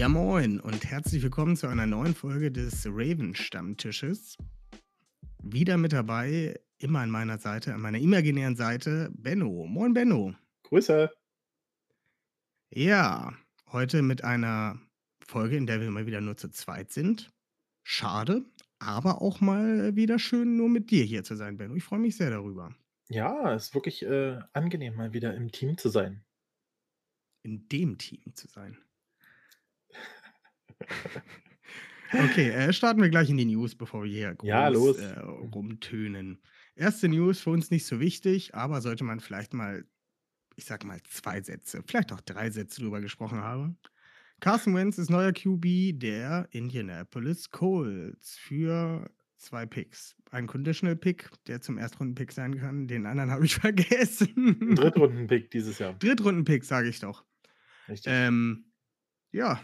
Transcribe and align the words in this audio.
Ja, 0.00 0.08
moin 0.08 0.60
und 0.60 0.86
herzlich 0.86 1.22
willkommen 1.22 1.58
zu 1.58 1.66
einer 1.66 1.84
neuen 1.84 2.14
Folge 2.14 2.50
des 2.50 2.86
Raven-Stammtisches. 2.86 4.38
Wieder 5.42 5.76
mit 5.76 5.92
dabei, 5.92 6.58
immer 6.78 7.00
an 7.00 7.10
meiner 7.10 7.36
Seite, 7.36 7.74
an 7.74 7.82
meiner 7.82 7.98
imaginären 7.98 8.56
Seite, 8.56 9.10
Benno. 9.12 9.66
Moin, 9.66 9.92
Benno. 9.92 10.34
Grüße. 10.62 11.10
Ja, 12.70 13.34
heute 13.72 14.00
mit 14.00 14.24
einer 14.24 14.80
Folge, 15.22 15.58
in 15.58 15.66
der 15.66 15.82
wir 15.82 15.90
mal 15.90 16.06
wieder 16.06 16.22
nur 16.22 16.38
zu 16.38 16.48
zweit 16.48 16.90
sind. 16.90 17.30
Schade, 17.82 18.46
aber 18.78 19.20
auch 19.20 19.42
mal 19.42 19.96
wieder 19.96 20.18
schön, 20.18 20.56
nur 20.56 20.70
mit 20.70 20.90
dir 20.90 21.04
hier 21.04 21.24
zu 21.24 21.36
sein, 21.36 21.58
Benno. 21.58 21.74
Ich 21.74 21.84
freue 21.84 21.98
mich 21.98 22.16
sehr 22.16 22.30
darüber. 22.30 22.74
Ja, 23.10 23.52
es 23.52 23.64
ist 23.64 23.74
wirklich 23.74 24.02
äh, 24.02 24.38
angenehm, 24.54 24.94
mal 24.94 25.12
wieder 25.12 25.34
im 25.34 25.52
Team 25.52 25.76
zu 25.76 25.90
sein. 25.90 26.24
In 27.42 27.68
dem 27.68 27.98
Team 27.98 28.34
zu 28.34 28.48
sein. 28.48 28.78
Okay, 32.12 32.50
äh, 32.50 32.72
starten 32.72 33.00
wir 33.00 33.08
gleich 33.08 33.30
in 33.30 33.36
die 33.36 33.44
News, 33.44 33.76
bevor 33.76 34.02
wir 34.02 34.10
hier 34.10 34.34
groß 34.34 34.48
Ja, 34.48 34.68
äh, 34.68 35.20
rumtönen. 35.20 36.42
Erste 36.74 37.08
News 37.08 37.40
für 37.40 37.50
uns 37.50 37.70
nicht 37.70 37.86
so 37.86 38.00
wichtig, 38.00 38.54
aber 38.54 38.80
sollte 38.80 39.04
man 39.04 39.20
vielleicht 39.20 39.54
mal, 39.54 39.84
ich 40.56 40.64
sag 40.64 40.84
mal, 40.84 41.00
zwei 41.04 41.40
Sätze, 41.40 41.82
vielleicht 41.86 42.12
auch 42.12 42.20
drei 42.20 42.50
Sätze 42.50 42.80
drüber 42.80 43.00
gesprochen 43.00 43.40
haben. 43.40 43.78
Carson 44.40 44.74
Wentz 44.74 44.98
ist 44.98 45.10
neuer 45.10 45.32
QB 45.32 46.00
der 46.00 46.48
Indianapolis 46.50 47.50
Colts 47.50 48.36
für 48.38 49.10
zwei 49.36 49.66
Picks. 49.66 50.16
Ein 50.30 50.46
Conditional 50.46 50.96
Pick, 50.96 51.30
der 51.46 51.60
zum 51.60 51.78
Erstrunden-Pick 51.78 52.32
sein 52.32 52.58
kann. 52.58 52.88
Den 52.88 53.06
anderen 53.06 53.30
habe 53.30 53.44
ich 53.44 53.54
vergessen. 53.56 54.74
Drittrunden-Pick 54.74 55.50
dieses 55.50 55.78
Jahr. 55.78 55.94
Drittrunden-Pick, 55.94 56.64
sage 56.64 56.88
ich 56.88 57.00
doch. 57.00 57.24
Richtig. 57.88 58.12
Ähm, 58.14 58.72
ja, 59.32 59.60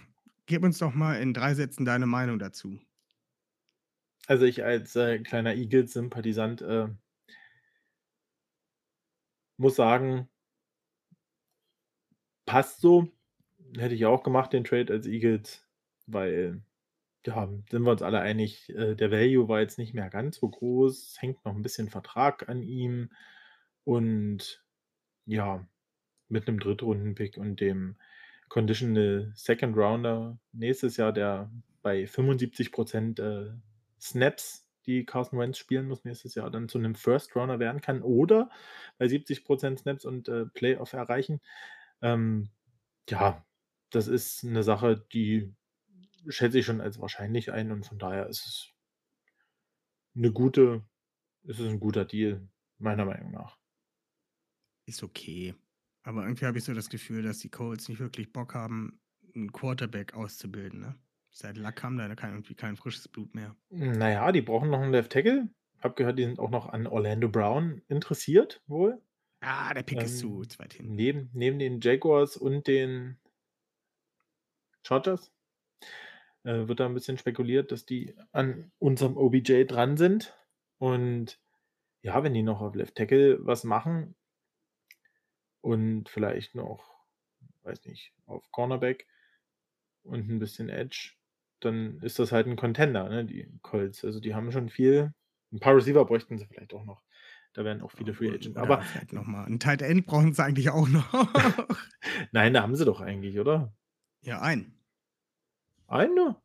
gib 0.47 0.63
uns 0.63 0.79
doch 0.79 0.95
mal 0.95 1.21
in 1.21 1.35
drei 1.35 1.55
Sätzen 1.55 1.85
deine 1.85 2.07
Meinung 2.07 2.39
dazu. 2.39 2.81
Also 4.27 4.45
ich 4.45 4.65
als 4.65 4.97
äh, 4.97 5.19
kleiner 5.21 5.55
Eagles-Sympathisant 5.55 6.63
äh, 6.63 6.89
muss 9.57 9.77
sagen, 9.77 10.29
passt 12.45 12.81
so. 12.81 13.09
Hätte 13.77 13.95
ich 13.95 14.07
auch 14.07 14.23
gemacht, 14.23 14.53
den 14.53 14.65
Trade 14.65 14.93
als 14.93 15.07
Eagles, 15.07 15.67
weil, 16.07 16.63
ja, 17.27 17.49
sind 17.71 17.83
wir 17.83 17.91
uns 17.91 18.03
alle 18.03 18.21
einig, 18.21 18.69
äh, 18.71 18.95
der 18.95 19.11
Value 19.11 19.49
war 19.49 19.61
jetzt 19.61 19.79
nicht 19.79 19.95
mehr 19.95 20.09
ganz 20.11 20.37
so 20.37 20.49
groß. 20.49 21.11
Es 21.13 21.23
hängt 21.23 21.45
noch 21.45 21.55
ein 21.55 21.63
bisschen 21.63 21.91
Vertrag 21.91 22.49
an 22.49 22.63
ihm. 22.63 23.11
Und 23.85 24.65
ja, 25.27 25.67
mit 26.29 26.49
einem 26.49 26.61
Drittrunden-Pick 26.61 27.37
und 27.39 27.61
dem 27.61 27.97
Conditional 28.49 29.33
Second 29.35 29.77
Rounder 29.77 30.39
nächstes 30.53 30.97
Jahr, 30.97 31.13
der 31.13 31.51
bei 31.83 32.05
75% 32.05 33.21
äh, 33.21 33.53
Snaps, 34.01 34.69
die 34.87 35.05
Carson 35.05 35.39
Wentz 35.39 35.59
spielen 35.59 35.89
muss 35.89 36.05
nächstes 36.05 36.35
Jahr, 36.35 36.51
dann 36.51 36.69
zu 36.69 36.79
einem 36.79 36.95
First 36.95 37.35
Rounder 37.35 37.59
werden 37.59 37.81
kann 37.81 38.03
oder 38.03 38.51
bei 38.99 39.07
70% 39.07 39.79
Snaps 39.79 40.05
und 40.05 40.29
äh, 40.29 40.47
Playoff 40.47 40.93
erreichen. 40.93 41.41
Ähm, 42.03 42.51
ja, 43.09 43.45
das 43.91 44.09
ist 44.09 44.45
eine 44.45 44.63
Sache, 44.63 45.05
die 45.13 45.55
schätze 46.29 46.59
ich 46.59 46.67
schon 46.67 46.81
als 46.81 47.01
wahrscheinlich 47.01 47.53
ein 47.53 47.73
und 47.73 47.87
von 47.87 47.99
daher 47.99 48.29
ist 48.29 48.47
es 48.47 48.69
eine 50.15 50.33
gute, 50.33 50.83
ist 51.45 51.61
es 51.61 51.69
ein 51.69 51.81
guter 51.81 52.05
Deal, 52.05 52.49
meiner 52.79 53.05
Meinung 53.05 53.33
nach. 53.33 53.59
Ist 54.87 55.03
okay. 55.03 55.55
Aber 56.07 56.23
irgendwie 56.23 56.47
habe 56.47 56.57
ich 56.57 56.63
so 56.63 56.73
das 56.73 56.89
Gefühl, 56.89 57.23
dass 57.23 57.41
die 57.41 57.49
Colts 57.49 57.89
nicht 57.89 57.99
wirklich 57.99 58.33
Bock 58.33 58.55
haben, 58.55 59.01
einen 59.35 59.51
Quarterback 59.51 60.15
auszubilden. 60.15 60.79
Ne? 60.79 60.95
Seit 61.33 61.57
Luck 61.57 61.83
haben 61.83 61.99
da 61.99 62.15
kein, 62.15 62.31
irgendwie 62.31 62.55
kein 62.55 62.77
frisches 62.77 63.09
Blut 63.09 63.35
mehr. 63.35 63.57
Naja, 63.71 64.31
die 64.31 64.41
brauchen 64.41 64.71
noch 64.71 64.81
einen 64.81 64.93
Left 64.93 65.11
Tackle. 65.11 65.49
Hab 65.81 65.97
gehört, 65.97 66.21
die 66.21 66.23
sind 66.23 66.39
auch 66.39 66.51
noch 66.51 66.69
an 66.69 66.87
Orlando 66.87 67.29
Brown 67.29 67.83
interessiert, 67.89 68.63
wohl. 68.69 69.03
Ah, 69.41 69.75
der 69.75 69.83
Pick 69.83 70.01
ist 70.01 70.23
Ähm, 70.23 70.29
zu 70.29 70.45
zweit 70.45 70.75
hin. 70.75 70.95
Neben, 70.95 71.29
neben 71.33 71.59
den 71.59 71.81
Jaguars 71.81 72.37
und 72.37 72.69
den 72.69 73.19
Chargers 74.85 75.33
äh, 76.45 76.69
wird 76.69 76.79
da 76.79 76.87
ein 76.87 76.95
bisschen 76.95 77.19
spekuliert, 77.19 77.73
dass 77.73 77.85
die 77.85 78.15
an 78.31 78.71
unserem 78.79 79.17
OBJ 79.17 79.65
dran 79.65 79.97
sind. 79.97 80.39
Und 80.79 81.41
ja, 82.03 82.23
wenn 82.23 82.33
die 82.33 82.45
noch 82.45 82.61
auf 82.61 82.77
Left 82.77 82.95
Tackle 82.95 83.45
was 83.45 83.65
machen 83.65 84.15
und 85.67 86.09
vielleicht 86.09 86.55
noch, 86.55 86.95
weiß 87.65 87.85
nicht, 87.87 88.13
auf 88.27 88.53
Cornerback 88.53 89.09
und 90.05 90.29
ein 90.31 90.39
bisschen 90.39 90.69
Edge, 90.69 91.15
dann 91.59 91.99
ist 92.03 92.21
das 92.21 92.31
halt 92.31 92.47
ein 92.47 92.55
Contender, 92.55 93.09
ne, 93.09 93.25
die 93.25 93.51
Colts. 93.63 94.05
Also 94.05 94.21
die 94.21 94.33
haben 94.37 94.53
schon 94.53 94.69
viel. 94.69 95.13
Ein 95.53 95.59
paar 95.59 95.75
Receiver 95.75 96.05
bräuchten 96.05 96.39
sie 96.39 96.47
vielleicht 96.47 96.73
auch 96.73 96.85
noch. 96.85 97.03
Da 97.53 97.65
wären 97.65 97.81
auch 97.81 97.91
viele 97.91 98.15
Free 98.15 98.29
Agent. 98.29 98.57
Oder 98.57 98.63
Aber 98.63 98.83
vielleicht 98.83 99.13
nochmal. 99.13 99.47
Ein 99.47 99.59
Tight 99.59 99.83
End 99.83 100.07
brauchen 100.07 100.33
sie 100.35 100.45
eigentlich 100.45 100.71
auch 100.71 100.87
noch. 100.89 101.11
nein, 102.31 102.55
da 102.55 102.63
haben 102.63 102.77
sie 102.77 102.85
doch 102.85 103.01
eigentlich, 103.01 103.41
oder? 103.41 103.75
ja, 104.23 104.41
ein. 104.41 104.73
Eine? 105.89 106.37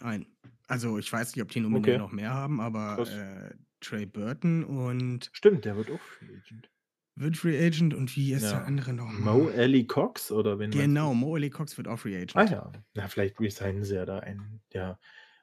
Ein. 0.00 0.26
Also 0.68 0.98
ich 0.98 1.12
weiß 1.12 1.34
nicht, 1.36 1.42
ob 1.42 1.50
die 1.50 1.58
in 1.58 1.66
unbedingt 1.66 1.88
Okay. 1.88 1.98
noch 1.98 2.12
mehr 2.12 2.32
haben, 2.32 2.60
aber 2.60 2.98
äh, 3.06 3.54
Trey 3.80 4.06
Burton 4.06 4.64
und 4.64 5.28
Stimmt, 5.34 5.66
der 5.66 5.76
wird 5.76 5.90
auch 5.90 6.00
Free 6.00 6.34
Agent. 6.36 6.70
Wird 7.16 7.36
Free 7.36 7.58
Agent 7.64 7.94
und 7.94 8.14
wie 8.16 8.32
ist 8.32 8.42
Ja. 8.44 8.50
der 8.52 8.66
andere 8.66 8.92
noch? 8.92 9.10
Mo 9.12 9.48
Alley 9.48 9.86
Cox 9.86 10.30
oder 10.32 10.58
wen 10.58 10.70
Genau? 10.70 11.14
Mo 11.14 11.34
Alley 11.36 11.50
Cox 11.50 11.76
wird 11.76 11.88
auch 11.88 11.98
Free 11.98 12.16
Agent. 12.16 12.36
Ah 12.36 12.44
ja. 12.44 12.72
Na, 12.94 13.08
vielleicht 13.08 13.38
resignen 13.40 13.84
sie 13.84 13.94
ja 13.94 14.04
da 14.04 14.18
einen. 14.20 14.60
Ja, 14.72 14.98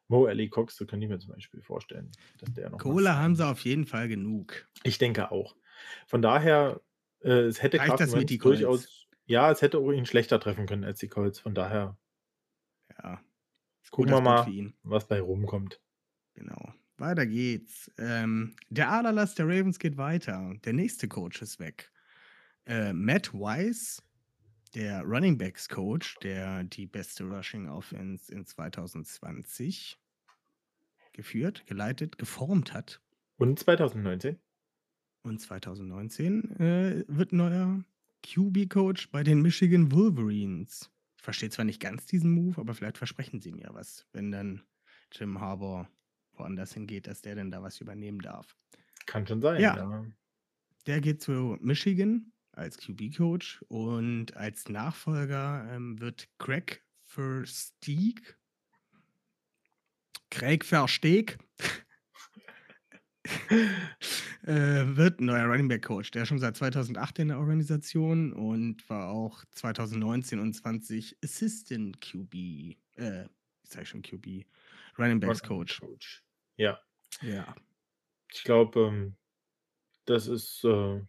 Mo 0.07 0.25
Alley 0.25 0.49
Cox, 0.49 0.75
so 0.75 0.85
könnte 0.85 1.05
ich 1.05 1.09
mir 1.11 1.19
zum 1.19 1.33
Beispiel 1.33 1.61
vorstellen, 1.61 2.11
dass 2.39 2.53
der 2.53 2.69
noch. 2.69 2.79
Kohle 2.79 3.15
haben 3.17 3.35
sie 3.35 3.45
auf 3.47 3.59
jeden 3.61 3.85
Fall 3.85 4.07
genug. 4.09 4.67
Ich 4.83 4.97
denke 4.97 5.31
auch. 5.31 5.55
Von 6.07 6.21
daher, 6.21 6.81
äh, 7.23 7.29
es 7.45 7.63
hätte 7.63 7.79
Reicht 7.79 7.99
das 7.99 8.15
mit 8.15 8.29
die 8.29 8.38
Colts? 8.38 8.59
durchaus. 8.59 9.07
Ja, 9.25 9.49
es 9.51 9.61
hätte 9.61 9.77
auch 9.77 9.91
ihn 9.91 10.05
schlechter 10.05 10.39
treffen 10.39 10.65
können 10.65 10.83
als 10.83 10.99
die 10.99 11.07
Colts. 11.07 11.39
Von 11.39 11.55
daher 11.55 11.97
Ja. 13.01 13.21
Gucken 13.91 14.11
wir 14.11 14.21
mal, 14.21 14.47
was 14.83 15.07
bei 15.07 15.21
rumkommt. 15.21 15.81
Genau. 16.33 16.73
Weiter 17.01 17.25
geht's. 17.25 17.91
Ähm, 17.97 18.56
der 18.69 18.89
Aderlass 18.89 19.35
der 19.35 19.47
Ravens 19.47 19.79
geht 19.79 19.97
weiter. 19.97 20.53
Der 20.63 20.72
nächste 20.72 21.09
Coach 21.09 21.41
ist 21.41 21.59
weg. 21.59 21.91
Äh, 22.66 22.94
Matt 22.94 23.34
Weiss, 23.34 24.01
der 24.73 25.01
Running 25.01 25.38
Backs 25.38 25.67
Coach, 25.67 26.17
der 26.19 26.63
die 26.63 26.85
beste 26.85 27.25
Rushing 27.25 27.67
Offense 27.67 28.34
in 28.34 28.45
2020 28.45 30.00
geführt, 31.12 31.66
geleitet, 31.66 32.17
geformt 32.17 32.73
hat. 32.73 33.01
Und 33.38 33.59
2019? 33.59 34.39
Und 35.24 35.42
2019 35.42 36.56
äh, 36.59 37.03
wird 37.07 37.33
neuer 37.33 37.83
QB-Coach 38.24 39.12
bei 39.12 39.24
den 39.24 39.42
Michigan 39.42 39.92
Wolverines. 39.92 40.89
Ich 41.18 41.24
verstehe 41.24 41.50
zwar 41.50 41.65
nicht 41.65 41.81
ganz 41.81 42.06
diesen 42.06 42.31
Move, 42.31 42.59
aber 42.62 42.74
vielleicht 42.74 42.98
versprechen 42.98 43.42
sie 43.42 43.51
mir 43.51 43.69
was, 43.74 44.07
wenn 44.13 44.31
dann 44.31 44.63
Jim 45.12 45.39
Harbour 45.39 45.89
woanders 46.41 46.73
hingeht, 46.73 47.07
dass 47.07 47.21
der 47.21 47.35
denn 47.35 47.51
da 47.51 47.61
was 47.61 47.79
übernehmen 47.79 48.19
darf. 48.19 48.55
Kann 49.05 49.25
schon 49.25 49.41
sein. 49.41 49.61
Ja. 49.61 49.77
ja. 49.77 50.05
Der 50.88 50.99
geht 51.01 51.21
zu 51.21 51.57
Michigan 51.61 52.31
als 52.51 52.77
QB-Coach 52.77 53.63
und 53.69 54.35
als 54.35 54.67
Nachfolger 54.67 55.67
ähm, 55.71 55.99
wird 55.99 56.27
Craig 56.38 56.83
Versteeg. 57.05 58.38
Craig 60.29 60.65
Versteeg. 60.65 61.38
äh, 64.43 64.85
wird 64.95 65.19
ein 65.19 65.25
neuer 65.25 65.45
Running 65.45 65.67
Back 65.67 65.83
Coach. 65.83 66.11
Der 66.11 66.23
ist 66.23 66.29
schon 66.29 66.39
seit 66.39 66.57
2008 66.57 67.19
in 67.19 67.27
der 67.29 67.39
Organisation 67.39 68.33
und 68.33 68.89
war 68.89 69.09
auch 69.09 69.45
2019 69.51 70.39
und 70.39 70.53
20 70.53 71.17
Assistant 71.23 72.01
QB. 72.01 72.33
Äh, 72.95 73.25
ich 73.63 73.69
sag 73.69 73.88
schon 73.88 74.01
QB. 74.01 74.45
Running 74.97 75.19
Backs 75.19 75.43
Coach. 75.43 75.79
Coach. 75.79 76.23
Ja. 76.62 76.80
Ja. 77.22 77.56
Ich 78.31 78.44
glaube, 78.44 78.80
ähm, 78.80 79.16
das 80.06 80.28
ist 80.28 80.63
äh, 80.63 81.02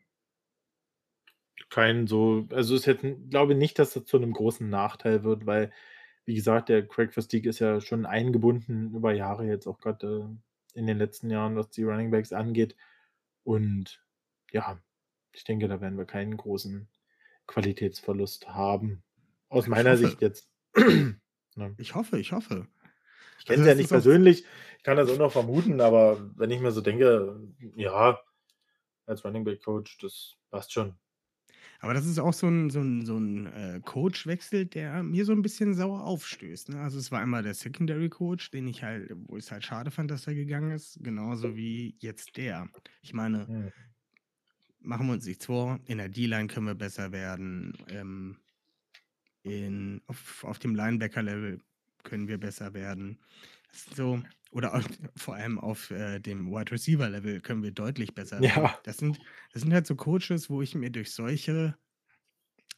kein 1.69 2.07
so, 2.07 2.47
also 2.51 2.75
es 2.75 2.87
jetzt, 2.87 3.05
glaube 3.31 3.55
nicht, 3.55 3.79
dass 3.79 3.93
das 3.95 4.05
zu 4.07 4.17
einem 4.17 4.33
großen 4.33 4.69
Nachteil 4.69 5.25
wird, 5.25 5.47
weil 5.47 5.73
wie 6.25 6.35
gesagt, 6.35 6.69
der 6.69 6.87
Craig 6.87 7.13
Versteeg 7.13 7.47
ist 7.47 7.59
ja 7.59 7.81
schon 7.81 8.07
eingebunden 8.07 8.95
über 8.95 9.13
Jahre 9.13 9.47
jetzt 9.47 9.67
auch 9.67 9.79
gerade 9.79 10.31
äh, 10.75 10.79
in 10.79 10.87
den 10.87 10.97
letzten 10.97 11.31
Jahren, 11.31 11.57
was 11.57 11.71
die 11.71 11.83
Running 11.83 12.11
Backs 12.11 12.33
angeht. 12.33 12.77
Und 13.45 14.03
ja, 14.53 14.81
ich 15.33 15.45
denke, 15.45 15.69
da 15.69 15.81
werden 15.81 15.99
wir 15.99 16.07
keinen 16.07 16.37
großen 16.37 16.89
Qualitätsverlust 17.47 18.49
haben. 18.49 19.03
Aus 19.49 19.65
Ich 19.65 19.71
meiner 19.71 19.93
hoffe. 19.93 20.07
Sicht 20.07 20.23
jetzt. 20.23 20.49
Ne? 21.55 21.75
Ich 21.77 21.95
hoffe, 21.95 22.19
ich 22.19 22.33
hoffe. 22.33 22.67
Ich 23.43 23.47
kenne 23.47 23.65
sie 23.65 23.69
ja 23.71 23.75
nicht 23.75 23.89
persönlich, 23.89 24.45
ich 24.79 24.85
kann 24.85 24.97
das 24.97 25.11
auch 25.11 25.19
noch 25.19 25.33
vermuten, 25.33 25.81
aber 25.81 26.31
wenn 26.37 26.51
ich 26.53 26.61
mir 26.61 26.71
so 26.71 26.81
denke, 26.81 27.41
ja, 27.75 28.21
als 29.07 29.25
Running 29.25 29.43
Back 29.45 29.63
Coach, 29.65 29.99
das 29.99 30.37
passt 30.51 30.73
schon. 30.73 30.95
Aber 31.81 31.93
das 31.93 32.07
ist 32.07 32.21
auch 32.21 32.33
so 32.33 32.47
ein, 32.47 32.71
so 32.71 32.81
ein, 32.81 33.05
so 33.05 33.19
ein 33.19 33.47
äh, 33.47 33.81
Coachwechsel, 33.85 34.67
der 34.67 35.03
mir 35.03 35.25
so 35.25 35.33
ein 35.33 35.43
bisschen 35.43 35.75
sauer 35.75 36.05
aufstößt. 36.05 36.69
Ne? 36.69 36.81
Also 36.81 37.01
es 37.01 37.11
war 37.11 37.21
einmal 37.21 37.43
der 37.43 37.55
Secondary 37.55 38.09
Coach, 38.09 38.53
den 38.53 38.69
ich 38.69 38.85
halt, 38.85 39.11
wo 39.27 39.37
ich 39.37 39.45
es 39.47 39.51
halt 39.51 39.65
schade 39.65 39.91
fand, 39.91 40.09
dass 40.13 40.29
er 40.29 40.35
gegangen 40.35 40.71
ist, 40.71 41.03
genauso 41.03 41.57
wie 41.57 41.97
jetzt 41.99 42.37
der. 42.37 42.69
Ich 43.03 43.13
meine, 43.13 43.49
Hm. 43.49 43.73
machen 44.79 45.07
wir 45.07 45.15
uns 45.15 45.27
nichts 45.27 45.47
vor, 45.47 45.81
in 45.87 45.99
der 45.99 46.09
D-Line 46.09 46.47
können 46.47 46.67
wir 46.67 46.77
besser 46.77 47.11
werden, 47.11 47.77
ähm, 47.89 48.39
in, 49.43 50.03
auf, 50.07 50.45
auf 50.45 50.59
dem 50.61 50.77
Linebacker-Level 50.77 51.61
können 52.05 52.29
wir 52.29 52.39
besser 52.39 52.75
werden. 52.75 53.21
So, 53.95 54.23
oder 54.53 54.75
auch, 54.75 54.83
vor 55.17 55.35
allem 55.37 55.59
auf 55.59 55.91
äh, 55.91 56.21
dem 56.21 56.51
Wide 56.51 56.73
Receiver-Level 56.73 57.41
können 57.43 57.63
wir 57.63 57.73
deutlich 57.73 58.15
besser 58.15 58.45
werden. 58.45 58.73
Ja. 58.73 58.83
Das 58.83 58.99
sind, 58.99 59.21
das 59.53 59.63
sind 59.63 59.73
halt 59.75 59.87
so 59.87 59.97
Coaches, 59.97 60.51
wo 60.51 60.63
ich 60.63 60.75
mir 60.75 60.91
durch 60.91 61.13
solche 61.13 61.77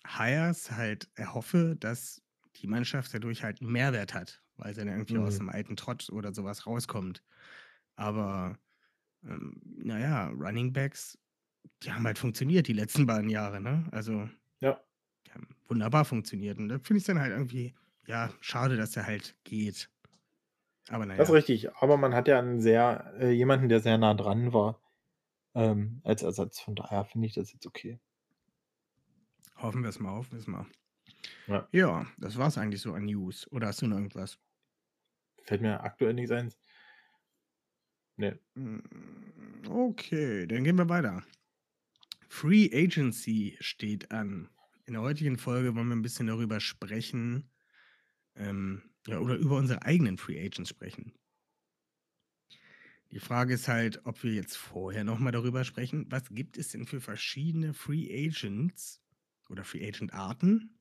Hires 0.07 0.71
halt 0.71 1.11
erhoffe, 1.15 1.77
dass 1.79 2.23
die 2.57 2.67
Mannschaft 2.67 3.15
dadurch 3.15 3.43
halt 3.43 3.61
einen 3.61 3.73
Mehrwert 3.73 4.15
hat, 4.15 4.43
weil 4.57 4.75
sie 4.75 4.81
dann 4.85 4.89
irgendwie 4.89 5.19
aus 5.19 5.37
Mhm. 5.37 5.39
dem 5.39 5.49
alten 5.49 5.77
Trott 5.77 6.09
oder 6.11 6.33
sowas 6.35 6.67
rauskommt. 6.67 7.23
Aber 7.97 8.59
ähm, 9.25 9.61
naja, 9.65 10.29
Running 10.31 10.73
Backs, 10.73 11.19
die 11.83 11.93
haben 11.93 12.07
halt 12.07 12.19
funktioniert 12.19 12.69
die 12.69 12.75
letzten 12.75 13.07
beiden 13.07 13.31
Jahre, 13.31 13.61
ne? 13.61 13.89
Also 13.93 14.29
Ja. 14.61 14.85
die 15.27 15.33
haben 15.33 15.49
wunderbar 15.69 16.05
funktioniert. 16.05 16.59
Und 16.59 16.69
da 16.69 16.79
finde 16.79 16.99
ich 16.99 17.03
es 17.05 17.07
dann 17.07 17.21
halt 17.21 17.33
irgendwie, 17.33 17.75
ja, 18.07 18.33
schade, 18.41 18.77
dass 18.77 18.97
er 18.97 19.07
halt 19.07 19.37
geht. 19.45 19.91
Aber 20.89 21.07
Das 21.07 21.29
ist 21.29 21.29
naja, 21.29 21.33
richtig. 21.33 21.75
Aber 21.77 21.97
man 21.97 22.15
hat 22.15 22.29
ja 22.29 22.39
einen 22.39 22.61
sehr, 22.61 23.15
äh, 23.19 23.31
jemanden, 23.31 23.69
der 23.69 23.81
sehr 23.81 23.99
nah 23.99 24.15
dran 24.15 24.53
war, 24.53 24.81
ähm, 25.55 26.01
als 26.05 26.23
Ersatz. 26.23 26.61
Von 26.61 26.75
daher 26.77 27.05
finde 27.05 27.27
ich 27.29 27.35
das 27.35 27.53
jetzt 27.53 27.67
okay. 27.67 28.01
hoffen 29.57 29.83
wir 29.83 29.89
es 29.89 29.99
mal, 29.99 30.13
hoffen 30.13 30.33
wir 30.33 30.39
es 30.39 30.47
mal. 30.47 30.67
Ja. 31.47 31.69
Ja, 31.73 32.07
das 32.19 32.37
war 32.39 32.49
es 32.49 32.59
eigentlich 32.59 32.83
so 32.83 32.95
an 32.95 33.07
News. 33.07 33.51
Oder 33.51 33.69
hast 33.69 33.83
du 33.83 33.87
noch 33.87 33.97
irgendwas? 33.97 34.39
Fällt 35.45 35.63
mir 35.63 35.83
aktuell 35.83 36.15
nichts 36.15 36.33
ein. 36.33 36.53
Ne. 38.17 38.39
Mm, 38.55 38.81
Okay, 39.69 40.47
dann 40.47 40.65
gehen 40.65 40.77
wir 40.77 40.89
weiter. 40.89 41.23
Free 42.29 42.71
Agency 42.73 43.57
steht 43.61 44.11
an. 44.11 44.51
In 44.87 44.93
der 44.95 45.03
heutigen 45.03 45.39
Folge 45.39 45.75
wollen 45.75 45.89
wir 45.89 45.97
ein 45.97 46.03
bisschen 46.03 46.27
darüber 46.27 46.61
sprechen, 46.61 47.51
ähm, 48.37 48.83
ja, 49.07 49.19
oder 49.19 49.37
über 49.37 49.57
unsere 49.57 49.83
eigenen 49.83 50.19
Free 50.19 50.45
Agents 50.45 50.71
sprechen. 50.71 51.13
Die 53.11 53.21
Frage 53.21 53.55
ist 53.55 53.69
halt, 53.69 54.05
ob 54.07 54.23
wir 54.25 54.33
jetzt 54.33 54.57
vorher 54.57 55.05
nochmal 55.05 55.33
darüber 55.33 55.65
sprechen, 55.65 56.07
was 56.11 56.29
gibt 56.31 56.59
es 56.59 56.71
denn 56.71 56.87
für 56.87 57.01
verschiedene 57.01 57.73
Free 57.73 58.09
Agents 58.11 59.01
oder 59.49 59.63
Free 59.63 59.87
Agent 59.87 60.13
Arten 60.13 60.81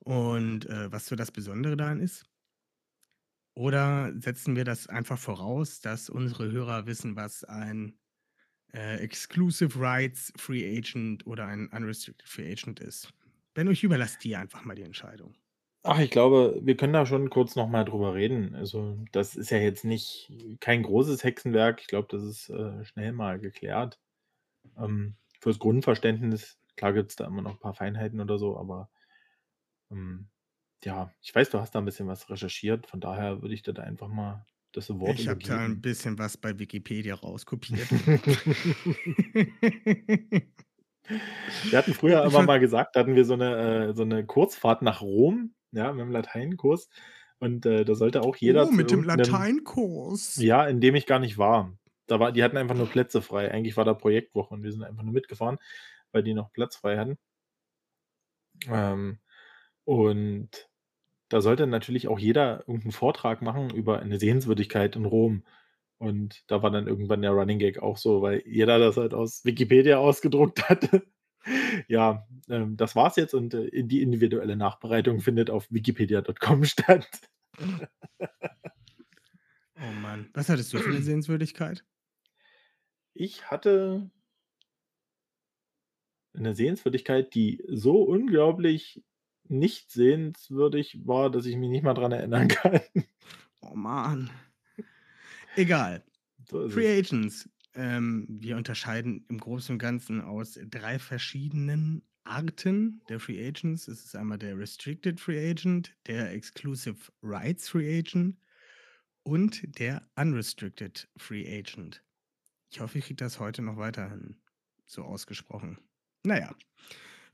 und 0.00 0.66
äh, 0.66 0.90
was 0.90 1.06
so 1.06 1.16
das 1.16 1.32
Besondere 1.32 1.76
daran 1.76 2.00
ist. 2.00 2.24
Oder 3.54 4.12
setzen 4.18 4.54
wir 4.54 4.64
das 4.64 4.86
einfach 4.86 5.18
voraus, 5.18 5.80
dass 5.80 6.08
unsere 6.08 6.50
Hörer 6.50 6.86
wissen, 6.86 7.16
was 7.16 7.42
ein 7.44 7.98
äh, 8.72 8.98
Exclusive 8.98 9.78
Rights 9.78 10.32
Free 10.36 10.78
Agent 10.78 11.26
oder 11.26 11.46
ein 11.46 11.68
Unrestricted 11.68 12.28
Free 12.28 12.50
Agent 12.52 12.80
ist? 12.80 13.12
Benno, 13.54 13.70
ich 13.70 13.82
überlasse 13.82 14.18
dir 14.18 14.40
einfach 14.40 14.64
mal 14.64 14.74
die 14.74 14.82
Entscheidung. 14.82 15.34
Ach, 15.88 16.00
ich 16.00 16.10
glaube, 16.10 16.58
wir 16.62 16.76
können 16.76 16.92
da 16.92 17.06
schon 17.06 17.30
kurz 17.30 17.54
noch 17.54 17.68
mal 17.68 17.84
drüber 17.84 18.14
reden. 18.14 18.56
Also, 18.56 18.98
das 19.12 19.36
ist 19.36 19.50
ja 19.50 19.58
jetzt 19.58 19.84
nicht 19.84 20.32
kein 20.58 20.82
großes 20.82 21.22
Hexenwerk. 21.22 21.80
Ich 21.80 21.86
glaube, 21.86 22.08
das 22.10 22.24
ist 22.24 22.50
äh, 22.50 22.84
schnell 22.84 23.12
mal 23.12 23.38
geklärt. 23.38 24.00
Ähm, 24.76 25.14
fürs 25.40 25.60
Grundverständnis, 25.60 26.58
klar 26.76 26.92
gibt 26.92 27.10
es 27.10 27.16
da 27.16 27.26
immer 27.26 27.42
noch 27.42 27.52
ein 27.52 27.60
paar 27.60 27.74
Feinheiten 27.74 28.20
oder 28.20 28.36
so, 28.36 28.58
aber 28.58 28.90
ähm, 29.92 30.26
ja, 30.82 31.12
ich 31.22 31.32
weiß, 31.32 31.50
du 31.50 31.60
hast 31.60 31.74
da 31.74 31.78
ein 31.78 31.84
bisschen 31.84 32.08
was 32.08 32.28
recherchiert. 32.30 32.88
Von 32.88 33.00
daher 33.00 33.42
würde 33.42 33.54
ich 33.54 33.62
dir 33.62 33.72
da 33.72 33.82
einfach 33.82 34.08
mal 34.08 34.44
das 34.72 34.90
Wort 34.98 35.20
Ich 35.20 35.28
habe 35.28 35.38
da 35.38 35.64
ein 35.64 35.80
bisschen 35.80 36.18
was 36.18 36.36
bei 36.36 36.58
Wikipedia 36.58 37.14
rauskopiert. 37.14 37.88
Wir 41.70 41.78
hatten 41.78 41.94
früher 41.94 42.24
immer 42.28 42.42
mal 42.42 42.60
gesagt, 42.60 42.96
da 42.96 43.00
hatten 43.00 43.14
wir 43.14 43.24
so 43.24 43.34
eine, 43.34 43.88
äh, 43.88 43.94
so 43.94 44.02
eine 44.02 44.26
Kurzfahrt 44.26 44.82
nach 44.82 45.02
Rom, 45.02 45.54
ja, 45.72 45.92
mit 45.92 46.00
dem 46.00 46.10
Lateinkurs. 46.10 46.88
Und 47.38 47.66
äh, 47.66 47.84
da 47.84 47.94
sollte 47.94 48.22
auch 48.22 48.36
jeder 48.36 48.68
oh, 48.68 48.70
mit 48.70 48.90
dem 48.90 49.04
Lateinkurs. 49.04 50.36
Ja, 50.36 50.66
in 50.66 50.80
dem 50.80 50.94
ich 50.94 51.06
gar 51.06 51.18
nicht 51.18 51.36
war. 51.36 51.76
Da 52.06 52.20
war 52.20 52.32
die 52.32 52.42
hatten 52.42 52.56
einfach 52.56 52.76
nur 52.76 52.88
Plätze 52.88 53.20
frei. 53.20 53.50
Eigentlich 53.50 53.76
war 53.76 53.84
da 53.84 53.94
Projektwoche 53.94 54.54
und 54.54 54.62
wir 54.62 54.72
sind 54.72 54.84
einfach 54.84 55.02
nur 55.02 55.12
mitgefahren, 55.12 55.58
weil 56.12 56.22
die 56.22 56.34
noch 56.34 56.52
Platz 56.52 56.76
frei 56.76 56.96
hatten. 56.98 57.18
Ähm, 58.68 59.18
und 59.84 60.68
da 61.28 61.40
sollte 61.40 61.66
natürlich 61.66 62.08
auch 62.08 62.18
jeder 62.18 62.60
irgendeinen 62.60 62.92
Vortrag 62.92 63.42
machen 63.42 63.70
über 63.70 63.98
eine 64.00 64.18
Sehenswürdigkeit 64.18 64.96
in 64.96 65.04
Rom. 65.04 65.44
Und 65.98 66.44
da 66.46 66.62
war 66.62 66.70
dann 66.70 66.86
irgendwann 66.86 67.22
der 67.22 67.32
Running 67.32 67.58
Gag 67.58 67.82
auch 67.82 67.96
so, 67.96 68.22
weil 68.22 68.42
jeder 68.46 68.78
das 68.78 68.96
halt 68.96 69.14
aus 69.14 69.44
Wikipedia 69.44 69.98
ausgedruckt 69.98 70.68
hatte. 70.68 71.02
ja, 71.88 72.26
ähm, 72.48 72.76
das 72.76 72.96
war's 72.96 73.16
jetzt 73.16 73.34
und 73.34 73.54
äh, 73.54 73.82
die 73.84 74.02
individuelle 74.02 74.56
Nachbereitung 74.56 75.20
findet 75.20 75.50
auf 75.50 75.66
wikipedia.com 75.70 76.64
statt. 76.66 77.08
Oh 79.78 79.92
Mann. 80.00 80.30
Was 80.34 80.48
hattest 80.48 80.72
du 80.72 80.78
für 80.78 80.90
eine 80.90 81.02
Sehenswürdigkeit? 81.02 81.84
Ich 83.14 83.50
hatte 83.50 84.10
eine 86.34 86.54
Sehenswürdigkeit, 86.54 87.34
die 87.34 87.62
so 87.66 88.02
unglaublich 88.02 89.02
nicht 89.48 89.90
sehenswürdig 89.90 91.06
war, 91.06 91.30
dass 91.30 91.46
ich 91.46 91.56
mich 91.56 91.70
nicht 91.70 91.84
mal 91.84 91.94
dran 91.94 92.12
erinnern 92.12 92.48
kann. 92.48 92.80
Oh 93.60 93.74
Mann. 93.74 94.30
Egal. 95.54 96.04
So 96.48 96.68
Free 96.68 96.98
es. 96.98 97.10
Agents. 97.10 97.48
Ähm, 97.76 98.26
wir 98.28 98.56
unterscheiden 98.56 99.26
im 99.28 99.38
Großen 99.38 99.74
und 99.74 99.78
Ganzen 99.78 100.22
aus 100.22 100.58
drei 100.70 100.98
verschiedenen 100.98 102.02
Arten 102.24 103.02
der 103.10 103.20
Free 103.20 103.46
Agents. 103.46 103.86
Es 103.86 104.02
ist 104.02 104.16
einmal 104.16 104.38
der 104.38 104.58
Restricted 104.58 105.20
Free 105.20 105.50
Agent, 105.50 105.94
der 106.06 106.32
Exclusive 106.32 107.12
Rights 107.22 107.68
Free 107.68 107.98
Agent 107.98 108.38
und 109.24 109.78
der 109.78 110.08
Unrestricted 110.16 111.06
Free 111.18 111.46
Agent. 111.46 112.02
Ich 112.70 112.80
hoffe, 112.80 112.98
ich 112.98 113.04
kriege 113.04 113.16
das 113.16 113.40
heute 113.40 113.60
noch 113.60 113.76
weiterhin 113.76 114.40
so 114.86 115.02
ausgesprochen. 115.02 115.78
Naja, 116.24 116.54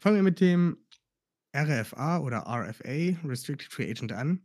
fangen 0.00 0.16
wir 0.16 0.22
mit 0.24 0.40
dem 0.40 0.76
RFA 1.56 2.18
oder 2.18 2.46
RFA, 2.48 3.16
Restricted 3.24 3.72
Free 3.72 3.90
Agent, 3.90 4.10
an. 4.12 4.44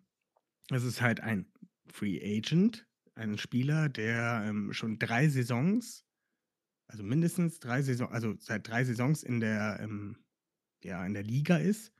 Es 0.69 0.83
ist 0.83 1.01
halt 1.01 1.21
ein 1.21 1.51
Free 1.87 2.19
Agent, 2.21 2.85
ein 3.17 3.37
Spieler, 3.37 3.89
der 3.89 4.43
ähm, 4.45 4.73
schon 4.73 4.99
drei 4.99 5.27
Saisons, 5.27 6.05
also 6.87 7.03
mindestens 7.03 7.59
drei 7.59 7.81
Saisons, 7.81 8.11
also 8.11 8.35
seit 8.39 8.67
drei 8.67 8.83
Saisons 8.83 9.23
in 9.23 9.39
der, 9.39 9.79
ähm, 9.81 10.23
ja, 10.83 11.05
in 11.05 11.13
der 11.13 11.23
Liga 11.23 11.57
ist 11.57 11.91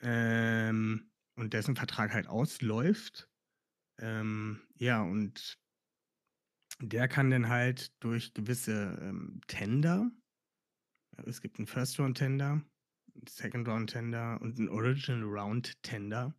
ähm, 0.00 1.10
und 1.36 1.52
dessen 1.52 1.76
Vertrag 1.76 2.12
halt 2.12 2.26
ausläuft. 2.26 3.28
Ähm, 3.98 4.60
ja, 4.76 5.02
und 5.02 5.58
der 6.80 7.08
kann 7.08 7.30
dann 7.30 7.48
halt 7.48 7.92
durch 8.02 8.32
gewisse 8.34 8.98
ähm, 9.00 9.40
Tender, 9.46 10.10
es 11.26 11.40
gibt 11.40 11.58
einen 11.58 11.66
First-Round-Tender, 11.66 12.52
einen 12.52 13.26
Second-Round-Tender 13.28 14.40
und 14.40 14.58
einen 14.58 14.68
Original-Round-Tender. 14.68 16.34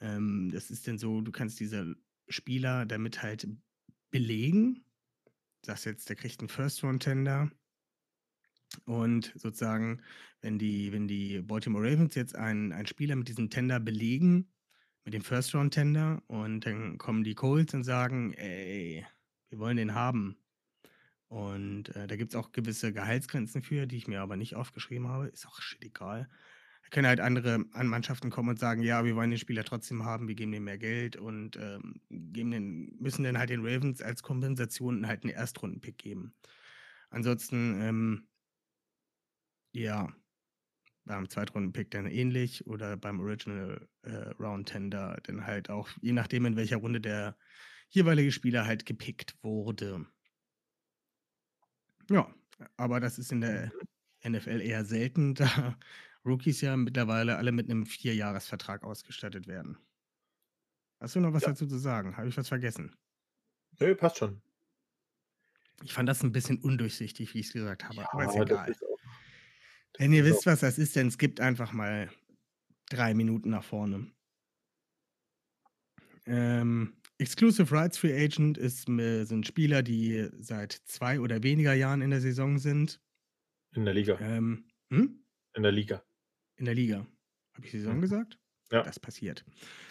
Ähm, 0.00 0.50
das 0.52 0.70
ist 0.70 0.86
dann 0.86 0.98
so, 0.98 1.22
du 1.22 1.32
kannst 1.32 1.58
diese 1.60 1.96
Spieler 2.28 2.86
damit 2.86 3.22
halt 3.22 3.48
belegen. 4.10 4.84
Sagst 5.64 5.86
jetzt, 5.86 6.08
der 6.08 6.16
kriegt 6.16 6.40
einen 6.40 6.48
First-Round-Tender. 6.48 7.50
Und 8.84 9.32
sozusagen, 9.34 10.02
wenn 10.40 10.58
die, 10.58 10.92
wenn 10.92 11.08
die 11.08 11.40
Baltimore 11.40 11.84
Ravens 11.84 12.14
jetzt 12.14 12.36
einen, 12.36 12.72
einen 12.72 12.86
Spieler 12.86 13.16
mit 13.16 13.28
diesem 13.28 13.50
Tender 13.50 13.80
belegen, 13.80 14.52
mit 15.04 15.14
dem 15.14 15.22
First-Round-Tender, 15.22 16.22
und 16.26 16.66
dann 16.66 16.98
kommen 16.98 17.24
die 17.24 17.34
Colts 17.34 17.74
und 17.74 17.84
sagen, 17.84 18.32
ey, 18.34 19.06
wir 19.48 19.58
wollen 19.58 19.76
den 19.76 19.94
haben. 19.94 20.36
Und 21.28 21.94
äh, 21.96 22.06
da 22.06 22.16
gibt 22.16 22.32
es 22.32 22.36
auch 22.36 22.52
gewisse 22.52 22.92
Gehaltsgrenzen 22.92 23.62
für, 23.62 23.86
die 23.86 23.96
ich 23.96 24.08
mir 24.08 24.20
aber 24.20 24.36
nicht 24.36 24.54
aufgeschrieben 24.54 25.08
habe. 25.08 25.28
Ist 25.28 25.46
auch 25.46 25.60
shit 25.60 25.82
egal. 25.82 26.28
Da 26.86 26.90
können 26.90 27.08
halt 27.08 27.18
andere 27.18 27.64
an 27.72 27.88
Mannschaften 27.88 28.30
kommen 28.30 28.50
und 28.50 28.60
sagen, 28.60 28.82
ja, 28.82 29.04
wir 29.04 29.16
wollen 29.16 29.30
den 29.30 29.40
Spieler 29.40 29.64
trotzdem 29.64 30.04
haben, 30.04 30.28
wir 30.28 30.36
geben 30.36 30.52
dem 30.52 30.64
mehr 30.64 30.78
Geld 30.78 31.16
und 31.16 31.56
ähm, 31.56 32.00
geben 32.08 32.52
den, 32.52 32.96
müssen 33.00 33.24
dann 33.24 33.38
halt 33.38 33.50
den 33.50 33.66
Ravens 33.66 34.00
als 34.00 34.22
Kompensation 34.22 35.08
halt 35.08 35.24
einen 35.24 35.34
Erstrundenpick 35.34 35.98
geben. 35.98 36.32
Ansonsten, 37.10 37.80
ähm, 37.80 38.28
ja, 39.72 40.14
beim 41.04 41.28
Zweitrunden-Pick 41.28 41.90
dann 41.90 42.06
ähnlich 42.06 42.66
oder 42.66 42.96
beim 42.96 43.20
Original 43.20 43.88
äh, 44.02 44.30
Round 44.40 44.68
Tender 44.68 45.18
dann 45.24 45.44
halt 45.44 45.70
auch, 45.70 45.88
je 46.00 46.12
nachdem, 46.12 46.46
in 46.46 46.56
welcher 46.56 46.76
Runde 46.76 47.00
der 47.00 47.36
jeweilige 47.88 48.32
Spieler 48.32 48.64
halt 48.66 48.86
gepickt 48.86 49.36
wurde. 49.42 50.06
Ja, 52.10 52.32
aber 52.76 53.00
das 53.00 53.18
ist 53.18 53.32
in 53.32 53.40
der 53.40 53.72
NFL 54.24 54.60
eher 54.60 54.84
selten, 54.84 55.34
da 55.34 55.76
Rookies 56.26 56.60
ja 56.60 56.76
mittlerweile 56.76 57.36
alle 57.36 57.52
mit 57.52 57.70
einem 57.70 57.86
Vierjahresvertrag 57.86 58.82
ausgestattet 58.84 59.46
werden. 59.46 59.78
Hast 61.00 61.14
du 61.16 61.20
noch 61.20 61.32
was 61.32 61.42
Ja. 61.42 61.48
dazu 61.50 61.66
zu 61.66 61.78
sagen? 61.78 62.16
Habe 62.18 62.28
ich 62.28 62.36
was 62.36 62.48
vergessen? 62.48 62.96
Nö, 63.80 63.94
passt 63.94 64.18
schon. 64.18 64.42
Ich 65.84 65.92
fand 65.92 66.08
das 66.08 66.22
ein 66.22 66.32
bisschen 66.32 66.58
undurchsichtig, 66.60 67.34
wie 67.34 67.40
ich 67.40 67.46
es 67.48 67.52
gesagt 67.52 67.84
habe, 67.88 68.10
aber 68.12 68.24
ist 68.24 68.34
Ja, 68.34 68.42
egal. 68.42 68.70
ist 68.70 68.82
auch 68.84 68.98
Wenn 69.98 70.12
ihr 70.12 70.24
wisst, 70.24 70.46
was 70.46 70.60
das 70.60 70.78
ist, 70.78 70.96
dann 70.96 71.10
skippt 71.10 71.40
einfach 71.40 71.72
mal 71.72 72.10
drei 72.90 73.14
Minuten 73.14 73.50
nach 73.50 73.64
vorne. 73.64 74.12
Ähm, 76.26 76.94
Exclusive 77.18 77.70
Rights 77.72 77.96
Free 77.98 78.12
Agent 78.12 78.58
ist, 78.58 78.82
sind 78.86 79.46
Spieler, 79.46 79.82
die 79.82 80.28
seit 80.38 80.72
zwei 80.72 81.18
oder 81.20 81.42
weniger 81.42 81.72
Jahren 81.72 82.02
in 82.02 82.10
der 82.10 82.20
Saison 82.20 82.58
sind. 82.58 83.00
in 83.74 83.84
der 83.84 83.94
Liga. 83.94 84.18
Ähm, 84.20 84.68
hm? 84.90 85.24
In 85.54 85.62
der 85.62 85.72
Liga. 85.72 86.04
In 86.56 86.64
der 86.64 86.74
Liga. 86.74 87.06
Habe 87.54 87.66
ich 87.66 87.72
Saison 87.72 87.96
Mhm. 87.96 88.00
gesagt? 88.00 88.38
Ja. 88.72 88.82
Das 88.82 88.98
passiert. 88.98 89.44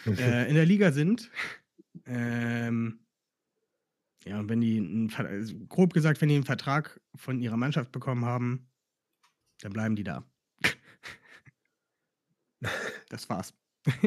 äh, 0.06 0.48
in 0.48 0.54
der 0.54 0.66
Liga 0.66 0.92
sind. 0.92 1.30
Ähm, 2.04 3.00
ja, 4.24 4.40
und 4.40 4.48
wenn 4.48 4.60
die, 4.60 4.78
einen, 4.78 5.12
also 5.14 5.54
grob 5.68 5.94
gesagt, 5.94 6.20
wenn 6.20 6.28
die 6.28 6.34
einen 6.34 6.44
Vertrag 6.44 7.00
von 7.14 7.40
ihrer 7.40 7.56
Mannschaft 7.56 7.92
bekommen 7.92 8.24
haben, 8.24 8.68
dann 9.60 9.72
bleiben 9.72 9.96
die 9.96 10.04
da. 10.04 10.24
das 13.08 13.28
war's. 13.28 13.54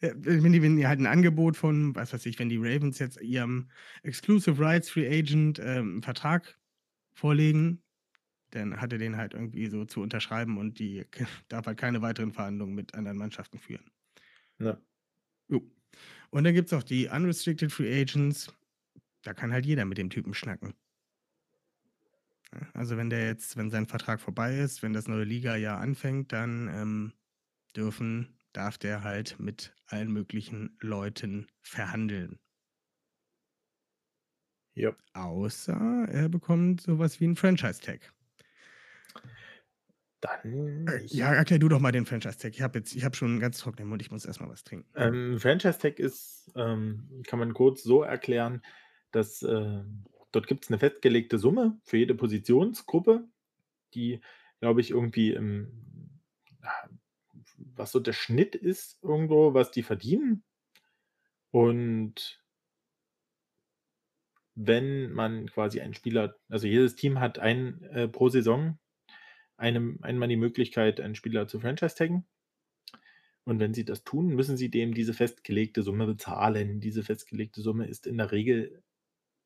Wenn, 0.00 0.52
die, 0.52 0.62
wenn 0.62 0.76
die 0.76 0.86
halt 0.86 1.00
ein 1.00 1.06
Angebot 1.06 1.56
von, 1.56 1.94
was 1.94 2.14
weiß 2.14 2.24
ich, 2.24 2.38
wenn 2.38 2.48
die 2.48 2.56
Ravens 2.56 2.98
jetzt 2.98 3.20
ihrem 3.20 3.68
Exclusive 4.04 4.58
Rights 4.58 4.88
Free 4.88 5.06
Agent 5.06 5.58
ähm, 5.58 5.94
einen 5.94 6.02
Vertrag 6.02 6.58
vorlegen, 7.12 7.82
dann 8.50 8.80
hat 8.80 8.92
er 8.92 8.98
den 8.98 9.16
halt 9.16 9.34
irgendwie 9.34 9.68
so 9.68 9.84
zu 9.84 10.00
unterschreiben 10.00 10.58
und 10.58 10.78
die 10.78 11.06
darf 11.48 11.66
halt 11.66 11.78
keine 11.78 12.02
weiteren 12.02 12.32
Verhandlungen 12.32 12.74
mit 12.74 12.94
anderen 12.94 13.18
Mannschaften 13.18 13.58
führen. 13.58 13.90
Ja. 14.58 14.80
Jo. 15.48 15.62
Und 16.30 16.44
dann 16.44 16.54
gibt 16.54 16.68
es 16.68 16.72
auch 16.72 16.82
die 16.82 17.08
Unrestricted 17.08 17.72
Free 17.72 18.00
Agents. 18.00 18.52
Da 19.22 19.34
kann 19.34 19.52
halt 19.52 19.66
jeder 19.66 19.84
mit 19.84 19.98
dem 19.98 20.10
Typen 20.10 20.34
schnacken. 20.34 20.74
Also 22.72 22.96
wenn 22.96 23.10
der 23.10 23.26
jetzt, 23.26 23.56
wenn 23.56 23.70
sein 23.70 23.86
Vertrag 23.86 24.20
vorbei 24.20 24.58
ist, 24.58 24.82
wenn 24.82 24.92
das 24.92 25.06
neue 25.06 25.24
Liga-Jahr 25.24 25.80
anfängt, 25.80 26.32
dann 26.32 26.68
ähm, 26.68 27.12
dürfen, 27.76 28.38
darf 28.52 28.78
der 28.78 29.04
halt 29.04 29.38
mit 29.38 29.74
allen 29.86 30.12
möglichen 30.12 30.76
Leuten 30.80 31.46
verhandeln. 31.60 32.38
Ja. 34.74 34.96
Außer 35.12 36.06
er 36.08 36.28
bekommt 36.28 36.80
sowas 36.80 37.20
wie 37.20 37.24
einen 37.24 37.36
Franchise-Tag. 37.36 38.12
Dann. 40.20 40.86
Äh, 40.88 41.04
Ja, 41.06 41.32
erklär 41.32 41.58
du 41.58 41.68
doch 41.68 41.80
mal 41.80 41.92
den 41.92 42.06
Franchise-Tag. 42.06 42.54
Ich 42.54 42.62
habe 42.62 42.78
jetzt, 42.78 42.94
ich 42.94 43.04
habe 43.04 43.16
schon 43.16 43.30
einen 43.30 43.40
ganz 43.40 43.58
trockenen 43.58 43.88
Mund, 43.88 44.02
ich 44.02 44.10
muss 44.10 44.24
erstmal 44.24 44.50
was 44.50 44.64
trinken. 44.64 44.88
Ähm, 44.96 45.38
Franchise 45.38 45.78
Tag 45.78 45.98
ist, 45.98 46.50
ähm, 46.56 47.22
kann 47.26 47.38
man 47.38 47.54
kurz 47.54 47.82
so 47.82 48.02
erklären, 48.02 48.62
dass 49.12 49.42
äh, 49.42 49.82
dort 50.32 50.46
gibt 50.46 50.64
es 50.64 50.70
eine 50.70 50.78
festgelegte 50.78 51.38
Summe 51.38 51.78
für 51.84 51.96
jede 51.98 52.14
Positionsgruppe, 52.14 53.24
die, 53.94 54.20
glaube 54.60 54.80
ich, 54.80 54.90
irgendwie 54.90 55.32
im, 55.32 56.20
was 57.56 57.92
so 57.92 58.00
der 58.00 58.12
Schnitt 58.12 58.54
ist, 58.54 59.02
irgendwo, 59.02 59.54
was 59.54 59.70
die 59.70 59.82
verdienen. 59.82 60.44
Und 61.50 62.42
wenn 64.54 65.12
man 65.12 65.48
quasi 65.48 65.80
einen 65.80 65.94
Spieler, 65.94 66.36
also 66.48 66.66
jedes 66.66 66.96
Team 66.96 67.20
hat 67.20 67.38
ein 67.38 67.82
äh, 67.84 68.08
pro 68.08 68.28
Saison 68.28 68.78
einem, 69.58 69.98
einmal 70.02 70.28
die 70.28 70.36
Möglichkeit, 70.36 71.00
einen 71.00 71.14
Spieler 71.14 71.46
zu 71.48 71.60
franchise 71.60 71.94
taggen. 71.94 72.24
Und 73.44 73.60
wenn 73.60 73.74
sie 73.74 73.84
das 73.84 74.04
tun, 74.04 74.28
müssen 74.28 74.56
sie 74.56 74.70
dem 74.70 74.94
diese 74.94 75.14
festgelegte 75.14 75.82
Summe 75.82 76.06
bezahlen. 76.06 76.80
Diese 76.80 77.02
festgelegte 77.02 77.62
Summe 77.62 77.86
ist 77.86 78.06
in 78.06 78.18
der 78.18 78.30
Regel 78.32 78.82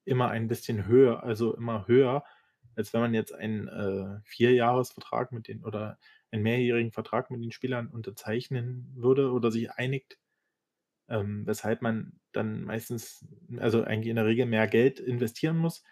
immer 0.04 0.28
ein 0.28 0.48
bisschen 0.48 0.86
höher, 0.86 1.22
also 1.22 1.54
immer 1.54 1.86
höher, 1.86 2.24
als 2.74 2.92
wenn 2.92 3.00
man 3.00 3.14
jetzt 3.14 3.34
einen 3.34 3.68
äh, 3.68 4.20
Vierjahresvertrag 4.24 5.32
mit 5.32 5.48
den 5.48 5.64
oder 5.64 5.98
einen 6.30 6.42
mehrjährigen 6.42 6.92
Vertrag 6.92 7.30
mit 7.30 7.42
den 7.42 7.52
Spielern 7.52 7.88
unterzeichnen 7.88 8.90
würde 8.94 9.30
oder 9.30 9.50
sich 9.50 9.70
einigt. 9.70 10.18
Ähm, 11.08 11.46
weshalb 11.46 11.82
man 11.82 12.18
dann 12.32 12.64
meistens, 12.64 13.26
also 13.58 13.84
eigentlich 13.84 14.08
in 14.08 14.16
der 14.16 14.26
Regel 14.26 14.46
mehr 14.46 14.66
Geld 14.66 14.98
investieren 14.98 15.58
muss, 15.58 15.84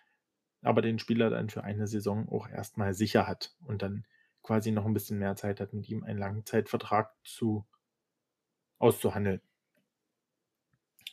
aber 0.62 0.82
den 0.82 0.98
Spieler 0.98 1.30
dann 1.30 1.50
für 1.50 1.64
eine 1.64 1.86
Saison 1.86 2.28
auch 2.28 2.48
erstmal 2.48 2.94
sicher 2.94 3.26
hat 3.26 3.54
und 3.64 3.82
dann 3.82 4.04
quasi 4.42 4.70
noch 4.70 4.86
ein 4.86 4.94
bisschen 4.94 5.18
mehr 5.18 5.36
Zeit 5.36 5.60
hat, 5.60 5.72
mit 5.72 5.88
ihm 5.88 6.04
einen 6.04 6.18
Langzeitvertrag 6.18 7.12
zu 7.24 7.66
auszuhandeln. 8.78 9.40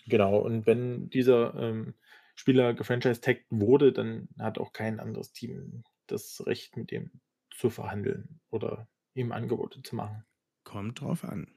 Genau, 0.05 0.37
und 0.37 0.65
wenn 0.65 1.09
dieser 1.09 1.53
ähm, 1.55 1.93
Spieler 2.35 2.73
gefranchise-tagged 2.73 3.45
wurde, 3.49 3.91
dann 3.91 4.29
hat 4.39 4.57
auch 4.57 4.71
kein 4.71 4.99
anderes 4.99 5.33
Team 5.33 5.83
das 6.07 6.45
Recht, 6.45 6.77
mit 6.77 6.91
dem 6.91 7.11
zu 7.51 7.69
verhandeln 7.69 8.39
oder 8.49 8.87
ihm 9.15 9.31
Angebote 9.31 9.81
zu 9.81 9.95
machen. 9.95 10.23
Kommt 10.63 11.01
drauf 11.01 11.23
an. 11.23 11.56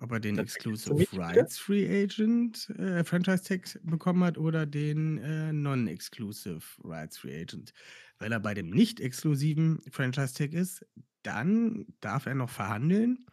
Ob 0.00 0.12
er 0.12 0.20
den 0.20 0.36
Das 0.36 0.54
Exclusive 0.54 1.06
Rights 1.12 1.58
Free 1.58 2.04
Agent 2.04 2.70
äh, 2.70 3.04
Franchise 3.04 3.44
Tag 3.44 3.78
bekommen 3.82 4.24
hat 4.24 4.38
oder 4.38 4.64
den 4.64 5.18
äh, 5.18 5.52
Non-Exclusive 5.52 6.62
Rights 6.82 7.18
Free 7.18 7.42
Agent. 7.42 7.74
Weil 8.18 8.32
er 8.32 8.40
bei 8.40 8.54
dem 8.54 8.70
nicht-exklusiven 8.70 9.80
Franchise 9.90 10.34
Tag 10.34 10.54
ist, 10.54 10.86
dann 11.22 11.86
darf 12.00 12.24
er 12.24 12.34
noch 12.34 12.48
verhandeln. 12.48 13.26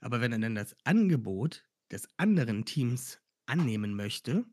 Aber 0.00 0.20
wenn 0.22 0.32
er 0.32 0.38
dann 0.38 0.54
das 0.54 0.74
Angebot 0.84 1.66
des 1.90 2.08
anderen 2.16 2.64
Teams 2.64 3.20
annehmen 3.44 3.94
möchte, 3.94 4.46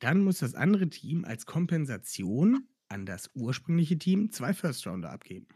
dann 0.00 0.22
muss 0.22 0.38
das 0.38 0.54
andere 0.54 0.88
Team 0.90 1.24
als 1.24 1.46
Kompensation 1.46 2.68
an 2.88 3.06
das 3.06 3.30
ursprüngliche 3.34 3.98
Team 3.98 4.30
zwei 4.30 4.52
First 4.52 4.86
Rounder 4.86 5.10
abgeben. 5.10 5.48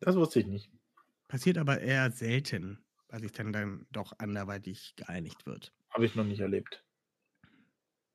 Das 0.00 0.14
wusste 0.14 0.40
ich 0.40 0.46
nicht. 0.46 0.70
Passiert 1.26 1.58
aber 1.58 1.80
eher 1.80 2.10
selten, 2.10 2.84
weil 3.08 3.20
sich 3.20 3.32
dann, 3.32 3.52
dann 3.52 3.86
doch 3.90 4.12
anderweitig 4.18 4.94
geeinigt 4.96 5.46
wird. 5.46 5.74
Habe 5.90 6.06
ich 6.06 6.14
noch 6.14 6.24
nicht 6.24 6.40
erlebt. 6.40 6.84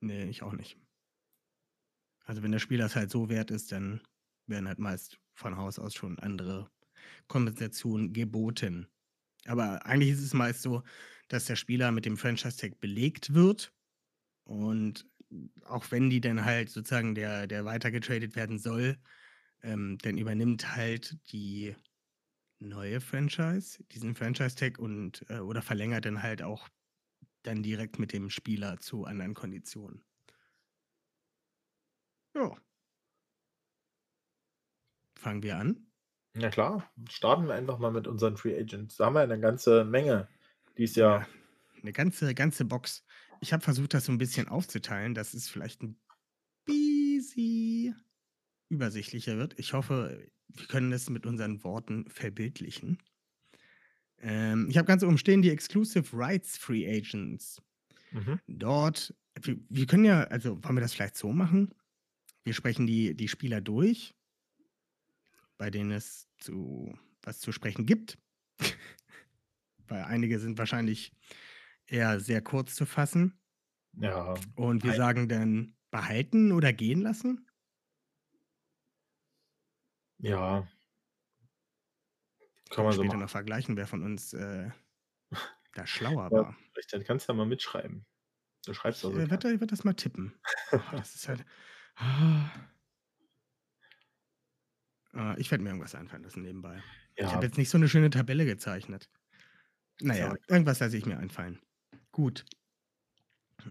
Nee, 0.00 0.24
ich 0.24 0.42
auch 0.42 0.52
nicht. 0.52 0.78
Also 2.24 2.42
wenn 2.42 2.52
der 2.52 2.58
Spieler 2.58 2.86
es 2.86 2.96
halt 2.96 3.10
so 3.10 3.28
wert 3.28 3.50
ist, 3.50 3.72
dann 3.72 4.00
werden 4.46 4.68
halt 4.68 4.78
meist 4.78 5.18
von 5.34 5.56
Haus 5.56 5.78
aus 5.78 5.94
schon 5.94 6.18
andere 6.18 6.70
Kompensationen 7.28 8.12
geboten. 8.12 8.88
Aber 9.46 9.84
eigentlich 9.84 10.10
ist 10.10 10.22
es 10.22 10.34
meist 10.34 10.62
so, 10.62 10.82
dass 11.28 11.46
der 11.46 11.56
Spieler 11.56 11.92
mit 11.92 12.06
dem 12.06 12.16
Franchise-Tag 12.16 12.80
belegt 12.80 13.34
wird. 13.34 13.72
Und 14.44 15.06
auch 15.64 15.90
wenn 15.90 16.10
die 16.10 16.20
dann 16.20 16.44
halt 16.44 16.70
sozusagen 16.70 17.14
der, 17.14 17.46
der 17.46 17.64
weitergetradet 17.64 18.36
werden 18.36 18.58
soll, 18.58 18.98
ähm, 19.62 19.98
dann 20.02 20.18
übernimmt 20.18 20.76
halt 20.76 21.16
die 21.32 21.74
neue 22.64 23.00
Franchise 23.00 23.82
diesen 23.92 24.14
Franchise-Tag 24.14 24.78
und 24.78 25.24
äh, 25.28 25.38
oder 25.38 25.62
verlängert 25.62 26.04
dann 26.04 26.22
halt 26.22 26.42
auch 26.42 26.68
dann 27.42 27.62
direkt 27.62 27.98
mit 27.98 28.12
dem 28.12 28.30
Spieler 28.30 28.78
zu 28.78 29.04
anderen 29.04 29.34
Konditionen. 29.34 30.02
Ja. 32.34 32.56
Fangen 35.14 35.42
wir 35.42 35.58
an. 35.58 35.86
Na 36.34 36.50
klar, 36.50 36.90
starten 37.08 37.46
wir 37.46 37.54
einfach 37.54 37.78
mal 37.78 37.92
mit 37.92 38.08
unseren 38.08 38.36
Free 38.36 38.58
Agents. 38.58 38.96
Da 38.96 39.06
haben 39.06 39.14
wir 39.14 39.20
eine 39.20 39.38
ganze 39.38 39.84
Menge 39.84 40.28
dieses 40.76 40.96
Jahr. 40.96 41.28
Eine 41.80 41.92
ganze, 41.92 42.34
ganze 42.34 42.64
Box. 42.64 43.04
Ich 43.40 43.52
habe 43.52 43.62
versucht, 43.62 43.94
das 43.94 44.06
so 44.06 44.12
ein 44.12 44.18
bisschen 44.18 44.48
aufzuteilen, 44.48 45.14
dass 45.14 45.34
es 45.34 45.48
vielleicht 45.48 45.82
ein 45.82 45.96
bisschen 46.64 48.04
übersichtlicher 48.68 49.36
wird. 49.36 49.56
Ich 49.58 49.74
hoffe, 49.74 50.28
wir 50.54 50.66
können 50.66 50.92
es 50.92 51.10
mit 51.10 51.26
unseren 51.26 51.62
Worten 51.64 52.08
verbildlichen. 52.08 52.98
Ähm, 54.20 54.68
ich 54.70 54.76
habe 54.76 54.86
ganz 54.86 55.02
oben 55.02 55.18
stehen 55.18 55.42
die 55.42 55.50
Exclusive 55.50 56.16
Rights 56.16 56.56
Free 56.56 56.86
Agents. 56.86 57.60
Mhm. 58.12 58.40
Dort, 58.46 59.14
wir, 59.42 59.56
wir 59.68 59.86
können 59.86 60.04
ja, 60.04 60.22
also 60.24 60.62
wollen 60.62 60.76
wir 60.76 60.80
das 60.80 60.94
vielleicht 60.94 61.16
so 61.16 61.32
machen? 61.32 61.74
Wir 62.44 62.54
sprechen 62.54 62.86
die, 62.86 63.14
die 63.14 63.28
Spieler 63.28 63.60
durch 63.60 64.14
bei 65.58 65.70
denen 65.70 65.92
es 65.92 66.28
zu, 66.38 66.94
was 67.22 67.40
zu 67.40 67.52
sprechen 67.52 67.86
gibt. 67.86 68.18
Weil 69.88 70.04
einige 70.04 70.38
sind 70.38 70.58
wahrscheinlich 70.58 71.12
eher 71.86 72.20
sehr 72.20 72.42
kurz 72.42 72.74
zu 72.74 72.86
fassen. 72.86 73.38
Ja. 73.94 74.34
Und 74.56 74.82
wir 74.82 74.94
sagen 74.94 75.28
dann 75.28 75.74
behalten 75.90 76.52
oder 76.52 76.72
gehen 76.72 77.00
lassen? 77.00 77.46
Ja. 80.24 80.66
Kann 82.70 82.84
man 82.84 82.92
so 82.92 83.02
später 83.02 83.08
machen. 83.08 83.20
noch 83.20 83.30
vergleichen, 83.30 83.76
wer 83.76 83.86
von 83.86 84.02
uns 84.02 84.32
äh, 84.32 84.70
da 85.74 85.86
schlauer 85.86 86.30
Ja, 86.30 86.36
war. 86.36 86.56
Vielleicht, 86.72 86.92
dann 86.92 87.04
kannst 87.04 87.28
du 87.28 87.32
ja 87.32 87.36
mal 87.36 87.46
mitschreiben. 87.46 88.06
Du 88.66 88.74
schreibst 88.74 89.02
Ich 89.02 89.08
also. 89.10 89.18
äh, 89.20 89.30
werde 89.30 89.60
werd 89.60 89.72
das 89.72 89.84
mal 89.84 89.94
tippen. 89.94 90.34
Oh, 90.72 90.80
das 90.92 91.14
ist 91.14 91.28
halt. 91.28 91.44
Ah. 91.96 92.50
Äh, 95.14 95.40
ich 95.40 95.50
werde 95.50 95.62
mir 95.64 95.70
irgendwas 95.70 95.94
einfallen 95.94 96.22
lassen 96.24 96.42
nebenbei. 96.42 96.84
Ich 97.16 97.22
Ja, 97.22 97.32
habe 97.32 97.46
jetzt 97.46 97.58
nicht 97.58 97.70
so 97.70 97.78
eine 97.78 97.88
schöne 97.88 98.10
Tabelle 98.10 98.44
gezeichnet. 98.44 99.10
Naja, 100.00 100.28
Sorry. 100.28 100.40
irgendwas 100.48 100.80
lasse 100.80 100.96
ich 100.96 101.06
mir 101.06 101.18
einfallen. 101.18 101.60
Gut. 102.12 102.44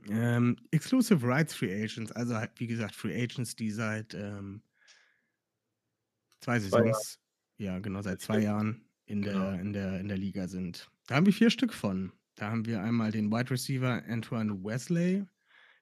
Ähm, 0.10 0.58
Exclusive 0.72 1.26
Rights 1.28 1.54
Free 1.54 1.84
Agents, 1.84 2.12
also 2.12 2.36
halt, 2.36 2.52
wie 2.60 2.68
gesagt, 2.68 2.96
Free 2.96 3.14
Agents, 3.22 3.56
die 3.56 3.72
seit 3.72 4.14
ähm, 4.14 4.64
zwei 6.44 6.60
Zwei. 6.60 6.84
Saisons, 6.84 7.20
ja 7.58 7.80
genau, 7.80 8.02
seit 8.02 8.22
zwei. 8.22 8.40
Jahren 8.40 8.86
in 9.06 9.22
der, 9.22 9.34
Genau. 9.34 9.52
in, 9.52 9.74
der, 9.74 10.00
in 10.00 10.08
der 10.08 10.18
Liga 10.18 10.48
sind. 10.48 10.90
Da 11.08 11.16
haben 11.16 11.26
wir 11.26 11.34
vier 11.34 11.50
Stück 11.50 11.74
von. 11.74 12.12
Da 12.36 12.50
haben 12.50 12.66
wir 12.66 12.82
einmal 12.82 13.12
den 13.12 13.32
Wide 13.32 13.52
Receiver 13.52 14.04
Antoine 14.08 14.64
Wesley, 14.64 15.24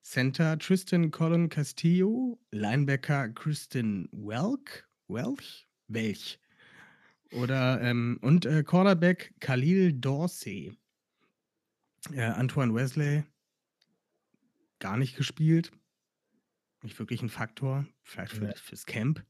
Center 0.04 0.58
Tristan 0.60 1.12
Colin 1.12 1.48
Castillo, 1.50 2.40
Linebacker 2.52 3.30
Kristen 3.30 4.10
Welk, 4.12 4.88
Welch, 5.08 5.68
Welch. 5.88 6.40
Oder 7.34 7.80
ähm, 7.82 8.20
und 8.22 8.46
äh, 8.46 8.64
Cornerback 8.64 9.34
Khalil 9.40 9.94
Dorsey. 9.94 10.78
Äh, 12.12 12.24
Antoine 12.24 12.74
Wesley 12.74 13.24
gar 14.80 14.98
nicht 14.98 15.16
gespielt. 15.16 15.72
Nicht 16.84 16.98
wirklich 17.00 17.22
ein 17.22 17.30
Faktor. 17.30 17.86
Vielleicht 18.04 18.34
für, 18.34 18.46
Nee. 18.46 18.54
fürs 18.56 18.86
Camp. 18.86 19.24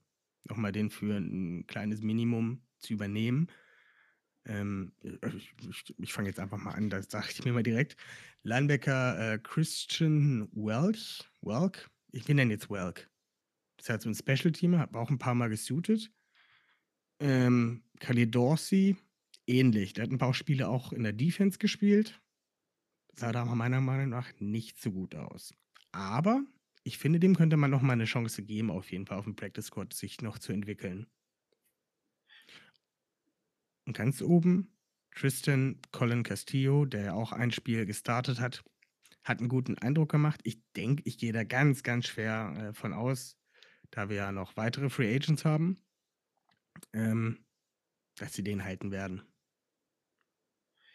Nochmal 0.44 0.72
den 0.72 0.90
für 0.90 1.18
ein 1.18 1.66
kleines 1.68 2.02
Minimum 2.02 2.64
zu 2.80 2.94
übernehmen. 2.94 3.48
Ähm, 4.46 4.94
ich 5.02 5.54
ich, 5.70 5.96
ich 5.98 6.14
fange 6.14 6.30
jetzt 6.30 6.40
einfach 6.40 6.58
mal 6.58 6.72
an, 6.72 6.90
das 6.90 7.10
sage 7.10 7.28
ich 7.32 7.46
mir 7.46 7.54
mal 7.54 7.64
direkt. 7.64 7.96
Linebacker 8.44 9.34
äh, 9.34 9.40
Christian 9.40 10.50
Welch. 10.54 11.24
Welk? 11.42 11.90
Ich 12.12 12.26
bin 12.26 12.38
jetzt 12.50 12.70
Welk. 12.70 13.10
Das 13.78 13.90
halt 13.90 14.02
so 14.02 14.10
ein 14.10 14.16
Special-Teamer, 14.16 14.80
hat 14.80 14.96
auch 14.96 15.10
ein 15.10 15.20
paar 15.20 15.36
Mal 15.36 15.50
gesuited. 15.50 16.12
Ähm, 17.20 17.84
Khalid 18.00 18.34
Dorsey, 18.34 18.98
ähnlich. 19.46 19.94
Der 19.94 20.04
hat 20.04 20.12
ein 20.12 20.18
paar 20.18 20.34
Spiele 20.34 20.70
auch 20.70 20.92
in 20.92 21.04
der 21.04 21.14
Defense 21.14 21.60
gespielt. 21.60 22.20
Sah 23.14 23.32
da 23.32 23.46
meiner 23.46 23.82
Meinung 23.82 24.10
nach 24.10 24.32
nicht 24.40 24.82
so 24.82 24.92
gut 24.92 25.16
aus. 25.16 25.54
Aber 25.92 26.44
ich 26.84 26.98
finde, 26.98 27.20
dem 27.20 27.36
könnte 27.36 27.58
man 27.58 27.72
noch 27.72 27.82
mal 27.82 27.94
eine 27.94 28.06
Chance 28.06 28.44
geben, 28.44 28.72
auf 28.72 28.92
jeden 28.92 29.06
Fall 29.06 29.18
auf 29.18 29.26
dem 29.26 29.36
Practice 29.36 29.68
Squad 29.68 29.94
sich 29.94 30.22
noch 30.22 30.40
zu 30.40 30.52
entwickeln. 30.54 31.08
Und 33.86 33.98
ganz 33.98 34.22
oben 34.22 34.78
Tristan 35.16 35.82
Colin 35.92 36.24
Castillo, 36.24 36.86
der 36.86 37.02
ja 37.04 37.14
auch 37.14 37.32
ein 37.32 37.52
Spiel 37.52 37.86
gestartet 37.86 38.40
hat, 38.40 38.64
hat 39.24 39.40
einen 39.40 39.50
guten 39.50 39.78
Eindruck 39.78 40.10
gemacht. 40.10 40.40
Ich 40.44 40.62
denke, 40.76 41.04
ich 41.06 41.18
gehe 41.18 41.34
da 41.34 41.44
ganz, 41.44 41.84
ganz 41.84 42.08
schwer 42.08 42.54
äh, 42.70 42.74
von 42.74 42.94
aus, 42.94 43.38
da 43.92 44.10
wir 44.10 44.16
ja 44.18 44.32
noch 44.32 44.56
weitere 44.58 44.90
Free 44.90 45.14
Agents 45.14 45.46
haben, 45.46 45.84
ähm, 46.94 47.46
dass 48.18 48.34
sie 48.34 48.44
den 48.44 48.64
halten 48.64 48.92
werden. 48.92 49.24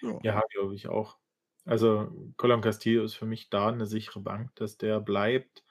Ja. 0.00 0.18
Ja, 0.22 0.42
glaube 0.52 0.74
ich 0.74 0.88
auch. 0.88 1.18
Also, 1.64 2.32
Colin 2.36 2.60
Castillo 2.60 3.04
ist 3.04 3.14
für 3.14 3.26
mich 3.26 3.50
da 3.50 3.68
eine 3.68 3.86
sichere 3.86 4.20
Bank, 4.20 4.54
dass 4.54 4.78
der 4.78 5.00
bleibt. 5.00 5.64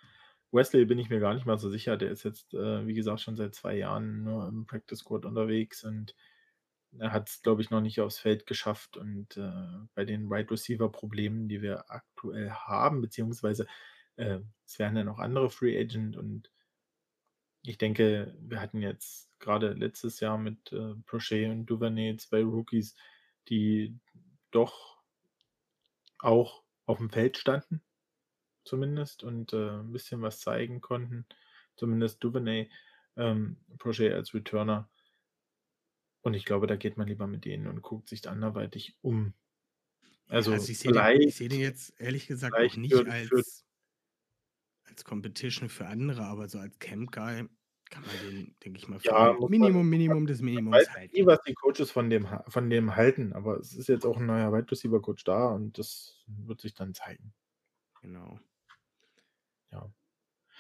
Wesley 0.56 0.86
bin 0.86 1.00
ich 1.00 1.10
mir 1.10 1.20
gar 1.20 1.34
nicht 1.34 1.46
mal 1.46 1.60
so 1.60 1.70
sicher. 1.70 1.98
Der 1.98 2.12
ist 2.12 2.24
jetzt, 2.24 2.54
äh, 2.54 2.88
wie 2.88 2.94
gesagt, 2.94 3.22
schon 3.22 3.36
seit 3.36 3.54
zwei 3.56 3.76
Jahren 3.78 4.24
nur 4.24 4.48
im 4.48 4.66
Practice 4.66 5.00
Squad 5.00 5.26
unterwegs 5.26 5.84
und 5.84 6.16
er 6.98 7.12
hat 7.12 7.30
es, 7.30 7.42
glaube 7.42 7.62
ich, 7.62 7.70
noch 7.70 7.82
nicht 7.82 8.00
aufs 8.00 8.20
Feld 8.20 8.46
geschafft. 8.46 8.98
Und 8.98 9.38
äh, 9.38 9.52
bei 9.96 10.06
den 10.06 10.30
Wide 10.30 10.50
Receiver-Problemen, 10.50 11.50
die 11.50 11.62
wir 11.62 11.92
aktuell 11.92 12.50
haben, 12.52 13.02
beziehungsweise 13.02 13.68
äh, 14.16 14.40
es 14.66 14.80
werden 14.80 14.98
ja 14.98 15.04
noch 15.04 15.20
andere 15.20 15.50
Free 15.50 15.78
Agent 15.80 16.18
und 16.18 16.50
ich 17.64 17.78
denke, 17.78 18.36
wir 18.40 18.62
hatten 18.62 18.82
jetzt 18.82 19.30
gerade 19.40 19.74
letztes 19.74 20.20
Jahr 20.20 20.38
mit 20.38 20.72
äh, 20.72 20.94
Prochet 21.06 21.50
und 21.50 21.66
Duvernay 21.66 22.16
zwei 22.18 22.44
Rookies, 22.44 22.96
die 23.50 23.98
doch 24.52 25.00
auch 26.20 26.64
auf 26.86 27.00
dem 27.00 27.10
Feld 27.10 27.38
standen, 27.38 27.82
zumindest, 28.66 29.24
und 29.24 29.54
äh, 29.54 29.80
ein 29.80 29.92
bisschen 29.92 30.22
was 30.22 30.40
zeigen 30.40 30.82
konnten. 30.82 31.26
Zumindest 31.76 32.24
Duvernay, 32.24 32.70
ähm, 33.16 33.58
Prochet 33.78 34.14
als 34.14 34.34
Returner. 34.34 34.90
Und 36.22 36.34
ich 36.34 36.46
glaube, 36.46 36.68
da 36.68 36.76
geht 36.76 36.98
man 36.98 37.08
lieber 37.08 37.28
mit 37.28 37.46
denen 37.46 37.68
und 37.68 37.82
guckt 37.82 38.10
sich 38.10 38.28
anderweitig 38.28 38.98
um. 39.02 39.34
Also, 40.28 40.54
also 40.54 40.72
ich 40.72 40.80
sehe 40.80 40.92
den, 40.92 41.30
seh 41.30 41.48
den 41.48 41.60
jetzt 41.60 41.94
ehrlich 42.00 42.28
gesagt 42.28 42.56
auch 42.56 42.76
nicht 42.78 42.94
für, 42.94 43.06
für 43.06 43.12
als, 43.12 43.66
als 44.86 45.06
Competition 45.06 45.70
für 45.70 45.86
andere, 45.86 46.24
aber 46.24 46.50
so 46.50 46.58
als 46.58 46.80
Camp 46.80 47.12
Guy 47.12 47.48
kann 47.92 48.04
man 48.04 48.16
den, 48.28 48.56
denke 48.64 48.80
ich 48.80 48.88
mal, 48.88 49.00
für 49.00 49.06
ja, 49.06 49.34
muss 49.34 49.42
man, 49.42 49.52
Minimum, 49.52 49.88
Minimum 49.88 50.26
des 50.26 50.42
Minimums 50.42 50.78
weiß 50.78 50.88
nie, 50.88 50.94
halten. 50.96 51.26
was 51.28 51.40
die 51.44 51.54
Coaches 51.54 51.92
von 51.92 52.10
dem, 52.10 52.28
von 52.48 52.70
dem 52.70 52.96
halten, 52.96 53.34
aber 53.34 53.60
es 53.60 53.74
ist 53.74 53.88
jetzt 53.88 54.06
auch 54.06 54.18
ein 54.18 54.26
neuer 54.26 54.52
Wide 54.52 54.72
Receiver 54.72 55.02
Coach 55.02 55.24
da 55.24 55.50
und 55.50 55.78
das 55.78 56.24
wird 56.26 56.62
sich 56.62 56.74
dann 56.74 56.96
zeigen. 56.96 57.34
Genau. 58.02 58.40
Ja. 59.76 59.92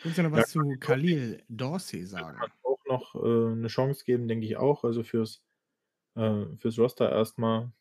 Willst 0.03 0.17
du 0.17 0.23
noch 0.23 0.31
Ja, 0.31 0.37
was 0.37 0.49
zu 0.49 0.59
Khalil 0.79 1.43
Dorsey 1.47 2.05
sagen? 2.05 2.37
kann 2.37 2.51
auch 2.63 2.85
noch 2.85 3.15
äh, 3.15 3.51
eine 3.53 3.67
Chance 3.69 4.03
geben, 4.03 4.27
denke 4.27 4.45
ich 4.45 4.57
auch. 4.57 4.83
Also 4.83 5.03
fürs, 5.03 5.41
äh, 6.15 6.45
fürs 6.57 6.77
Roster 6.77 7.09
erstmal, 7.09 7.71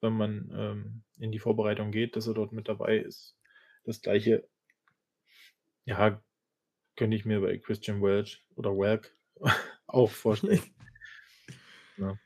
wenn 0.00 0.14
man 0.14 0.50
ähm, 0.52 1.02
in 1.18 1.30
die 1.30 1.38
Vorbereitung 1.38 1.92
geht, 1.92 2.16
dass 2.16 2.26
er 2.26 2.34
dort 2.34 2.52
mit 2.52 2.68
dabei 2.68 2.98
ist. 2.98 3.36
Das 3.84 4.02
gleiche, 4.02 4.48
ja, 5.84 6.20
könnte 6.96 7.16
ich 7.16 7.24
mir 7.24 7.40
bei 7.40 7.56
Christian 7.58 8.02
Welch 8.02 8.44
oder 8.56 8.72
Welk 8.72 9.16
auch 9.86 10.10
vorstellen. 10.10 10.62
Ja. 11.96 12.18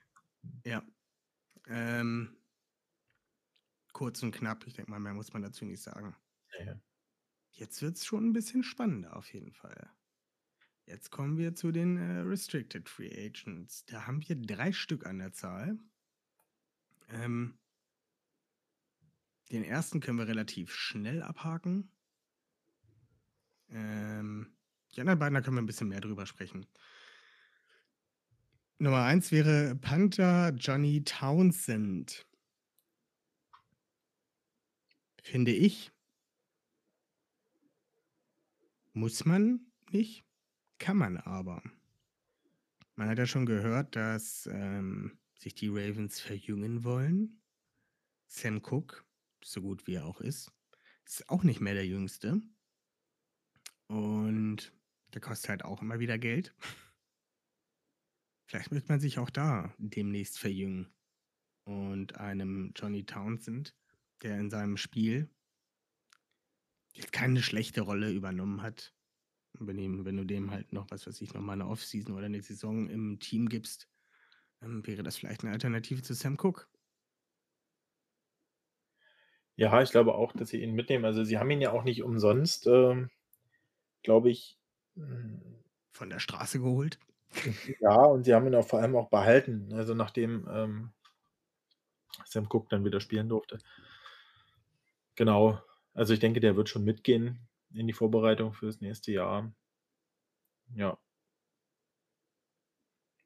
Ja. 0.64 0.82
Ähm, 1.66 2.36
kurz 3.92 4.22
und 4.22 4.30
knapp, 4.30 4.64
ich 4.68 4.74
denke 4.74 4.88
mal, 4.88 5.00
mehr 5.00 5.14
muss 5.14 5.32
man 5.32 5.42
dazu 5.42 5.64
nicht 5.64 5.82
sagen. 5.82 6.14
Ja, 6.60 6.64
ja. 6.66 6.80
Jetzt 7.56 7.82
wird 7.82 7.96
es 7.96 8.04
schon 8.04 8.26
ein 8.26 8.32
bisschen 8.32 8.64
spannender 8.64 9.16
auf 9.16 9.32
jeden 9.32 9.52
Fall. 9.52 9.88
Jetzt 10.86 11.10
kommen 11.10 11.38
wir 11.38 11.54
zu 11.54 11.70
den 11.70 11.96
äh, 11.96 12.20
Restricted 12.20 12.88
Free 12.88 13.10
Agents. 13.10 13.84
Da 13.86 14.06
haben 14.06 14.26
wir 14.28 14.36
drei 14.36 14.72
Stück 14.72 15.06
an 15.06 15.18
der 15.18 15.32
Zahl. 15.32 15.78
Ähm, 17.08 17.58
den 19.50 19.62
ersten 19.62 20.00
können 20.00 20.18
wir 20.18 20.26
relativ 20.26 20.74
schnell 20.74 21.22
abhaken. 21.22 21.90
Ähm, 23.68 24.52
die 24.94 25.00
anderen 25.00 25.18
beiden, 25.20 25.34
da 25.34 25.40
können 25.40 25.56
wir 25.56 25.62
ein 25.62 25.66
bisschen 25.66 25.88
mehr 25.88 26.00
drüber 26.00 26.26
sprechen. 26.26 26.66
Nummer 28.78 29.04
eins 29.04 29.30
wäre 29.30 29.76
Panther 29.76 30.52
Johnny 30.56 31.04
Townsend. 31.04 32.26
Finde 35.22 35.52
ich. 35.52 35.93
Muss 38.96 39.24
man 39.24 39.72
nicht, 39.90 40.24
kann 40.78 40.96
man 40.96 41.16
aber. 41.16 41.62
Man 42.94 43.08
hat 43.08 43.18
ja 43.18 43.26
schon 43.26 43.44
gehört, 43.44 43.96
dass 43.96 44.46
ähm, 44.46 45.18
sich 45.36 45.56
die 45.56 45.66
Ravens 45.66 46.20
verjüngen 46.20 46.84
wollen. 46.84 47.42
Sam 48.28 48.58
Cook, 48.58 49.04
so 49.42 49.62
gut 49.62 49.88
wie 49.88 49.94
er 49.94 50.06
auch 50.06 50.20
ist, 50.20 50.52
ist 51.04 51.28
auch 51.28 51.42
nicht 51.42 51.60
mehr 51.60 51.74
der 51.74 51.88
Jüngste. 51.88 52.40
Und 53.88 54.72
der 55.12 55.20
kostet 55.20 55.50
halt 55.50 55.64
auch 55.64 55.82
immer 55.82 55.98
wieder 55.98 56.16
Geld. 56.16 56.54
Vielleicht 58.46 58.70
wird 58.70 58.88
man 58.88 59.00
sich 59.00 59.18
auch 59.18 59.30
da 59.30 59.74
demnächst 59.78 60.38
verjüngen. 60.38 60.94
Und 61.64 62.14
einem 62.20 62.72
Johnny 62.76 63.04
Townsend, 63.04 63.74
der 64.22 64.38
in 64.38 64.50
seinem 64.50 64.76
Spiel 64.76 65.33
jetzt 66.94 67.12
keine 67.12 67.42
schlechte 67.42 67.82
Rolle 67.82 68.10
übernommen 68.10 68.62
hat. 68.62 68.94
Wenn, 69.54 69.78
ihm, 69.78 70.04
wenn 70.04 70.16
du 70.16 70.24
dem 70.24 70.50
halt 70.50 70.72
noch, 70.72 70.90
was 70.90 71.06
weiß 71.06 71.20
ich, 71.20 71.34
noch 71.34 71.42
mal 71.42 71.52
eine 71.52 71.68
Offseason 71.68 72.14
oder 72.14 72.26
eine 72.26 72.42
Saison 72.42 72.88
im 72.88 73.20
Team 73.20 73.48
gibst, 73.48 73.88
dann 74.60 74.86
wäre 74.86 75.02
das 75.02 75.16
vielleicht 75.16 75.44
eine 75.44 75.52
Alternative 75.52 76.02
zu 76.02 76.14
Sam 76.14 76.36
Cook. 76.40 76.68
ja, 79.56 79.82
ich 79.82 79.90
glaube 79.90 80.14
auch, 80.14 80.32
dass 80.32 80.48
sie 80.50 80.62
ihn 80.62 80.74
mitnehmen. 80.74 81.04
Also 81.04 81.24
sie 81.24 81.38
haben 81.38 81.50
ihn 81.50 81.60
ja 81.60 81.72
auch 81.72 81.84
nicht 81.84 82.02
umsonst, 82.02 82.66
ähm, 82.66 83.10
glaube 84.02 84.30
ich, 84.30 84.58
mm, 84.96 85.38
Von 85.92 86.10
der 86.10 86.18
Straße 86.18 86.60
geholt. 86.60 86.98
Ja, 87.80 87.94
und 88.04 88.24
sie 88.24 88.34
haben 88.34 88.46
ihn 88.46 88.54
auch 88.54 88.66
vor 88.66 88.80
allem 88.80 88.96
auch 88.96 89.10
behalten. 89.10 89.72
Also, 89.72 89.94
nachdem, 89.94 90.48
ähm 90.50 90.92
Sam 92.26 92.46
Cook 92.50 92.68
dann 92.68 92.84
wieder 92.84 93.00
spielen 93.00 93.28
durfte. 93.28 93.58
Genau. 95.16 95.60
Also, 95.96 96.12
ich 96.12 96.18
denke, 96.20 96.40
der 96.40 96.56
wird 96.56 96.68
schon 96.68 96.84
mitgehen 96.84 97.46
in 97.72 97.86
die 97.86 97.92
Vorbereitung 97.92 98.52
fürs 98.52 98.80
nächste 98.80 99.12
Jahr. 99.12 99.54
Ja. 100.74 100.98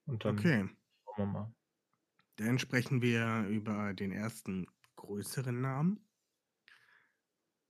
Und 0.09 0.24
dann 0.24 0.48
Okay. 0.48 0.68
schauen 1.04 1.16
wir 1.18 1.26
mal. 1.26 1.54
Dann 2.37 2.59
sprechen 2.61 3.02
wir 3.02 3.46
über 3.48 3.92
den 3.94 4.12
ersten 4.12 4.66
größeren 4.96 5.61
Namen. 5.61 6.09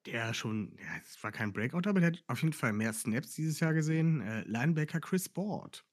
Der 0.06 0.32
schon 0.32 0.76
ja, 0.78 0.96
es 1.04 1.22
war 1.22 1.32
kein 1.32 1.52
Breakout, 1.52 1.88
aber 1.88 2.00
der 2.00 2.08
hat 2.12 2.24
auf 2.28 2.42
jeden 2.42 2.52
Fall 2.52 2.72
mehr 2.72 2.92
Snaps 2.92 3.34
dieses 3.34 3.60
Jahr 3.60 3.74
gesehen. 3.74 4.20
Äh, 4.20 4.42
Linebacker 4.42 5.00
Chris 5.00 5.28
Board 5.28 5.84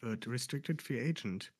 wird 0.00 0.26
Restricted 0.28 0.82
Free 0.82 1.00
Agent. 1.10 1.52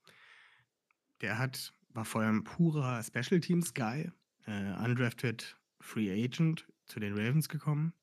Der 1.20 1.38
hat 1.38 1.72
war 1.90 2.04
vorher 2.04 2.30
'n 2.30 2.42
purer 2.44 3.02
Special 3.02 3.40
Teams 3.40 3.72
Guy, 3.72 4.10
äh, 4.46 4.72
undrafted 4.84 5.56
Free 5.84 6.10
Agent, 6.10 6.66
zu 6.86 6.98
den 6.98 7.12
Ravens 7.12 7.48
gekommen. 7.48 7.94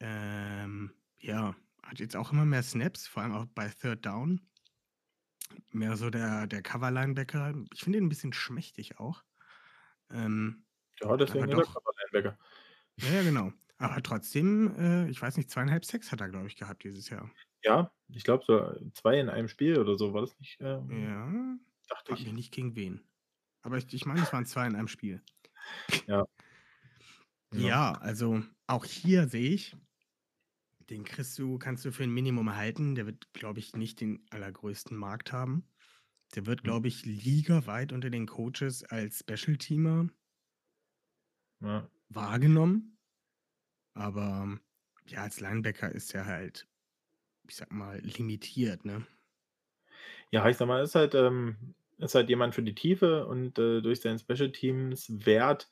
Ähm, 0.00 0.92
ja, 1.20 1.54
hat 1.82 2.00
jetzt 2.00 2.16
auch 2.16 2.32
immer 2.32 2.44
mehr 2.44 2.62
Snaps, 2.62 3.06
vor 3.06 3.22
allem 3.22 3.32
auch 3.32 3.46
bei 3.46 3.68
Third 3.68 4.04
Down. 4.04 4.40
Mehr 5.72 5.96
so 5.96 6.10
der 6.10 6.46
der 6.46 6.62
Cover-Linebacker. 6.62 7.54
Ich 7.72 7.80
finde 7.82 7.98
ihn 7.98 8.04
'n 8.06 8.08
bisschen 8.08 8.32
schmächtig 8.32 8.98
auch. 9.00 9.24
Ähm, 10.10 10.66
Ja, 11.00 11.16
deswegen 11.16 11.44
aber 11.44 11.52
ist 11.52 11.58
er 11.58 11.60
doch 11.60 11.66
Cover-Linebacker. 11.66 12.38
Ja, 12.98 13.22
genau. 13.22 13.52
Aber 13.78 14.02
trotzdem, 14.02 14.74
äh, 14.78 15.08
ich 15.10 15.20
weiß 15.20 15.36
nicht, 15.36 15.50
2,5 15.50 15.84
Sacks 15.84 16.12
hat 16.12 16.20
er, 16.20 16.28
glaube 16.28 16.46
ich, 16.46 16.56
gehabt 16.56 16.84
dieses 16.84 17.08
Jahr. 17.08 17.34
Ja, 17.62 17.92
ich 18.08 18.24
glaube 18.24 18.44
so 18.46 18.74
2 18.92 19.18
in 19.18 19.28
einem 19.30 19.48
Spiel 19.48 19.78
oder 19.78 19.96
so, 19.96 20.12
war 20.12 20.20
das 20.22 20.38
nicht, 20.38 20.58
ähm 20.60 21.12
Ja, 21.12 21.58
dachte 21.88 22.12
ich. 22.12 22.24
mich 22.24 22.32
nicht 22.32 22.52
gegen 22.52 22.76
wen. 22.76 23.08
Aber 23.62 23.78
ich 23.78 23.92
ich 23.94 24.06
meine, 24.06 24.22
es 24.22 24.32
waren 24.32 24.46
2 24.46 24.66
in 24.66 24.76
einem 24.76 24.88
Spiel. 24.88 25.22
Ja. 26.08 26.26
Ja. 27.56 27.92
Also 27.92 28.42
auch 28.66 28.84
hier 28.84 29.28
sehe 29.28 29.50
ich, 29.50 29.76
den 30.90 31.04
kriegst 31.04 31.38
du 31.38 31.58
kannst 31.58 31.84
du 31.84 31.92
für 31.92 32.04
'n 32.04 32.10
Minimum 32.10 32.48
erhalten. 32.48 32.94
Der 32.94 33.06
wird, 33.06 33.32
glaube 33.34 33.58
ich, 33.60 33.74
nicht 33.76 34.00
den 34.00 34.26
allergrößten 34.30 34.96
Markt 34.96 35.32
haben. 35.32 35.68
Der 36.36 36.46
wird, 36.46 36.64
Mhm. 36.64 36.74
glaube 36.74 36.88
ich, 36.88 37.04
ligaweit 37.06 37.92
unter 37.92 38.10
den 38.10 38.26
Coaches 38.26 38.84
als 38.84 39.20
Special-Teamer 39.20 40.08
Ja. 41.60 41.88
wahrgenommen. 42.10 42.98
Aber 43.94 44.58
ja, 45.06 45.22
als 45.22 45.40
Linebacker 45.40 45.90
ist 45.92 46.14
er 46.14 46.26
halt, 46.26 46.68
ich 47.48 47.56
sage 47.56 47.74
mal, 47.74 48.00
limitiert, 48.00 48.84
ne? 48.86 49.06
Ja, 50.32 50.48
ich 50.48 50.56
sage 50.56 50.68
mal, 50.68 50.82
ist 50.82 50.94
halt 50.94 51.14
ähm, 51.14 51.74
ist 51.98 52.14
halt 52.14 52.28
jemand 52.28 52.54
für 52.54 52.62
die 52.62 52.74
Tiefe 52.74 53.26
und, 53.26 53.58
äh, 53.58 53.80
durch 53.80 54.00
seinen 54.00 54.18
Special 54.18 54.50
Teams 54.50 55.24
Wert 55.24 55.70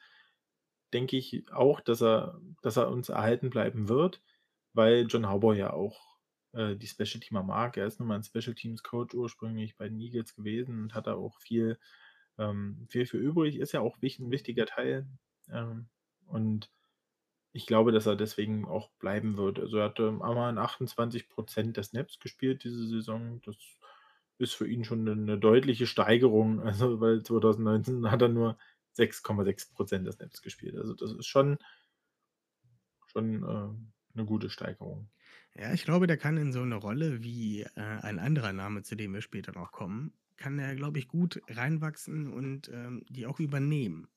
denke 0.95 1.17
ich 1.17 1.45
auch, 1.53 1.81
dass 1.81 2.03
er 2.03 2.41
dass 2.63 2.77
er 2.77 2.89
uns 2.91 3.09
erhalten 3.11 3.51
bleiben 3.51 3.89
wird, 3.89 4.23
weil 4.75 5.07
John 5.09 5.27
Harbaugh 5.29 5.55
ja 5.55 5.73
auch, 5.73 6.19
äh, 6.53 6.77
die 6.77 6.87
Special 6.89 7.21
Teamer 7.21 7.43
mag. 7.45 7.77
Er 7.77 7.87
ist 7.87 7.99
nun 8.01 8.09
mal 8.09 8.17
'n 8.19 8.25
Special 8.25 8.55
Teams 8.55 8.83
Coach 8.83 9.15
ursprünglich 9.15 9.77
bei 9.77 9.89
den 9.89 10.01
Eagles 10.01 10.35
gewesen 10.37 10.83
und 10.85 10.95
hat 10.95 11.07
da 11.09 11.15
auch 11.15 11.39
viel 11.41 11.79
ähm, 12.39 12.87
viel 12.91 13.07
für 13.07 13.19
übrig. 13.19 13.57
Ist 13.59 13.73
ja 13.73 13.81
auch 13.81 13.99
wich 14.03 14.19
'n 14.21 14.31
wichtiger 14.31 14.67
Teil. 14.67 15.07
Ähm, 15.51 15.89
und 16.27 16.71
ich 17.53 17.67
glaube, 17.67 17.93
dass 17.93 18.07
er 18.07 18.17
deswegen 18.17 18.67
auch 18.67 18.91
bleiben 19.01 19.37
wird. 19.39 19.61
Also, 19.61 19.79
er 19.79 19.87
hatte 19.87 20.09
einmal 20.09 20.51
in 20.53 20.59
28% 20.59 21.77
der 21.79 21.85
Snaps 21.85 22.21
gespielt 22.21 22.65
diese 22.65 22.87
Saison. 22.89 23.41
Das 23.47 23.57
ist 24.39 24.55
für 24.55 24.69
ihn 24.69 24.85
schon 24.85 25.05
'ne 25.05 25.17
'ne 25.17 25.39
deutliche 25.39 25.87
Steigerung. 25.89 26.61
Also, 26.67 27.01
weil 27.01 27.23
2019 27.25 28.11
hat 28.11 28.23
er 28.23 28.29
nur 28.31 28.59
6,6 28.95 30.05
der 30.05 30.13
Snaps 30.13 30.43
gespielt. 30.43 30.77
Also, 30.77 30.95
das 30.95 31.13
ist 31.13 31.27
schon 31.27 31.59
schon, 33.07 33.43
ähm, 33.45 33.93
'ne 34.15 34.25
gute 34.27 34.51
Steigerung. 34.51 35.09
Ja, 35.55 35.73
ich 35.75 35.85
glaube, 35.85 36.07
der 36.07 36.17
kann 36.17 36.37
in 36.39 36.53
so 36.53 36.65
'ne 36.65 36.77
Rolle 36.77 37.23
wie, 37.23 37.63
äh, 37.63 37.69
ein 37.77 38.19
anderer 38.19 38.53
Name, 38.55 38.83
zu 38.83 38.95
dem 38.97 39.13
wir 39.13 39.21
später 39.21 39.53
noch 39.53 39.73
kommen 39.73 40.15
kann 40.39 40.59
er, 40.59 40.75
glaube 40.75 40.99
ich, 40.99 41.07
gut 41.07 41.41
reinwachsen 41.49 42.33
und, 42.33 42.69
ähm, 42.69 43.05
die 43.09 43.27
auch 43.27 43.39
übernehmen. 43.39 44.09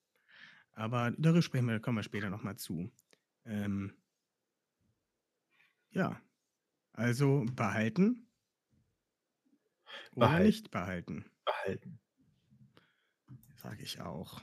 Aber 0.73 1.11
darüber 1.17 1.41
sprechen 1.43 1.67
wir 1.67 1.79
kommen 1.81 1.97
wir 1.99 2.03
später 2.03 2.29
noch 2.29 2.43
mal 2.43 2.57
zu. 2.57 2.91
Ähm 3.45 3.93
ja, 5.91 6.21
also 6.93 7.45
behalten 7.55 8.27
oder 10.15 10.39
Behalten. 10.39 10.39
nicht 10.39 10.71
behalten? 10.71 11.25
Behalten. 11.45 11.99
Sage 13.55 13.83
ich 13.83 14.01
auch. 14.01 14.41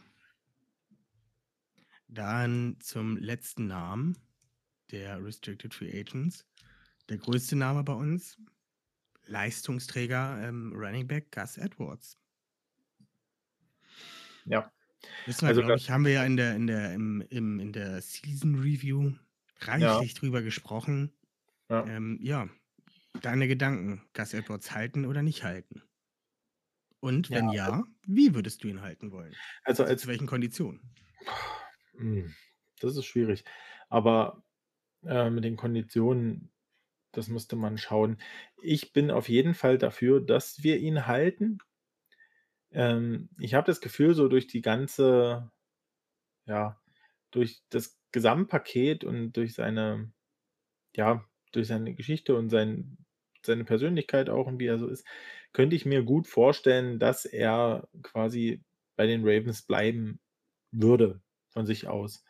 Dann 2.12 2.76
zum 2.80 3.16
letzten 3.16 3.66
Namen 3.66 4.18
der 4.90 5.22
Restricted 5.24 5.74
Free 5.74 5.98
Agents. 5.98 6.46
Der 7.08 7.18
größte 7.18 7.56
Name 7.56 7.84
bei 7.84 7.94
uns, 7.94 8.38
Leistungsträger, 9.26 10.42
ähm, 10.48 10.72
Running 10.74 11.06
Back 11.08 11.32
Gus 11.32 11.58
Edwards. 11.58 12.18
Ja. 14.44 14.72
Wissen 15.26 15.46
wir, 15.48 15.54
Also, 15.54 15.62
glaube 15.62 15.76
ich 15.76 15.90
haben 15.90 16.04
wir 16.04 16.12
ja 16.12 16.24
in 16.24 16.36
der 16.36 16.54
in 16.56 16.66
der 16.66 16.94
im 16.94 17.22
im 17.30 17.60
in 17.60 17.72
der 17.72 18.00
Season 18.02 18.56
Review 18.56 19.14
Ja. 19.76 20.02
reichlich 20.02 20.14
drüber 20.14 20.42
gesprochen. 20.42 21.12
Ja. 21.68 21.88
Ähm, 21.88 22.18
ja, 22.22 22.48
deine 23.22 23.48
Gedanken, 23.48 24.08
Gus 24.14 24.34
Edwards 24.34 24.72
halten 24.72 25.06
oder 25.06 25.22
nicht 25.22 25.44
halten? 25.44 25.82
Und 27.00 27.30
Ja, 27.30 27.38
wenn 27.38 27.50
al 27.64 27.72
ja, 27.72 27.84
wie 28.06 28.34
würdest 28.34 28.64
du 28.64 28.68
ihn 28.68 28.80
halten 28.80 29.10
wollen? 29.12 29.36
Also, 29.64 29.82
Also, 29.82 29.90
als 29.90 30.02
zu 30.02 30.08
welchen 30.08 30.26
Konditionen? 30.26 30.80
Hm, 32.02 32.34
das 32.80 32.96
ist 32.96 33.06
schwierig. 33.06 33.44
Aber, 33.88 34.44
äh, 35.04 35.30
mit 35.30 35.44
den 35.44 35.56
Konditionen, 35.56 36.52
das 37.12 37.28
müsste 37.28 37.56
man 37.56 37.78
schauen. 37.78 38.18
Ich 38.62 38.92
bin 38.92 39.10
auf 39.10 39.28
jeden 39.28 39.54
Fall 39.54 39.78
dafür, 39.78 40.20
dass 40.20 40.62
wir 40.64 40.78
ihn 40.80 41.06
halten. 41.08 41.58
Ähm, 42.72 43.28
ich 43.38 43.54
habe 43.54 43.66
das 43.66 43.80
Gefühl, 43.80 44.14
so 44.14 44.28
durch 44.28 44.46
die 44.46 44.62
ganze 44.62 45.50
ja, 46.46 46.80
durch 47.32 47.62
das 47.70 47.98
Gesamtpaket 48.12 49.04
und 49.04 49.34
durch 49.34 49.54
seine 49.54 50.12
ja, 50.96 51.26
durch 51.52 51.68
seine 51.68 51.94
Geschichte 51.94 52.36
und 52.36 52.50
sein 52.50 52.98
seine 53.44 53.64
Persönlichkeit 53.64 54.30
auch 54.30 54.46
und 54.48 54.60
wie 54.60 54.66
er 54.68 54.78
so 54.78 54.88
ist, 54.88 55.06
könnte 55.54 55.76
ich 55.76 55.86
mir 55.86 56.04
gut 56.04 56.28
vorstellen, 56.28 56.98
dass 57.00 57.24
er 57.26 57.88
quasi 58.02 58.64
bei 58.96 59.06
den 59.08 59.22
Ravens 59.24 59.62
bleiben 59.64 60.20
würde 60.72 61.22
von 61.52 61.66
sich 61.66 61.88
aus, 61.88 62.24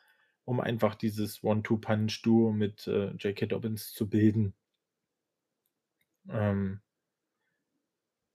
um 0.45 0.61
einfach 0.61 0.95
dieses 0.95 1.43
One-Two-Punch-Duo 1.45 2.53
mit, 2.53 2.87
äh, 2.87 3.11
J.K. 3.13 3.47
Dobbins 3.47 3.93
zu 3.93 4.09
bilden. 4.09 4.55
Ähm 6.29 6.81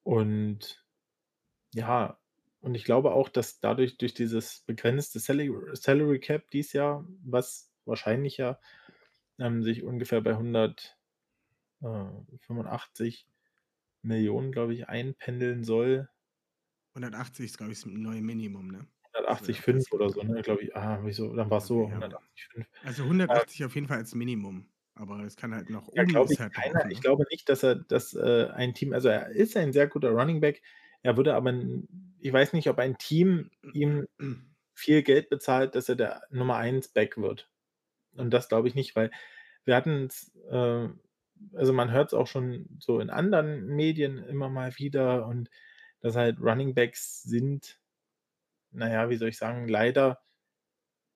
und 0.04 0.84
ja, 1.74 2.20
und 2.62 2.76
ich 2.76 2.86
glaube 2.86 3.12
auch, 3.12 3.30
dass 3.30 3.60
dadurch 3.60 3.98
durch 3.98 4.14
dieses 4.14 4.62
begrenzte 4.62 5.20
Salary 5.20 6.20
Cap 6.20 6.50
dies 6.52 6.74
Jahr, 6.74 7.06
was 7.24 7.72
wahrscheinlich 7.86 8.38
ja, 8.38 8.60
ähm, 9.40 9.64
sich 9.64 9.84
ungefähr 9.84 10.22
bei 10.22 10.32
100 10.32 10.98
äh, 11.82 11.86
85.000.000, 11.86 14.52
glaube 14.52 14.74
ich, 14.74 14.88
einpendeln 14.90 15.64
soll. 15.64 16.10
180 16.96 17.46
ist, 17.46 17.58
glaube 17.58 17.74
ich, 17.74 17.82
das 17.82 17.92
neue 17.92 18.22
Minimum, 18.22 18.72
ne? 18.72 18.88
Das 19.30 19.42
wird 19.42 19.58
180,5 19.60 19.92
oder 19.94 20.10
so, 20.10 20.22
ne, 20.24 20.42
glaube 20.42 20.64
ich. 20.64 20.76
Ah, 20.76 21.00
wieso 21.04 21.36
dann 21.36 21.50
war's 21.50 21.68
so, 21.68 21.88
Okay, 21.88 22.10
ja. 22.10 22.10
180,5. 22.10 22.66
Also 22.84 23.04
Ähm 23.30 23.42
180 23.44 23.66
auf 23.66 23.76
jeden 23.76 23.88
Fall 23.88 23.98
als 23.98 24.16
Minimum, 24.16 24.70
aber 24.96 25.20
es 25.24 25.36
kann 25.36 25.54
halt 25.54 25.70
noch 25.70 25.90
Ja, 25.96 26.04
ist 26.24 26.40
ich 26.40 26.40
halt 26.40 26.54
keiner. 26.54 26.86
Ich 26.90 27.02
ne? 27.02 27.02
glaube 27.02 27.26
nicht, 27.32 27.50
dass 27.50 27.64
er 27.64 27.76
dass, 27.76 28.14
äh, 28.14 28.48
ein 28.54 28.74
Team 28.74 28.94
also, 28.94 29.10
er 29.10 29.30
ist 29.30 29.56
ein 29.58 29.74
sehr 29.74 29.88
guter 29.88 30.10
Running 30.12 30.42
Back. 30.42 30.62
Er 31.04 31.18
würde 31.18 31.36
aber 31.36 31.54
ich 32.20 32.34
weiß 32.34 32.54
nicht, 32.54 32.70
ob 32.70 32.80
ein 32.80 32.98
Team 32.98 33.52
ihm 33.74 34.08
viel 34.74 35.04
Geld 35.04 35.30
bezahlt, 35.30 35.76
dass 35.76 35.90
er 35.90 35.96
der 35.96 36.24
Nummer 36.30 36.58
1 36.58 36.90
Back 36.90 37.18
wird. 37.18 37.50
Und 38.16 38.32
das 38.34 38.50
glaube 38.50 38.68
ich 38.68 38.76
nicht, 38.76 38.96
weil 38.96 39.12
wir 39.66 39.76
hatten's, 39.76 40.34
äh 40.52 40.90
also, 41.54 41.74
man 41.74 41.92
hört's 41.92 42.14
auch 42.16 42.28
schon 42.28 42.68
so 42.80 43.00
in 43.00 43.10
anderen 43.12 43.68
Medien 43.68 44.18
immer 44.20 44.50
mal 44.50 44.78
wieder 44.78 45.28
und 45.28 45.50
dass 46.02 46.16
halt 46.16 46.40
Running 46.42 46.74
Backs 46.76 47.24
sind 47.24 47.80
na 48.72 48.92
ja, 48.92 49.10
wie 49.10 49.18
soll 49.18 49.30
ich 49.30 49.38
sagen, 49.38 49.68
leider 49.68 50.22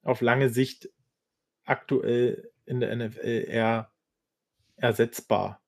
auf 0.04 0.22
lange 0.22 0.50
Sicht 0.50 0.90
aktuell 1.66 2.52
in 2.66 2.82
der 2.82 2.92
NFL 2.94 3.46
eher 3.50 3.92
ersetzbar. 4.78 5.62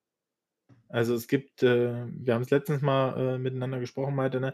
Also, 0.89 1.15
es 1.15 1.27
gibt, 1.27 1.63
äh 1.63 2.05
wir 2.11 2.33
haben's 2.35 2.51
letztens 2.51 2.81
mal, 2.81 3.35
äh, 3.35 3.37
miteinander 3.39 3.79
gesprochen, 3.79 4.15
Malte, 4.15 4.39
ne, 4.39 4.53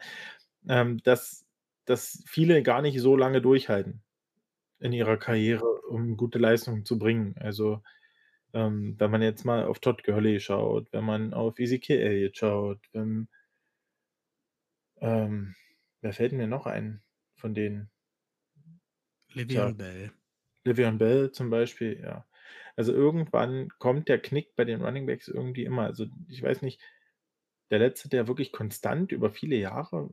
ähm, 0.69 0.99
dass 1.03 1.45
dass 1.85 2.23
viele 2.27 2.63
gar 2.63 2.81
nicht 2.83 2.99
so 3.01 3.17
lange 3.17 3.41
durchhalten 3.41 4.03
in 4.79 4.93
ihrer 4.93 5.17
Karriere, 5.17 5.65
um 5.89 6.17
gute 6.17 6.39
Leistungen 6.39 6.85
zu 6.85 6.99
bringen. 6.99 7.35
Also, 7.39 7.83
Ähm, 8.53 8.95
wenn 8.99 9.11
man 9.11 9.21
jetzt 9.23 9.45
mal 9.45 9.65
auf 9.65 9.79
Todd 9.79 10.03
Gurley 10.05 10.39
schaut, 10.41 10.91
wenn 10.93 11.05
man 11.05 11.33
auf 11.35 11.59
Ezekiel 11.59 11.99
Elliott 11.99 12.37
schaut, 12.37 12.79
wenn 12.93 13.29
ähm, 15.01 15.55
wer 16.01 16.13
fällt 16.13 16.31
mir 16.33 16.47
noch 16.47 16.65
ein 16.65 17.01
von 17.39 17.53
denen? 17.55 17.91
Le'Veon 19.35 19.75
Bell. 19.75 20.11
Le'Veon 20.65 20.97
Bell 20.97 21.31
zum 21.31 21.49
Beispiel, 21.49 21.99
ja. 22.01 22.25
Also, 22.75 22.93
irgendwann 22.93 23.69
kommt 23.79 24.07
der 24.07 24.21
Knick 24.21 24.55
bei 24.55 24.65
den 24.65 24.81
Running 24.81 25.05
Backs 25.05 25.27
irgendwie 25.27 25.65
immer. 25.65 25.83
Also, 25.85 26.05
ich 26.29 26.41
weiß 26.41 26.61
nicht, 26.61 26.81
der 27.71 27.79
Letzte, 27.79 28.09
der 28.09 28.27
wirklich 28.27 28.51
konstant 28.53 29.11
über 29.11 29.31
viele 29.31 29.57
Jahre 29.57 30.11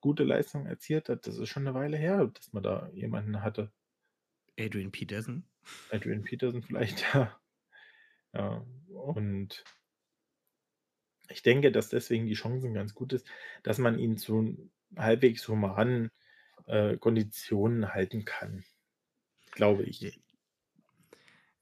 gute 0.00 0.24
Leistungen 0.24 0.66
erzielt 0.66 1.08
hat, 1.08 1.26
das 1.26 1.38
ist 1.38 1.48
schon 1.48 1.62
'ne 1.62 1.72
Weile 1.72 1.96
her, 1.96 2.26
dass 2.26 2.52
man 2.52 2.62
da 2.62 2.90
jemanden 2.92 3.42
hatte. 3.42 3.72
Adrian 4.58 4.90
Peterson. 4.90 5.44
Adrian 5.92 6.24
Peterson 6.24 6.62
vielleicht, 6.62 7.02
ja. 7.14 7.38
Ja, 8.34 8.66
und 8.88 9.64
ich 11.28 11.42
denke, 11.42 11.72
dass 11.72 11.88
deswegen 11.88 12.26
die 12.26 12.34
Chancen 12.34 12.74
ganz 12.74 12.94
gut 12.94 13.12
ist, 13.12 13.26
dass 13.62 13.78
man 13.78 13.98
ihn 13.98 14.16
zu 14.18 14.70
halbwegs 14.96 15.48
humanen, 15.48 16.10
äh, 16.66 16.96
Konditionen 16.98 17.94
halten 17.94 18.24
kann. 18.24 18.64
Glaube 19.52 19.84
ich. 19.84 20.00
J 20.00 20.14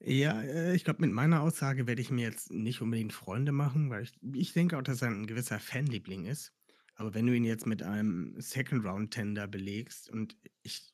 ja, 0.03 0.41
äh, 0.43 0.75
ich 0.75 0.85
glaube, 0.85 1.03
mit 1.03 1.13
meiner 1.13 1.43
Aussage 1.43 1.87
werde 1.87 2.01
ich 2.03 2.11
mir 2.11 2.23
jetzt 2.27 2.51
nicht 2.53 2.81
unbedingt 2.81 3.13
Freunde 3.13 3.53
machen, 3.53 3.91
weil 3.91 4.05
ich 4.05 4.13
ich 4.35 4.53
denke 4.53 4.79
auch, 4.79 4.83
dass 4.83 5.03
er 5.03 5.09
'n 5.09 5.27
gewisser 5.27 5.59
Fanliebling 5.61 6.27
ist. 6.27 6.55
Aber 6.95 7.15
wenn 7.15 7.27
du 7.27 7.35
ihn 7.35 7.45
jetzt 7.45 7.67
mit 7.67 7.83
einem 7.83 8.35
Second-Round-Tender 8.39 9.47
belegst 9.49 10.09
und 10.11 10.37
ich 10.63 10.93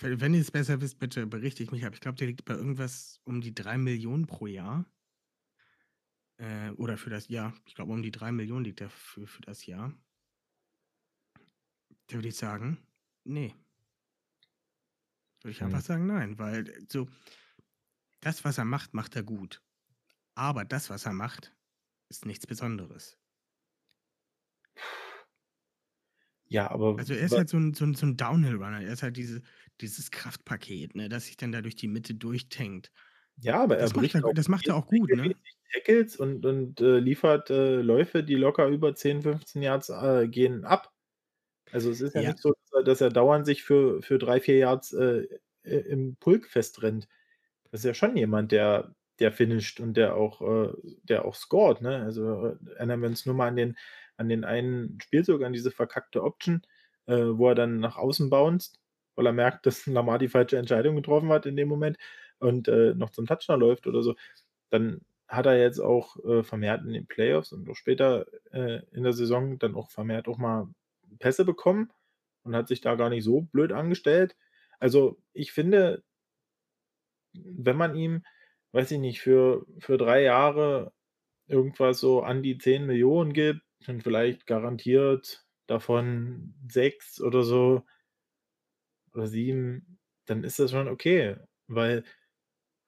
we 0.00 0.20
wenn 0.20 0.34
ihr's 0.34 0.50
besser 0.50 0.80
wisst, 0.80 0.98
bitte 0.98 1.26
berichtigt 1.26 1.72
mich, 1.72 1.84
aber 1.84 1.94
ich 1.94 2.00
glaube, 2.00 2.16
der 2.18 2.28
liegt 2.28 2.44
bei 2.44 2.54
irgendwas 2.54 3.20
um 3.24 3.40
die 3.40 3.54
3.000.000 3.54 4.26
pro 4.26 4.46
Jahr. 4.46 4.86
Äh, 6.40 6.70
oder 6.72 6.96
für 6.96 7.10
das 7.10 7.28
Jahr. 7.28 7.54
Ich 7.66 7.74
glaube, 7.74 7.92
um 7.92 8.02
die 8.02 8.10
3.000.000 8.10 8.64
liegt 8.64 8.80
er 8.80 8.90
für 8.90 9.26
für 9.26 9.42
das 9.42 9.66
Jahr. 9.66 9.94
Da 12.10 12.16
würde 12.16 12.28
ich 12.28 12.36
sagen, 12.36 12.78
ne. 13.24 13.54
Würde 15.42 15.52
ich 15.52 15.62
einfach 15.62 15.80
Mhm. 15.80 15.82
sagen, 15.82 16.06
nein, 16.06 16.38
weil 16.38 16.68
äh, 16.68 16.80
so 16.88 17.06
das, 18.22 18.44
was 18.44 18.58
er 18.58 18.64
macht, 18.64 18.92
macht 18.94 19.14
er 19.16 19.22
gut. 19.22 19.62
Aber 20.36 20.64
das, 20.64 20.90
was 20.90 21.06
er 21.06 21.12
macht, 21.14 21.56
ist 22.10 22.26
nichts 22.26 22.46
Besonderes. 22.46 23.18
Ja, 26.48 26.70
aber 26.70 26.98
Also, 26.98 27.12
er 27.14 27.20
ist 27.26 27.36
halt 27.36 27.48
so 27.48 27.56
'n 27.56 27.74
so 27.74 27.84
'n 27.84 27.94
so 27.94 28.06
'n 28.06 28.16
Downhill-Runner. 28.16 28.82
Er 28.82 28.92
ist 28.92 29.02
halt 29.02 29.16
diese 29.16 29.42
dieses 29.80 30.10
Kraftpaket, 30.12 30.94
ne, 30.94 31.08
das 31.08 31.26
sich 31.26 31.36
dann 31.36 31.50
da 31.50 31.60
durch 31.60 31.74
die 31.74 31.88
Mitte 31.88 32.14
durchtankt. 32.14 32.92
Ja, 33.42 33.62
aber 33.62 33.78
er 33.78 33.88
Das 33.88 33.94
macht 33.94 34.14
bricht 34.14 34.14
er 34.14 34.24
auch 34.24 34.34
das 34.34 34.48
macht 34.48 34.68
er 34.68 34.76
auch 34.76 34.86
gut, 34.86 35.12
ne? 35.14 35.36
Tackles 35.72 36.16
und 36.16 36.46
und, 36.46 36.80
äh, 36.80 36.98
liefert, 36.98 37.50
äh, 37.50 37.82
Läufe, 37.82 38.24
die 38.24 38.36
locker 38.36 38.68
über 38.68 38.94
10, 38.94 39.22
15 39.22 39.62
Yards, 39.62 39.90
äh, 39.90 40.28
gehen, 40.28 40.64
ab. 40.64 40.93
Also, 41.74 41.90
es 41.90 42.00
ist 42.00 42.14
ja 42.14 42.22
Ja. 42.22 42.22
nicht 42.22 42.38
so, 42.40 42.52
dass 42.52 42.72
er 42.80 42.84
dass 42.84 43.00
er 43.00 43.10
dauernd 43.10 43.46
sich 43.46 43.64
für 43.64 44.00
für 44.02 44.18
3, 44.18 44.40
4 44.40 44.58
Yards, 44.58 44.92
äh, 44.92 45.26
im 45.64 46.16
Pulk 46.16 46.46
festrennt. 46.48 47.08
Das 47.70 47.80
ist 47.80 47.84
ja 47.86 47.94
schon 47.94 48.16
jemand, 48.16 48.52
der 48.52 48.94
der 49.20 49.32
finisht 49.32 49.80
und 49.80 49.96
der 49.96 50.16
auch 50.16 50.40
äh, 50.42 50.72
der 51.04 51.24
auch 51.24 51.34
scored, 51.34 51.80
ne? 51.82 52.02
Also, 52.04 52.46
äh, 52.48 52.56
erinnern 52.76 53.00
wir 53.02 53.08
uns 53.08 53.26
nur 53.26 53.34
mal 53.34 53.48
an 53.48 53.56
den 53.56 53.76
an 54.16 54.28
den 54.28 54.44
einen 54.44 55.00
Spielzug, 55.00 55.42
an 55.42 55.52
diese 55.52 55.70
verkackte 55.72 56.22
Option, 56.22 56.62
äh, 57.06 57.16
wo 57.16 57.48
er 57.48 57.54
dann 57.56 57.80
nach 57.80 57.96
außen 57.96 58.30
bounced, 58.30 58.78
weil 59.16 59.26
er 59.26 59.32
merkt, 59.32 59.66
dass 59.66 59.86
Lamar 59.88 60.18
die 60.20 60.28
falsche 60.28 60.58
Entscheidung 60.58 60.96
getroffen 60.96 61.30
hat 61.30 61.46
in 61.46 61.56
dem 61.56 61.68
Moment 61.68 61.98
und, 62.38 62.68
äh, 62.68 62.94
noch 62.94 63.10
zum 63.10 63.26
Touchdown 63.26 63.60
läuft 63.60 63.86
oder 63.88 64.02
so. 64.02 64.14
Dann 64.70 65.02
hat 65.28 65.46
er 65.46 65.58
jetzt 65.60 65.80
auch, 65.80 66.16
äh, 66.24 66.42
vermehrt 66.44 66.84
in 66.84 66.92
den 66.92 67.06
Playoffs 67.06 67.52
und 67.52 67.68
auch 67.70 67.76
später, 67.76 68.26
äh, 68.52 68.82
in 68.92 69.02
der 69.04 69.12
Saison 69.14 69.58
dann 69.58 69.74
auch 69.74 69.90
vermehrt 69.90 70.28
auch 70.28 70.38
mal 70.38 70.68
Pässe 71.18 71.44
bekommen 71.44 71.90
und 72.44 72.56
hat 72.56 72.68
sich 72.68 72.80
da 72.82 72.94
gar 72.96 73.10
nicht 73.10 73.24
so 73.24 73.42
blöd 73.42 73.72
angestellt. 73.72 74.36
Also, 74.80 75.18
ich 75.34 75.52
finde 75.52 76.02
wenn 77.36 77.76
man 77.76 77.94
ihm, 77.96 78.22
weiß 78.72 78.90
ich 78.92 78.98
nicht, 78.98 79.20
für 79.20 79.66
für 79.78 79.96
3 79.98 80.22
Jahre 80.22 80.92
irgendwas 81.48 82.00
so 82.00 82.22
an 82.22 82.42
die 82.42 82.58
10.000.000 82.58 83.34
gibt 83.34 83.62
und 83.88 84.02
vielleicht 84.02 84.46
garantiert 84.46 85.44
davon 85.68 86.54
6 86.68 87.20
oder 87.20 87.42
so 87.44 87.84
oder 89.14 89.26
7, 89.26 89.98
dann 90.26 90.44
ist 90.44 90.58
das 90.58 90.70
schon 90.72 90.88
okay, 90.88 91.36
weil 91.68 92.04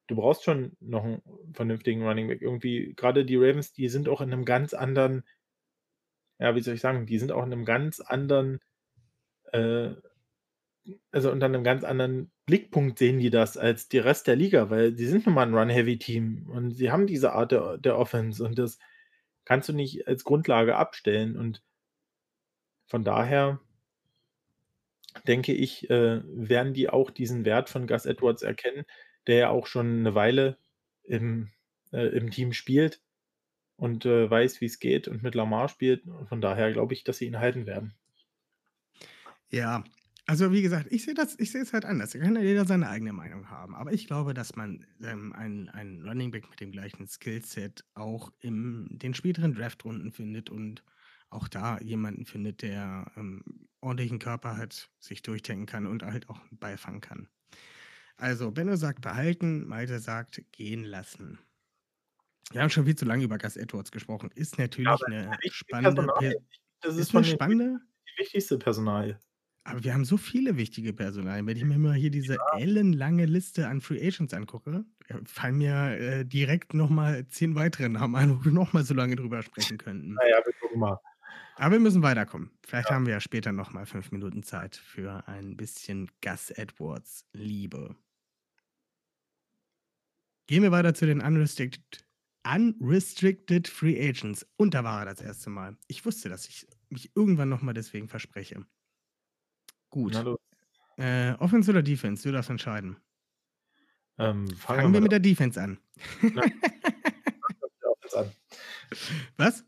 du 0.09 0.17
brauchst 0.17 0.45
schon 0.45 0.77
noch 0.81 1.05
'n 1.05 1.23
vernünftigen 1.55 2.03
Running 2.07 2.29
Back. 2.29 2.43
Irgendwie 2.43 2.95
grade 2.97 3.25
die 3.27 3.37
Ravens, 3.37 3.73
die 3.73 3.89
sind 3.89 4.09
auch 4.09 4.21
in 4.23 4.31
'nem 4.31 4.45
ganz 4.47 4.75
anderen 4.75 5.25
ja, 6.41 6.55
wie 6.57 6.63
soll 6.63 6.75
ich 6.75 6.81
sagen, 6.81 7.07
die 7.07 7.19
sind 7.19 7.33
auch 7.33 7.45
in 7.45 7.51
'nem 7.51 7.65
ganz 7.65 8.01
anderen, 8.01 8.61
äh 9.53 9.91
also, 11.13 11.31
unter 11.33 11.49
'nem 11.49 11.65
ganz 11.65 11.85
anderen 11.85 12.31
Blickpunkt 12.47 12.99
sehen 12.99 13.19
die 13.21 13.31
das 13.31 13.57
als 13.57 13.89
die 13.89 13.99
Rest 13.99 14.27
der 14.27 14.37
Liga, 14.37 14.71
weil 14.71 14.93
die 14.93 15.07
sind 15.07 15.27
nun 15.27 15.35
mal 15.35 15.47
'n 15.47 15.55
Run-Heavy-Team 15.55 16.49
und 16.51 16.73
sie 16.73 16.91
haben 16.91 17.07
diese 17.07 17.33
Art 17.33 17.53
der 17.53 17.79
der 17.79 17.99
Offense 17.99 18.45
und 18.45 18.59
das 18.59 18.79
kannst 19.45 19.69
du 19.69 19.73
nicht 19.75 20.09
als 20.09 20.25
Grundlage 20.25 20.77
abstellen 20.77 21.37
und 21.37 21.61
von 22.91 23.03
daher 23.05 23.59
denke 25.27 25.53
ich, 25.53 25.89
äh, 25.91 26.21
werden 26.25 26.75
die 26.75 26.89
auch 26.89 27.11
diesen 27.11 27.45
Wert 27.45 27.69
von 27.71 27.87
Gus 27.87 28.07
Edwards 28.07 28.43
erkennen, 28.43 28.85
der 29.27 29.37
ja 29.37 29.51
auch 29.51 29.67
schon 29.67 30.03
'ne 30.03 30.15
Weile 30.15 30.59
im 31.05 31.51
äh, 31.93 32.07
im 32.09 32.31
Team 32.31 32.53
spielt 32.53 33.01
und, 33.77 34.07
äh, 34.07 34.31
weiß, 34.31 34.61
wie's 34.61 34.79
geht 34.81 35.09
und 35.09 35.23
mit 35.23 35.35
Lamar 35.35 35.69
spielt. 35.69 36.05
Von 36.29 36.41
daher 36.41 36.73
glaube 36.73 36.95
ich, 36.95 37.05
dass 37.05 37.19
sie 37.19 37.27
ihn 37.27 37.39
halten 37.39 37.67
werden. 37.67 37.95
Ja, 39.51 39.85
also, 40.27 40.51
wie 40.53 40.63
gesagt, 40.63 40.89
ich 40.91 41.05
sehe 41.05 41.15
das 41.15 41.39
ich 41.39 41.53
sehe 41.53 41.63
es 41.63 41.73
halt 41.73 41.85
anders. 41.85 42.11
Da 42.11 42.19
kann 42.19 42.35
ja 42.35 42.43
jeder 42.43 42.65
seine 42.67 42.89
eigene 42.89 43.13
Meinung 43.13 43.49
haben. 43.49 43.75
Aber 43.77 43.93
ich 43.93 44.07
glaube, 44.09 44.35
dass 44.35 44.57
man, 44.57 44.85
ähm, 45.03 45.33
einen 45.33 45.69
einen 45.69 46.03
Running 46.07 46.33
Back 46.33 46.51
mit 46.51 46.61
dem 46.61 46.73
gleichen 46.73 47.07
Skillset 47.07 47.85
auch 47.95 48.33
im 48.41 48.89
den 48.91 49.15
späteren 49.15 49.55
Draftrunden 49.55 50.11
findet 50.13 50.51
und 50.51 50.83
auch 51.31 51.47
da 51.49 51.79
jemanden 51.81 52.27
findet, 52.27 52.63
der, 52.63 53.13
ähm, 53.17 53.69
ordentlichen 53.81 54.19
Körper 54.19 54.57
hat, 54.57 54.91
sich 54.99 55.23
durchtanken 55.23 55.67
kann 55.67 55.87
und 55.87 56.03
halt 56.03 56.29
auch 56.29 56.41
'n 56.51 56.59
Ball 56.59 56.77
fangen 56.79 57.01
kann. 57.01 57.29
Also, 58.17 58.51
Benno 58.53 58.77
sagt 58.77 59.03
behalten, 59.03 59.67
Malte 59.69 60.01
sagt 60.01 60.43
gehen 60.53 60.85
lassen. 60.85 61.39
Wir 62.53 62.63
haben 62.63 62.71
schon 62.71 62.85
viel 62.87 62.95
zu 62.97 63.05
lange 63.05 63.25
über 63.25 63.39
Gus 63.39 63.57
Edwards 63.57 63.91
gesprochen. 63.91 64.31
Ist 64.35 64.59
Ja, 64.85 64.91
natürlich 64.91 65.07
aber 65.09 65.09
'ne 65.09 65.39
wichtige 65.43 65.75
spannende 65.75 66.09
Personalie. 66.15 66.15
Per 66.17 66.35
Das 66.83 66.97
ist 66.97 67.11
ist 67.11 67.13
von 67.13 67.23
'ne 67.23 67.25
den 67.25 67.37
spannende 67.37 67.81
die 68.09 68.23
wichtigste 68.23 68.59
Personalie. 68.59 69.21
Aber 69.67 69.83
wir 69.83 69.95
haben 69.95 70.05
so 70.05 70.17
viele 70.17 70.57
wichtige 70.57 70.93
Personalien. 70.93 71.45
Wenn 71.49 71.57
ich 71.57 71.65
mir 71.65 71.77
mal 71.77 71.95
hier 71.95 72.11
diese 72.13 72.39
Ja. 72.39 72.47
ellenlange 72.53 73.27
Liste 73.27 73.67
an 73.67 73.81
Free 73.81 74.01
Agents 74.07 74.33
angucke, 74.33 74.85
fallen 75.25 75.59
mir, 75.59 75.75
äh, 75.99 76.25
direkt 76.25 76.73
noch 76.73 76.89
mal 76.89 77.27
10 77.27 77.57
weitere 77.57 77.89
Namen 77.89 78.15
ein, 78.15 78.31
wo 78.39 78.45
wir 78.45 78.53
noch 78.53 78.73
mal 78.73 78.85
so 78.85 78.95
lange 78.95 79.17
drüber 79.17 79.43
sprechen 79.43 79.77
könnten. 79.77 80.21
Na 80.23 80.29
ja, 80.29 80.41
wir 80.45 80.53
gucken 80.55 80.79
mal. 80.81 80.99
Aber 81.59 81.73
wir 81.73 81.81
müssen 81.81 82.03
weiterkommen. 82.03 82.51
Vielleicht 82.67 82.91
Ja. 82.91 82.91
haben 82.91 83.07
wir 83.07 83.15
ja 83.15 83.21
später 83.21 83.51
noch 83.51 83.73
mal 83.73 83.87
5 83.87 84.13
Minuten 84.13 84.43
Zeit 84.43 84.77
für 84.77 85.27
ein 85.27 85.57
bisschen 85.57 86.11
Gus 86.23 86.51
Edwards 86.51 87.25
Liebe. 87.33 87.97
Gehen 90.49 90.63
wir 90.63 90.71
weiter 90.71 90.95
zu 90.95 91.07
den 91.07 91.21
unrestricted 91.21 92.06
unrestricted 92.55 93.69
Free 93.69 94.09
Agents. 94.09 94.47
Und 94.57 94.75
da 94.75 94.85
war 94.85 95.01
er 95.01 95.07
das 95.07 95.21
erste 95.21 95.51
Mal. 95.51 95.77
Ich 95.89 96.05
wusste, 96.05 96.29
dass 96.29 96.49
ich 96.49 96.67
mich 96.89 97.11
irgendwann 97.15 97.49
noch 97.49 97.63
mal 97.63 97.75
deswegen 97.75 98.09
verspreche. 98.09 98.65
Gut. 99.91 100.15
Äh, 100.97 101.33
Offense 101.35 101.71
oder 101.71 101.83
Defense? 101.83 102.23
Du 102.23 102.33
darfst 102.33 102.51
entscheiden. 102.51 102.97
Ähm, 104.19 104.47
fangen 104.49 104.57
Fangen 104.57 104.93
wir 104.93 104.95
wir 104.95 105.01
mit 105.03 105.13
der 105.13 105.21
Defense 105.21 105.61
an. 105.61 105.79
An. 106.23 106.53
Was? 109.37 109.65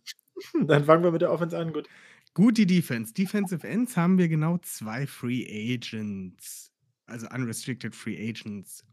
Dann 0.67 0.85
fangen 0.85 1.03
wir 1.03 1.11
mit 1.11 1.23
der 1.23 1.33
Offense 1.33 1.59
an, 1.59 1.73
gut. 1.73 1.89
Gut, 2.35 2.57
die 2.57 2.67
Defense. 2.67 3.13
Defensive 3.13 3.67
Ends 3.67 3.97
haben 3.97 4.17
wir 4.17 4.29
genau 4.29 4.59
2 4.59 5.07
Free 5.07 5.45
Agents, 5.75 6.73
also 7.07 7.27
unrestricted 7.29 7.95
Free 7.95 8.17
Agents 8.17 8.85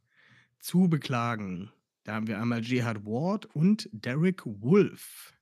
zu 0.60 0.90
beklagen. 0.90 1.72
Da 2.06 2.14
haben 2.14 2.28
wir 2.28 2.40
einmal 2.40 2.64
Jihad 2.64 3.04
Ward 3.04 3.48
und 3.56 3.90
Derrick 3.92 4.44
Wolfe. 4.46 5.34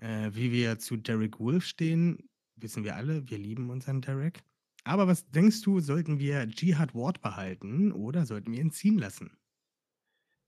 Äh, 0.00 0.30
wie 0.34 0.52
wir 0.52 0.78
zu 0.78 0.96
Derrick 0.96 1.40
Wolfe 1.40 1.66
stehen, 1.66 2.28
wissen 2.56 2.84
wir 2.84 2.96
alle. 2.96 3.28
Wir 3.30 3.38
lieben 3.38 3.70
unseren 3.70 4.02
Derrick. 4.02 4.42
Aber 4.84 5.06
was 5.08 5.28
denkst 5.30 5.62
du, 5.62 5.80
sollten 5.80 6.18
wir 6.18 6.44
Jihad 6.46 6.94
Ward 6.94 7.20
behalten 7.22 7.92
oder 7.92 8.26
sollten 8.26 8.52
wir 8.52 8.60
ihn 8.60 8.70
ziehen 8.70 8.98
lassen? 8.98 9.36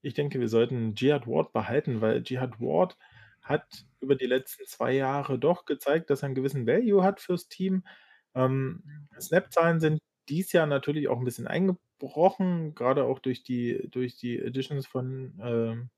Ich 0.05 0.15
denke, 0.15 0.39
wir 0.41 0.49
sollten 0.49 0.95
Jihad 0.95 1.27
Ward 1.27 1.53
behalten, 1.53 2.01
weil 2.01 2.23
Jihad 2.25 2.61
Ward 2.61 2.97
hat 3.43 3.85
über 4.01 4.15
die 4.15 4.27
letzten 4.27 4.65
2 4.67 4.93
Jahre 4.95 5.39
doch 5.39 5.65
gezeigt, 5.65 6.11
dass 6.11 6.23
er 6.23 6.29
'n 6.29 6.35
gewissen 6.35 6.67
Value 6.67 7.03
hat 7.03 7.21
fürs 7.21 7.49
Team. 7.49 7.85
Ähm, 8.35 9.09
Snap-Zahlen 9.21 9.81
sind 9.81 10.01
dies 10.29 10.53
Jahr 10.53 10.67
natürlich 10.67 11.09
auch 11.09 11.19
'n 11.19 11.25
bisschen 11.25 11.47
eingebrochen, 11.49 11.83
angesprochen, 12.01 12.75
gerade 12.75 13.05
auch 13.05 13.19
durch 13.21 13.43
die 13.43 13.89
durch 13.91 14.17
die 14.17 14.43
Additions 14.43 14.87
von, 14.87 15.39
ähm 15.43 15.91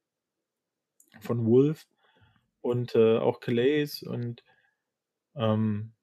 von 1.20 1.44
Wolf 1.46 1.86
und, 2.62 2.94
äh, 2.94 3.18
auch 3.18 3.40
Calais 3.40 4.02
und, 4.06 4.44
ähm, 5.36 5.94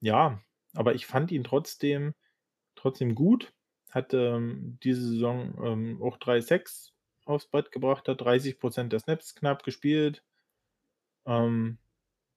ja, 0.00 0.40
aber 0.74 0.94
ich 0.94 1.06
fand 1.06 1.32
ihn 1.32 1.44
trotzdem 1.44 2.14
trotzdem 2.76 3.14
gut. 3.16 3.54
Hat, 3.90 4.14
ähm, 4.14 4.78
diese 4.84 5.02
Saison, 5.02 5.54
ähm, 5.64 6.02
auch 6.02 6.18
3 6.18 6.40
Sacks 6.42 6.94
aufs 7.26 7.46
Brett 7.48 7.72
gebracht, 7.72 8.08
hat 8.08 8.20
30% 8.22 8.92
der 8.92 9.00
Snaps 9.00 9.34
knapp 9.36 9.64
gespielt. 9.64 10.22
Ähm, 11.26 11.78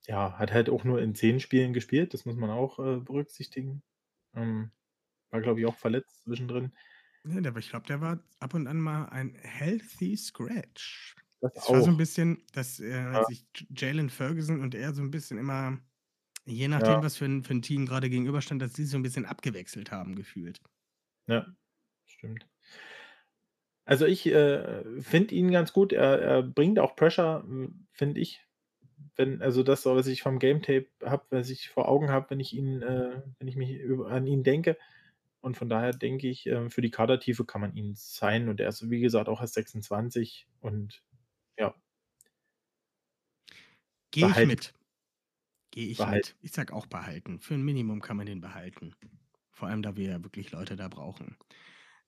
ja, 0.07 0.37
hat 0.39 0.51
halt 0.53 0.69
auch 0.69 0.83
nur 0.83 1.01
in 1.01 1.15
10 1.15 1.39
Spielen 1.39 1.73
gespielt, 1.73 2.13
das 2.13 2.25
muss 2.25 2.35
man 2.35 2.49
auch, 2.51 2.79
äh, 2.79 2.97
berücksichtigen. 2.99 3.83
Ähm, 4.35 4.71
war, 5.31 5.41
glaube 5.41 5.61
ich, 5.61 5.65
auch 5.67 5.77
verletzt 5.77 6.23
zwischendrin. 6.25 6.73
Ja, 7.25 7.39
der 7.39 7.55
ich 7.55 7.69
glaube, 7.69 7.85
der 7.87 8.01
war 8.01 8.19
ab 8.39 8.53
und 8.53 8.67
an 8.67 8.79
mal 8.81 9.05
ein 9.05 9.33
healthy 9.35 10.17
scratch. 10.17 11.15
Das 11.41 11.51
Das 11.53 11.71
war 11.71 11.81
so 11.81 11.89
'n 11.89 11.95
auch. 11.95 11.97
bisschen, 11.97 12.43
dass, 12.51 12.79
äh, 12.81 13.21
Ja. 13.21 13.23
sich 13.23 13.45
Jalen 13.75 14.09
Ferguson 14.09 14.59
und 14.61 14.75
er 14.75 14.93
so 14.93 15.01
'n 15.01 15.09
bisschen 15.11 15.37
immer, 15.37 15.79
je 16.45 16.67
nachdem, 16.67 17.01
Ja. 17.01 17.03
was 17.03 17.17
für 17.17 17.25
'n 17.25 17.43
für 17.43 17.53
'n 17.53 17.61
Team 17.61 17.85
grade 17.87 18.09
gegenüberstand, 18.09 18.61
dass 18.61 18.73
die 18.73 18.85
so 18.85 18.97
'n 18.97 19.03
bisschen 19.03 19.25
abgewechselt 19.25 19.91
haben 19.91 20.15
gefühlt. 20.15 20.61
Ja, 21.27 21.55
stimmt. 22.05 22.47
Also, 23.87 24.05
ich, 24.05 24.25
äh, 24.27 25.01
finde 25.01 25.35
ihn 25.35 25.51
ganz 25.51 25.73
gut. 25.73 25.91
Er 25.91 26.19
er 26.21 26.41
bringt 26.43 26.79
auch 26.79 26.95
Pressure, 26.95 27.43
hm, 27.43 27.87
finde 27.91 28.21
ich. 28.21 28.41
Wenn 29.15 29.41
also, 29.41 29.63
das, 29.63 29.85
was 29.85 30.07
ich 30.07 30.21
vom 30.23 30.39
Game 30.39 30.61
Tape 30.61 30.87
habe, 31.03 31.25
was 31.31 31.49
ich 31.49 31.69
vor 31.69 31.89
Augen 31.89 32.09
habe, 32.11 32.29
wenn 32.31 32.39
ich 32.39 32.53
ihn 32.53 32.81
äh, 32.83 33.23
wenn 33.39 33.47
ich 33.47 33.55
mich 33.57 33.71
über 33.71 34.09
an 34.11 34.27
ihn 34.27 34.43
denke. 34.43 34.77
Und 35.43 35.57
von 35.57 35.67
daher 35.67 35.91
denke 35.91 36.29
ich, 36.29 36.47
ähm, 36.47 36.71
für 36.71 36.81
die 36.81 36.89
Kadertiefe 36.89 37.43
kann 37.45 37.59
man 37.59 37.75
ihn 37.75 37.95
signen 37.95 38.47
und 38.47 38.61
er 38.61 38.69
ist, 38.69 38.89
wie 38.89 39.01
gesagt, 39.01 39.27
auch 39.27 39.41
erst 39.41 39.55
26 39.55 40.47
und 40.61 41.03
ja. 41.59 41.75
Gehe 44.13 44.29
ich 44.29 44.43
mit. 44.43 44.73
Gehe 45.71 45.87
ich 45.87 46.05
Behalten. 46.05 46.07
mit. 46.07 46.35
Ich 46.41 46.51
sage 46.51 46.71
auch 46.73 46.85
behalten. 46.85 47.39
Für 47.39 47.55
'n 47.55 47.63
Minimum 47.63 48.01
kann 48.01 48.15
man 48.17 48.27
den 48.27 48.41
behalten. 48.41 48.95
Vor 49.51 49.67
allem, 49.69 49.81
da 49.81 49.97
wir 49.97 50.07
ja 50.07 50.23
wirklich 50.23 50.51
Leute 50.51 50.75
da 50.75 50.87
brauchen. 50.87 51.37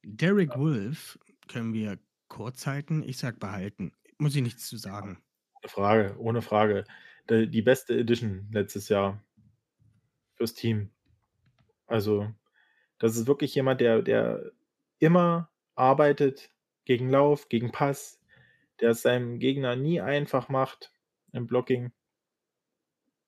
Derrick 0.03 0.53
Ja. 0.53 0.57
Wolfe 0.57 1.19
können 1.47 1.73
wir 1.73 1.99
kurz 2.29 2.67
halten. 2.67 3.03
Ich 3.03 3.17
sage 3.17 3.37
behalten. 3.39 3.93
Muss 4.19 4.35
ich 4.35 4.43
nichts 4.43 4.67
zu 4.67 4.77
sagen. 4.77 5.23
ohne 5.63 5.69
Frage, 5.69 6.15
ohne 6.19 6.41
Frage. 6.41 6.85
Die 7.29 7.61
beste 7.61 7.97
Edition 7.97 8.47
letztes 8.51 8.89
Jahr 8.89 9.21
fürs 10.37 10.53
Team. 10.53 10.91
Also, 11.87 12.33
das 12.99 13.17
ist 13.17 13.27
wirklich 13.27 13.55
jemand, 13.55 13.81
der 13.81 14.01
der 14.01 14.51
immer 14.99 15.49
arbeitet 15.75 16.51
gegen 16.85 17.09
Lauf, 17.09 17.49
gegen 17.49 17.71
Pass, 17.71 18.19
der 18.81 18.91
es 18.91 19.01
seinem 19.01 19.39
Gegner 19.39 19.75
nie 19.75 20.01
einfach 20.01 20.49
macht 20.49 20.91
im 21.33 21.47
Blocking. 21.47 21.91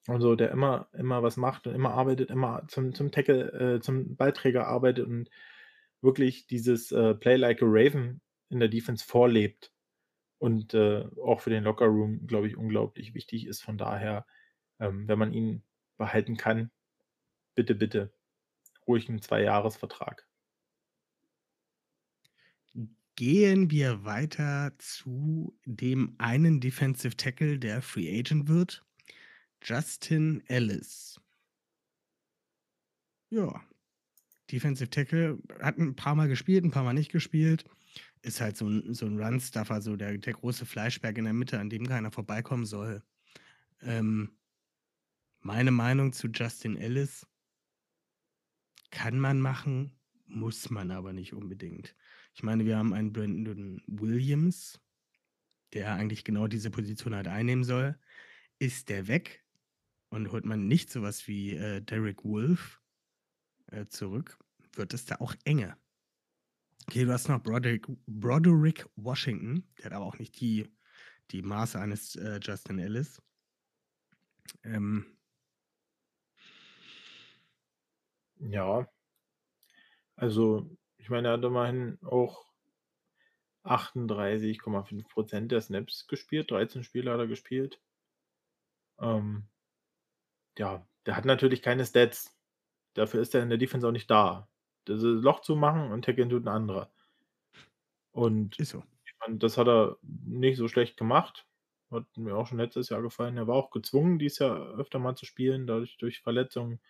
Und 0.07 0.21
so, 0.21 0.35
der 0.35 0.51
immer 0.51 0.87
immer 0.93 1.21
was 1.23 1.35
macht 1.37 1.67
und 1.67 1.75
immer 1.75 1.91
arbeitet, 1.91 2.29
immer 2.31 2.65
zum 2.69 2.93
zum 2.93 3.11
Tackle 3.11 3.75
äh, 3.75 3.79
zum 3.81 4.15
Ballträger 4.15 4.67
arbeitet 4.67 5.05
und 5.07 5.29
wirklich 6.01 6.47
dieses, 6.47 6.91
äh, 6.91 7.15
Play 7.15 7.35
like 7.37 7.61
a 7.61 7.65
Raven 7.67 8.21
in 8.49 8.59
der 8.59 8.69
Defense 8.69 9.05
vorlebt 9.05 9.71
und, 10.39 10.73
äh, 10.73 11.05
auch 11.23 11.41
für 11.41 11.49
den 11.49 11.63
Lockerroom, 11.63 12.27
glaube 12.27 12.47
ich, 12.47 12.57
unglaublich 12.57 13.13
wichtig 13.15 13.47
ist. 13.47 13.63
Von 13.63 13.77
daher, 13.77 14.25
ähm, 14.79 15.07
wenn 15.07 15.19
man 15.19 15.33
ihn 15.33 15.63
behalten 15.97 16.37
kann, 16.37 16.71
bitte, 17.55 17.75
bitte, 17.75 18.13
ruhig 18.87 19.09
'n 19.09 19.21
Zweijahresvertrag. 19.21 20.23
Gehen 23.15 23.71
wir 23.71 24.05
weiter 24.05 24.73
zu 24.77 25.57
dem 25.65 26.13
einen 26.19 26.59
Defensive 26.59 27.17
Tackle, 27.17 27.57
der 27.57 27.81
Free 27.81 28.19
Agent 28.19 28.47
wird. 28.47 28.85
Justin 29.63 30.43
Ellis. 30.47 31.19
Ja. 33.31 33.61
Defensive 34.51 34.89
Tackle, 34.91 35.39
hat 35.61 35.77
'n 35.79 35.95
paarmal 35.95 36.29
gespielt, 36.29 36.65
'n 36.65 36.71
paarmal 36.71 36.93
nicht 36.95 37.11
gespielt. 37.11 37.65
Ist 38.23 38.41
halt 38.41 38.57
so 38.57 38.67
'n 38.67 38.93
so 38.93 39.05
'n 39.07 39.19
Run-Stuffer, 39.21 39.81
so 39.81 39.95
der 39.97 40.17
der 40.19 40.33
große 40.33 40.65
Fleischberg 40.65 41.17
in 41.17 41.25
der 41.25 41.33
Mitte, 41.33 41.59
an 41.59 41.69
dem 41.69 41.87
keiner 41.87 42.11
vorbeikommen 42.11 42.65
soll. 42.65 43.03
Ähm 43.81 44.31
meine 45.43 45.71
Meinung 45.71 46.13
zu 46.13 46.27
Justin 46.29 46.77
Ellis 46.77 47.25
kann 48.89 49.19
man 49.19 49.39
machen, 49.39 49.97
muss 50.25 50.69
man 50.69 50.91
aber 50.91 51.13
nicht 51.13 51.33
unbedingt. 51.33 51.95
Ich 52.33 52.43
meine, 52.43 52.65
wir 52.65 52.77
haben 52.77 52.93
einen 52.93 53.13
Brandon 53.13 53.81
Williams, 53.87 54.79
der 55.73 55.93
eigentlich 55.93 56.23
genau 56.23 56.47
diese 56.47 56.69
Position 56.69 57.15
halt 57.15 57.27
einnehmen 57.27 57.63
soll. 57.63 57.97
Ist 58.59 58.89
der 58.89 59.07
weg 59.07 59.43
und 60.09 60.31
holt 60.31 60.45
man 60.45 60.67
nicht 60.67 60.89
so 60.89 61.01
was 61.01 61.27
wie, 61.27 61.55
äh, 61.55 61.81
Derrick 61.81 62.23
Wolfe, 62.23 62.79
äh, 63.67 63.85
zurück, 63.87 64.37
wird 64.73 64.93
es 64.93 65.05
da 65.05 65.15
auch 65.15 65.35
enge. 65.43 65.77
Okay, 66.87 67.05
du 67.05 67.11
hast 67.11 67.27
noch 67.27 67.41
Broderick 67.43 67.87
Broderick 68.05 68.87
Washington, 68.95 69.67
der 69.77 69.85
hat 69.85 69.93
aber 69.93 70.05
auch 70.05 70.19
nicht 70.19 70.39
die 70.39 70.71
die 71.31 71.41
Maße 71.41 71.79
eines, 71.79 72.15
äh, 72.15 72.39
Justin 72.41 72.79
Ellis. 72.79 73.21
Ähm 74.63 75.16
Ja. 78.39 78.87
Also, 80.15 80.69
ich 80.97 81.09
meine, 81.09 81.29
er 81.29 81.33
hat 81.33 81.43
immerhin 81.43 81.97
auch 82.03 82.45
38,5% 83.63 85.51
der 85.53 85.61
Snaps 85.61 86.07
gespielt. 86.07 86.51
13 86.51 86.83
Spiele 86.83 87.11
hat 87.11 87.19
er 87.19 87.27
gespielt. 87.27 87.79
Ähm 88.99 89.47
ja, 90.57 90.85
der 91.05 91.15
hat 91.15 91.25
natürlich 91.25 91.61
keine 91.61 91.85
Stats. 91.85 92.35
Dafür 92.93 93.21
ist 93.21 93.35
er 93.35 93.43
in 93.43 93.49
der 93.49 93.57
Defense 93.57 93.87
auch 93.87 93.91
nicht 93.91 94.09
da. 94.11 94.49
Das 94.85 95.01
Loch 95.01 95.41
zu 95.41 95.55
machen 95.55 95.91
und 95.91 96.05
tackeln 96.05 96.29
tut 96.29 96.43
'n 96.45 96.47
anderer. 96.49 96.91
Und 98.11 98.61
so. 98.61 98.83
meine, 99.25 99.37
das 99.39 99.57
hat 99.57 99.67
er 99.67 99.97
nicht 100.03 100.57
so 100.57 100.67
schlecht 100.67 100.97
gemacht. 100.97 101.47
Hat 101.91 102.05
mir 102.17 102.35
auch 102.35 102.47
schon 102.47 102.57
letztes 102.57 102.89
Jahr 102.89 103.01
gefallen. 103.01 103.37
Er 103.37 103.47
war 103.47 103.55
auch 103.55 103.71
gezwungen, 103.71 104.19
dieses 104.19 104.39
Jahr 104.39 104.77
öfter 104.77 104.99
mal 104.99 105.15
zu 105.15 105.25
spielen, 105.25 105.67
dadurch 105.67 105.97
durch 105.97 106.21
Verletzungen, 106.21 106.81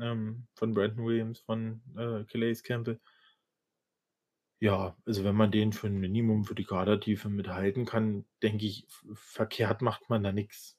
ähm, 0.00 0.46
von 0.54 0.74
Brandon 0.74 1.04
Williams, 1.06 1.40
von, 1.40 1.82
äh, 1.96 2.24
Calais 2.24 2.62
Campbell. 2.62 3.00
Ja, 4.60 4.96
also, 5.06 5.22
wenn 5.22 5.36
man 5.36 5.52
den 5.52 5.72
für 5.72 5.86
'n 5.86 5.98
Minimum 6.00 6.44
für 6.44 6.54
die 6.56 6.64
Kadertiefe 6.64 7.28
mit 7.28 7.46
halten 7.48 7.84
kann, 7.84 8.24
denke 8.42 8.66
ich, 8.66 8.86
verkehrt 9.12 9.80
macht 9.82 10.08
man 10.10 10.22
da 10.24 10.32
nix. 10.32 10.76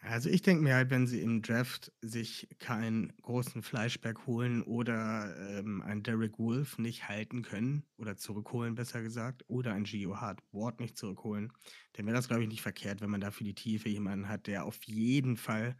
Also, 0.00 0.28
ich 0.28 0.42
denke 0.42 0.62
mir 0.62 0.74
halt, 0.74 0.90
wenn 0.90 1.06
sie 1.06 1.22
im 1.22 1.40
Draft 1.40 1.90
sich 2.02 2.48
keinen 2.58 3.16
großen 3.22 3.62
Fleischberg 3.62 4.26
holen 4.26 4.62
oder, 4.62 5.34
ähm, 5.58 5.80
einen 5.80 6.02
Derrick 6.02 6.38
Wolfe 6.38 6.82
nicht 6.82 7.08
halten 7.08 7.40
können 7.42 7.86
oder 7.96 8.14
zurückholen, 8.16 8.74
besser 8.74 9.00
gesagt, 9.02 9.44
oder 9.48 9.72
einen 9.72 9.84
Gio 9.84 10.20
Hart-Ward 10.20 10.80
nicht 10.80 10.98
zurückholen, 10.98 11.52
dann 11.94 12.04
wäre 12.06 12.16
das, 12.16 12.28
glaube 12.28 12.42
ich, 12.42 12.48
nicht 12.50 12.60
verkehrt, 12.62 13.00
wenn 13.00 13.08
man 13.10 13.20
da 13.22 13.30
für 13.30 13.44
die 13.44 13.54
Tiefe 13.54 13.88
jemanden 13.88 14.28
hat, 14.28 14.46
der 14.46 14.66
auf 14.66 14.82
jeden 14.84 15.36
Fall 15.38 15.76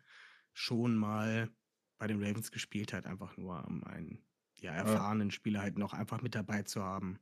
schon 0.55 0.97
mal 0.97 1.51
bei 1.99 2.09
den 2.09 2.23
Ravens 2.25 2.53
gespielt 2.53 2.93
hat, 2.95 3.07
einfach 3.07 3.37
nur 3.39 3.67
um 3.67 3.85
einen, 3.85 4.25
ja, 4.61 4.73
erfahrenen 4.75 5.31
Spieler 5.33 5.63
halt 5.63 5.79
noch 5.79 5.93
einfach 5.95 6.23
mit 6.23 6.35
dabei 6.37 6.65
zu 6.65 6.83
haben. 6.85 7.21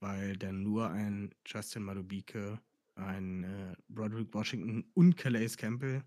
Weil 0.00 0.36
dann 0.36 0.62
nur 0.62 0.90
ein 0.90 1.34
Justin 1.46 1.84
Madubuike, 1.84 2.60
ein, 2.96 3.44
äh, 3.44 3.76
Broderick 3.88 4.34
Washington 4.34 4.90
und 4.94 5.16
Calais 5.16 5.56
Campbell 5.56 6.04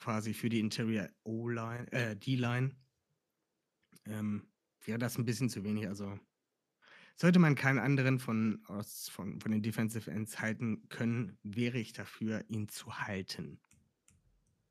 quasi 0.00 0.34
für 0.34 0.48
die 0.48 0.60
Interior 0.60 1.08
O-Line 1.24 1.90
äh, 1.92 2.16
D-Line 2.16 2.76
ähm, 4.06 4.52
wäre 4.84 4.98
das 4.98 5.18
'n 5.18 5.24
bisschen 5.24 5.48
zu 5.50 5.64
wenig. 5.64 5.88
Also, 5.88 6.18
sollte 7.16 7.38
man 7.40 7.54
keinen 7.56 7.78
anderen 7.80 8.18
von 8.20 8.64
aus 8.66 9.08
von 9.10 9.40
von 9.40 9.52
den 9.52 9.62
Defensive 9.62 10.10
Ends 10.10 10.40
halten 10.40 10.88
können, 10.90 11.38
wäre 11.42 11.78
ich 11.78 11.92
dafür, 11.92 12.44
ihn 12.48 12.68
zu 12.68 13.00
halten. 13.00 13.60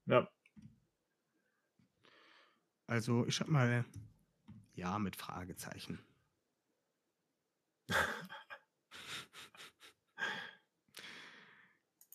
Ja. 0.08 0.30
Also, 2.88 3.26
ich 3.28 3.36
schreibe 3.36 3.52
mal 3.52 3.86
ja 4.76 5.00
mit 5.00 5.16
Fragezeichen. 5.16 6.00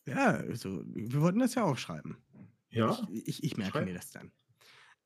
Ja, 0.07 0.31
also, 0.33 0.83
wir 0.87 1.21
wollten 1.21 1.39
das 1.41 1.55
ja 1.55 1.64
auch 1.64 1.77
schreiben. 1.79 2.16
Ja, 2.71 3.07
Ich 3.09 3.29
ich 3.29 3.43
ich 3.45 3.57
merke 3.57 3.73
schreib. 3.73 3.85
mir 3.87 3.95
das 3.95 4.11
dann. 4.11 4.33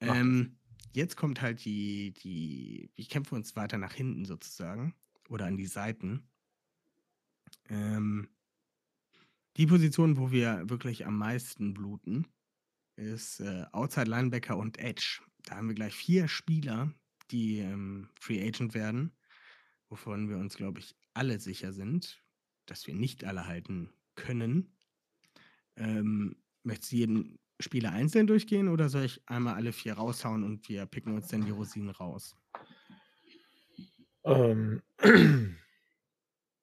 Ähm, 0.01 0.59
jetzt 0.93 1.17
kommt 1.17 1.41
halt 1.43 1.65
die 1.65 2.13
die 2.13 2.91
wir 2.95 3.07
kämpfen 3.07 3.37
uns 3.37 3.57
weiter 3.57 3.79
nach 3.79 3.95
hinten 3.95 4.25
sozusagen 4.25 4.95
oder 5.29 5.47
an 5.47 5.57
die 5.57 5.67
Seiten. 5.67 6.31
Ähm 7.69 8.29
die 9.57 9.67
Position, 9.67 10.17
wo 10.17 10.31
wir 10.33 10.69
wirklich 10.69 11.07
am 11.07 11.17
meisten 11.19 11.75
bluten, 11.75 12.27
ist, 12.97 13.41
äh, 13.41 13.65
Outside 13.73 14.11
Linebacker 14.11 14.57
und 14.57 14.79
Edge. 14.79 15.23
Da 15.45 15.57
haben 15.57 15.69
wir 15.69 15.75
gleich 15.75 15.95
4 15.95 16.29
Spieler, 16.29 16.93
die 17.31 17.59
ähm, 17.59 18.09
Free 18.19 18.47
Agent 18.47 18.75
werden, 18.75 19.17
wovon 19.89 20.29
wir 20.29 20.37
uns, 20.37 20.57
glaube 20.57 20.81
ich, 20.81 20.97
alle 21.13 21.39
sicher 21.39 21.73
sind, 21.73 22.23
dass 22.67 22.87
wir 22.87 22.95
nicht 22.95 23.25
alle 23.25 23.47
halten 23.47 23.93
können. 24.15 24.77
Ähm, 25.77 26.37
möchtest 26.63 26.93
du 26.93 26.97
jeden 26.97 27.39
Spieler 27.61 27.93
einzeln 27.93 28.27
durchgehen 28.27 28.69
oder 28.69 28.89
soll 28.89 29.05
ich 29.05 29.23
einmal 29.27 29.55
alle 29.55 29.73
vier 29.73 29.95
raushauen 29.95 30.45
und 30.45 30.69
wir 30.69 30.87
picken 30.87 31.15
uns 31.15 31.29
dann 31.29 31.45
die 31.45 31.51
Rosinen 31.51 31.91
raus? 31.91 32.37
Ähm, 34.25 34.83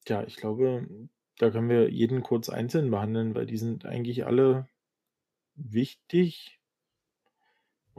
ja, 0.08 0.24
ich 0.24 0.36
glaube, 0.36 1.10
da 1.38 1.52
können 1.52 1.70
wir 1.70 1.90
jeden 1.90 2.24
kurz 2.24 2.50
einzeln 2.50 2.92
behandeln, 2.92 3.36
weil 3.36 3.46
die 3.46 3.58
sind 3.58 3.86
eigentlich 3.86 4.26
alle 4.26 4.68
wichtig 5.56 6.61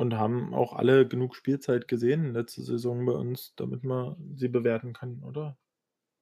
und 0.02 0.14
haben 0.14 0.54
auch 0.54 0.74
alle 0.74 1.08
genug 1.08 1.34
Spielzeit 1.36 1.88
gesehen 1.88 2.32
letzte 2.34 2.62
Saison 2.62 3.06
bei 3.06 3.12
uns, 3.14 3.54
damit 3.56 3.84
man 3.84 4.36
sie 4.36 4.48
bewerten 4.48 4.92
kann, 4.92 5.22
oder? 5.22 5.58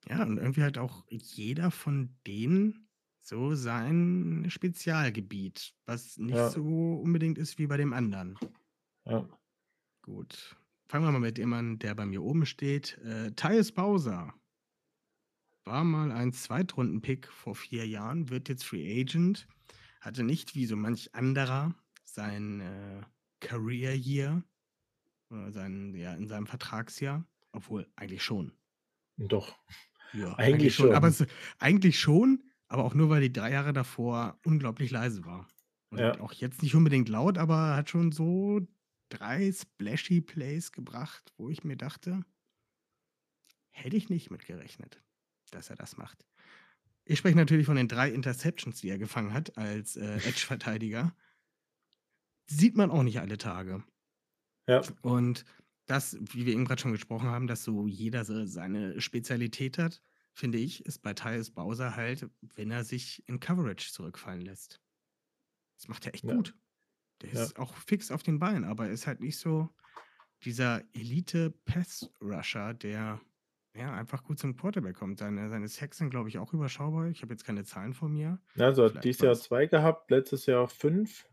Ja, 0.09 0.22
und 0.22 0.39
irgendwie 0.39 0.62
halt 0.62 0.78
auch 0.78 1.05
jeder 1.11 1.70
von 1.70 2.16
denen 2.26 2.89
so 3.20 3.55
sein 3.55 4.47
Spezialgebiet, 4.49 5.74
was 5.87 6.16
nicht 6.18 6.37
Ja. 6.37 6.51
so 6.51 6.62
unbedingt 7.03 7.39
ist 7.39 7.59
wie 7.59 7.66
bei 7.66 7.76
dem 7.76 7.93
anderen. 7.93 8.39
Ja. 9.05 9.28
Gut. 10.03 10.57
Fangen 10.89 11.05
wir 11.07 11.12
mal 11.12 11.20
mit 11.20 11.39
dem 11.39 11.53
an, 11.55 11.78
der 11.78 11.95
bei 11.95 12.05
mir 12.07 12.22
oben 12.22 12.45
steht. 12.47 12.99
Äh, 12.99 13.33
Thais 13.33 13.72
Bowser 13.72 14.35
war 15.64 15.85
mal 15.85 16.11
ein 16.12 16.33
Zweitrunden-Pick 16.33 17.28
vor 17.28 17.55
vier 17.55 17.87
Jahren, 17.87 18.31
wird 18.31 18.49
jetzt 18.49 18.64
Free 18.64 19.01
Agent, 19.01 19.47
hatte 20.01 20.22
nicht 20.22 20.55
wie 20.55 20.66
so 20.66 20.76
manch 20.76 21.14
anderer 21.14 21.74
sein 22.05 22.61
äh, 22.61 23.03
Career 23.41 23.97
Year, 23.97 24.45
oder 25.30 25.53
sein, 25.53 25.95
ja, 25.95 26.14
in 26.14 26.28
seinem 26.28 26.47
Vertragsjahr, 26.47 27.26
obwohl 27.53 27.88
eigentlich 27.97 28.22
schon. 28.22 28.53
Doch. 29.16 29.59
Ja, 30.12 30.34
Eigentlich 30.38 30.74
schon. 30.74 30.93
Aber 30.95 31.09
es, 31.09 31.24
eigentlich 31.59 32.01
schon, 32.01 32.43
aber 32.68 32.84
auch 32.84 32.95
nur, 32.95 33.11
weil 33.11 33.20
die 33.20 33.32
drei 33.32 33.53
Jahre 33.53 33.72
davor 33.72 34.41
unglaublich 34.45 34.91
leise 34.91 35.24
war. 35.24 35.47
Und 35.91 35.99
Ja. 36.01 36.20
auch 36.20 36.32
jetzt 36.32 36.62
nicht 36.62 36.74
unbedingt 36.74 37.09
laut, 37.09 37.38
aber 37.38 37.76
hat 37.76 37.91
schon 37.91 38.12
so 38.12 38.61
drei 39.09 39.51
splashy 39.53 40.20
Plays 40.20 40.72
gebracht, 40.72 41.32
wo 41.36 41.49
ich 41.51 41.64
mir 41.64 41.76
dachte, 41.76 42.24
hätte 43.70 43.97
ich 43.97 44.09
nicht 44.09 44.30
mitgerechnet, 44.30 45.03
dass 45.51 45.70
er 45.70 45.76
das 45.76 45.97
macht. 45.97 46.26
Ich 47.05 47.18
spreche 47.18 47.36
natürlich 47.36 47.66
von 47.66 47.76
den 47.76 47.88
drei 47.88 48.11
Interceptions, 48.11 48.80
die 48.80 48.88
er 48.88 48.99
gefangen 48.99 49.32
hat 49.32 49.57
als 49.57 49.97
äh, 49.97 50.16
Edge-Verteidiger. 50.26 51.14
Sieht 52.51 52.76
man 52.76 52.90
auch 52.90 53.03
nicht 53.03 53.20
alle 53.20 53.38
Tage. 53.38 53.84
Ja. 54.68 54.82
Und 55.03 55.44
das, 55.86 56.16
wie 56.20 56.46
wir 56.46 56.53
eben 56.53 56.64
gerade 56.64 56.80
schon 56.80 56.92
gesprochen 56.92 57.28
haben, 57.28 57.46
dass 57.46 57.64
so 57.64 57.86
jeder 57.86 58.24
so 58.24 58.44
seine 58.46 59.01
Spezialität 59.01 59.78
hat, 59.78 60.03
finde 60.34 60.59
ich, 60.59 60.84
ist 60.84 61.01
bei 61.01 61.14
Tyus 61.14 61.51
Bowser 61.51 61.96
halt, 61.96 62.28
wenn 62.55 62.70
er 62.70 62.84
sich 62.84 63.22
in 63.28 63.40
Coverage 63.40 63.92
zurückfallen 63.92 64.40
lässt. 64.42 64.80
Das 65.78 65.88
macht 65.88 66.07
er 66.07 66.14
echt 66.14 66.24
Ja. 66.24 66.34
gut. 66.34 66.57
Der 67.22 67.32
Ja. 67.32 67.42
ist 67.44 67.59
auch 67.59 67.74
fix 67.76 68.11
auf 68.11 68.22
den 68.22 68.38
Beinen, 68.38 68.64
aber 68.64 68.86
er 68.86 68.92
ist 68.92 69.07
halt 69.07 69.20
nicht 69.20 69.38
so 69.38 69.68
dieser 70.44 70.82
Elite-Pass-Rusher, 70.94 72.74
der 72.74 73.20
ja, 73.76 73.92
einfach 73.94 74.24
gut 74.24 74.38
zum 74.40 74.57
Quarterback 74.57 74.96
kommt. 74.96 75.18
Seine, 75.20 75.48
seine 75.48 75.68
Sacks 75.68 75.98
sind, 75.98 76.11
glaube 76.11 76.28
ich, 76.28 76.38
auch 76.38 76.53
überschaubar. 76.53 77.09
Ich 77.09 77.22
habe 77.22 77.32
jetzt 77.32 77.44
keine 77.44 77.62
Zahlen 77.64 77.94
von 77.94 78.12
mir. 78.12 78.40
Also 78.59 78.82
hat 78.84 78.90
Vielleicht 78.92 79.05
dieses 79.05 79.22
Jahr 79.22 79.34
zwei 79.36 79.66
gehabt, 79.66 80.11
letztes 80.11 80.46
Jahr 80.46 80.66
fünf. 80.68 81.28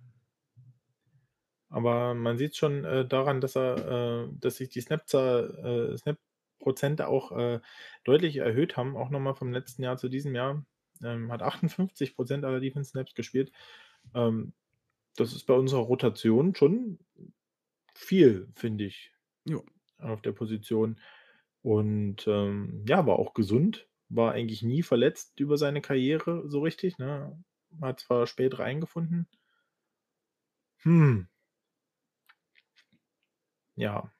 Aber 1.69 2.13
man 2.13 2.37
sieht 2.37 2.55
schon 2.55 2.85
äh, 2.85 3.05
daran, 3.05 3.41
dass 3.41 3.55
er, 3.55 4.25
äh, 4.25 4.29
dass 4.39 4.57
sich 4.57 4.69
die 4.69 4.81
Snap-Zahl, 4.81 5.91
äh, 5.93 5.97
Snap-Prozente 5.97 7.07
auch 7.07 7.31
äh, 7.33 7.59
deutlich 8.03 8.37
erhöht 8.37 8.77
haben, 8.77 8.95
auch 8.95 9.09
nochmal 9.09 9.35
vom 9.35 9.51
letzten 9.51 9.83
Jahr 9.83 9.97
zu 9.97 10.09
diesem 10.09 10.35
Jahr. 10.35 10.65
Ähm, 11.03 11.31
hat 11.31 11.41
58 11.43 12.15
Prozent 12.15 12.45
aller 12.45 12.59
Defense-Snaps 12.59 13.13
gespielt. 13.13 13.51
Ähm, 14.15 14.53
das 15.15 15.33
ist 15.33 15.45
bei 15.45 15.53
unserer 15.53 15.81
Rotation 15.81 16.55
schon 16.55 16.99
viel, 17.95 18.47
finde 18.55 18.85
ich, 18.85 19.13
Jo. 19.45 19.65
auf 19.97 20.21
der 20.21 20.31
Position. 20.31 20.99
Und 21.61 22.27
ähm, 22.27 22.85
ja, 22.87 23.05
war 23.05 23.19
auch 23.19 23.33
gesund, 23.33 23.87
war 24.09 24.31
eigentlich 24.31 24.61
nie 24.61 24.83
verletzt 24.83 25.39
über 25.39 25.57
seine 25.57 25.81
Karriere 25.81 26.47
so 26.49 26.61
richtig. 26.61 26.97
Ne? 26.97 27.43
Hat 27.81 27.99
zwar 27.99 28.27
spät 28.27 28.59
reingefunden. 28.59 29.27
Hm. 30.83 31.27
Ja. 33.77 34.11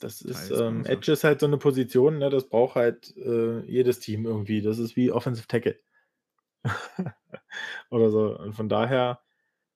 Das 0.00 0.20
ist, 0.20 0.50
ähm. 0.50 0.84
Edge 0.84 1.12
ist 1.12 1.24
halt 1.24 1.40
so 1.40 1.46
eine 1.46 1.56
Position, 1.56 2.18
ne, 2.18 2.28
das 2.28 2.48
braucht 2.48 2.74
halt 2.74 3.16
äh, 3.16 3.60
jedes 3.60 4.00
Team 4.00 4.26
irgendwie. 4.26 4.60
Das 4.60 4.78
ist 4.78 4.96
wie 4.96 5.10
Offensive 5.10 5.46
Tackle. 5.46 5.78
Oder 7.90 8.10
so. 8.10 8.38
Und 8.38 8.54
von 8.54 8.68
daher 8.68 9.20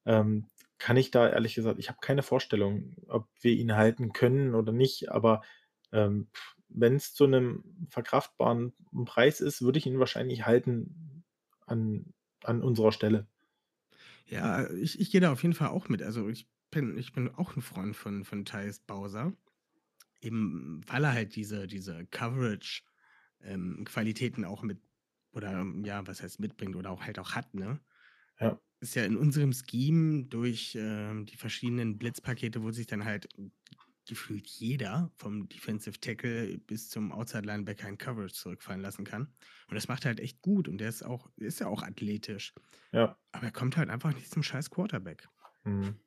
ähm, 0.04 0.46
kann 0.78 0.96
ich 0.96 1.10
da 1.10 1.28
ehrlich 1.28 1.54
gesagt, 1.54 1.78
ich 1.78 1.88
habe 1.88 1.98
keine 2.00 2.22
Vorstellung, 2.22 2.96
ob 3.06 3.28
wir 3.40 3.52
ihn 3.52 3.74
halten 3.74 4.12
können 4.12 4.54
oder 4.54 4.72
nicht, 4.72 5.10
aber 5.10 5.42
ähm, 5.92 6.28
wenn 6.68 6.96
es 6.96 7.14
zu 7.14 7.24
einem 7.24 7.64
verkraftbaren 7.88 8.72
Preis 9.04 9.40
ist, 9.40 9.62
würde 9.62 9.78
ich 9.78 9.86
ihn 9.86 9.98
wahrscheinlich 9.98 10.46
halten 10.46 11.24
an, 11.66 12.12
an 12.44 12.62
unserer 12.62 12.92
Stelle. 12.92 13.26
Ja, 14.26 14.70
ich, 14.70 15.00
ich 15.00 15.10
gehe 15.10 15.20
da 15.20 15.32
auf 15.32 15.42
jeden 15.42 15.54
Fall 15.54 15.68
auch 15.68 15.88
mit. 15.88 16.02
Also 16.02 16.28
ich 16.28 16.48
bin, 16.70 16.96
ich 16.98 17.12
bin 17.12 17.34
auch 17.34 17.56
ein 17.56 17.62
Freund 17.62 17.96
von, 17.96 18.24
von 18.24 18.44
Thais 18.44 18.78
Bowser. 18.80 19.32
Eben 20.20 20.82
weil 20.86 21.04
er 21.04 21.12
halt 21.12 21.36
diese, 21.36 21.68
diese 21.68 22.04
Coverage-Qualitäten 22.06 24.44
auch 24.44 24.62
mit, 24.62 24.80
oder 25.32 25.60
ähm, 25.60 25.84
ja, 25.84 26.06
was 26.06 26.22
heißt 26.22 26.40
mitbringt 26.40 26.76
oder 26.76 26.90
auch 26.90 27.02
halt 27.02 27.18
auch 27.18 27.32
hat, 27.32 27.52
ne? 27.54 27.80
Ja. 28.40 28.60
Ist 28.80 28.94
ja 28.94 29.04
in 29.04 29.16
unserem 29.16 29.52
Scheme 29.52 30.26
durch 30.26 30.76
ähm, 30.78 31.26
die 31.26 31.36
verschiedenen 31.36 31.98
Blitzpakete, 31.98 32.62
wo 32.62 32.70
sich 32.70 32.86
dann 32.86 33.04
halt 33.04 33.28
gefühlt 34.08 34.48
jeder 34.48 35.12
vom 35.16 35.48
Defensive 35.48 36.00
Tackle 36.00 36.58
bis 36.58 36.88
zum 36.88 37.12
Outside 37.12 37.46
Linebacker 37.46 37.88
in 37.88 37.98
Coverage 37.98 38.34
zurückfallen 38.34 38.80
lassen 38.80 39.04
kann. 39.04 39.28
Und 39.68 39.74
das 39.74 39.86
macht 39.86 40.04
er 40.04 40.08
halt 40.08 40.20
echt 40.20 40.42
gut 40.42 40.66
und 40.66 40.78
der 40.78 40.88
ist 40.88 41.04
auch, 41.04 41.30
ist 41.36 41.60
ja 41.60 41.68
auch 41.68 41.82
athletisch. 41.82 42.54
Ja. 42.90 43.16
Aber 43.32 43.46
er 43.46 43.52
kommt 43.52 43.76
halt 43.76 43.90
einfach 43.90 44.14
nicht 44.14 44.30
zum 44.30 44.42
scheiß 44.42 44.70
Quarterback. 44.70 45.28
Mhm. 45.64 46.00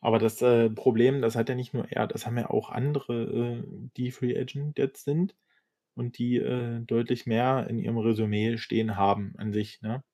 Aber 0.00 0.18
das 0.18 0.42
äh, 0.42 0.70
Problem, 0.70 1.22
das 1.22 1.36
hat 1.36 1.48
ja 1.48 1.54
nicht 1.54 1.74
nur 1.74 1.90
er, 1.90 2.06
das 2.06 2.26
haben 2.26 2.38
ja 2.38 2.50
auch 2.50 2.70
andere, 2.70 3.24
äh, 3.64 3.64
die 3.96 4.10
Free 4.12 4.38
Agent 4.38 4.78
jetzt 4.78 5.04
sind 5.04 5.36
und 5.94 6.18
die 6.18 6.36
äh, 6.38 6.80
deutlich 6.82 7.26
mehr 7.26 7.68
in 7.68 7.78
ihrem 7.78 7.98
Resümee 7.98 8.58
stehen 8.58 8.96
haben 8.96 9.34
an 9.38 9.52
sich. 9.52 9.82
Ne? 9.82 10.04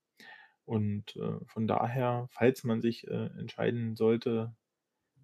Und 0.67 1.17
äh, 1.17 1.45
von 1.47 1.67
daher, 1.69 2.29
falls 2.31 2.65
man 2.65 2.83
sich 2.83 3.09
äh, 3.09 3.27
entscheiden 3.39 3.97
sollte, 3.97 4.57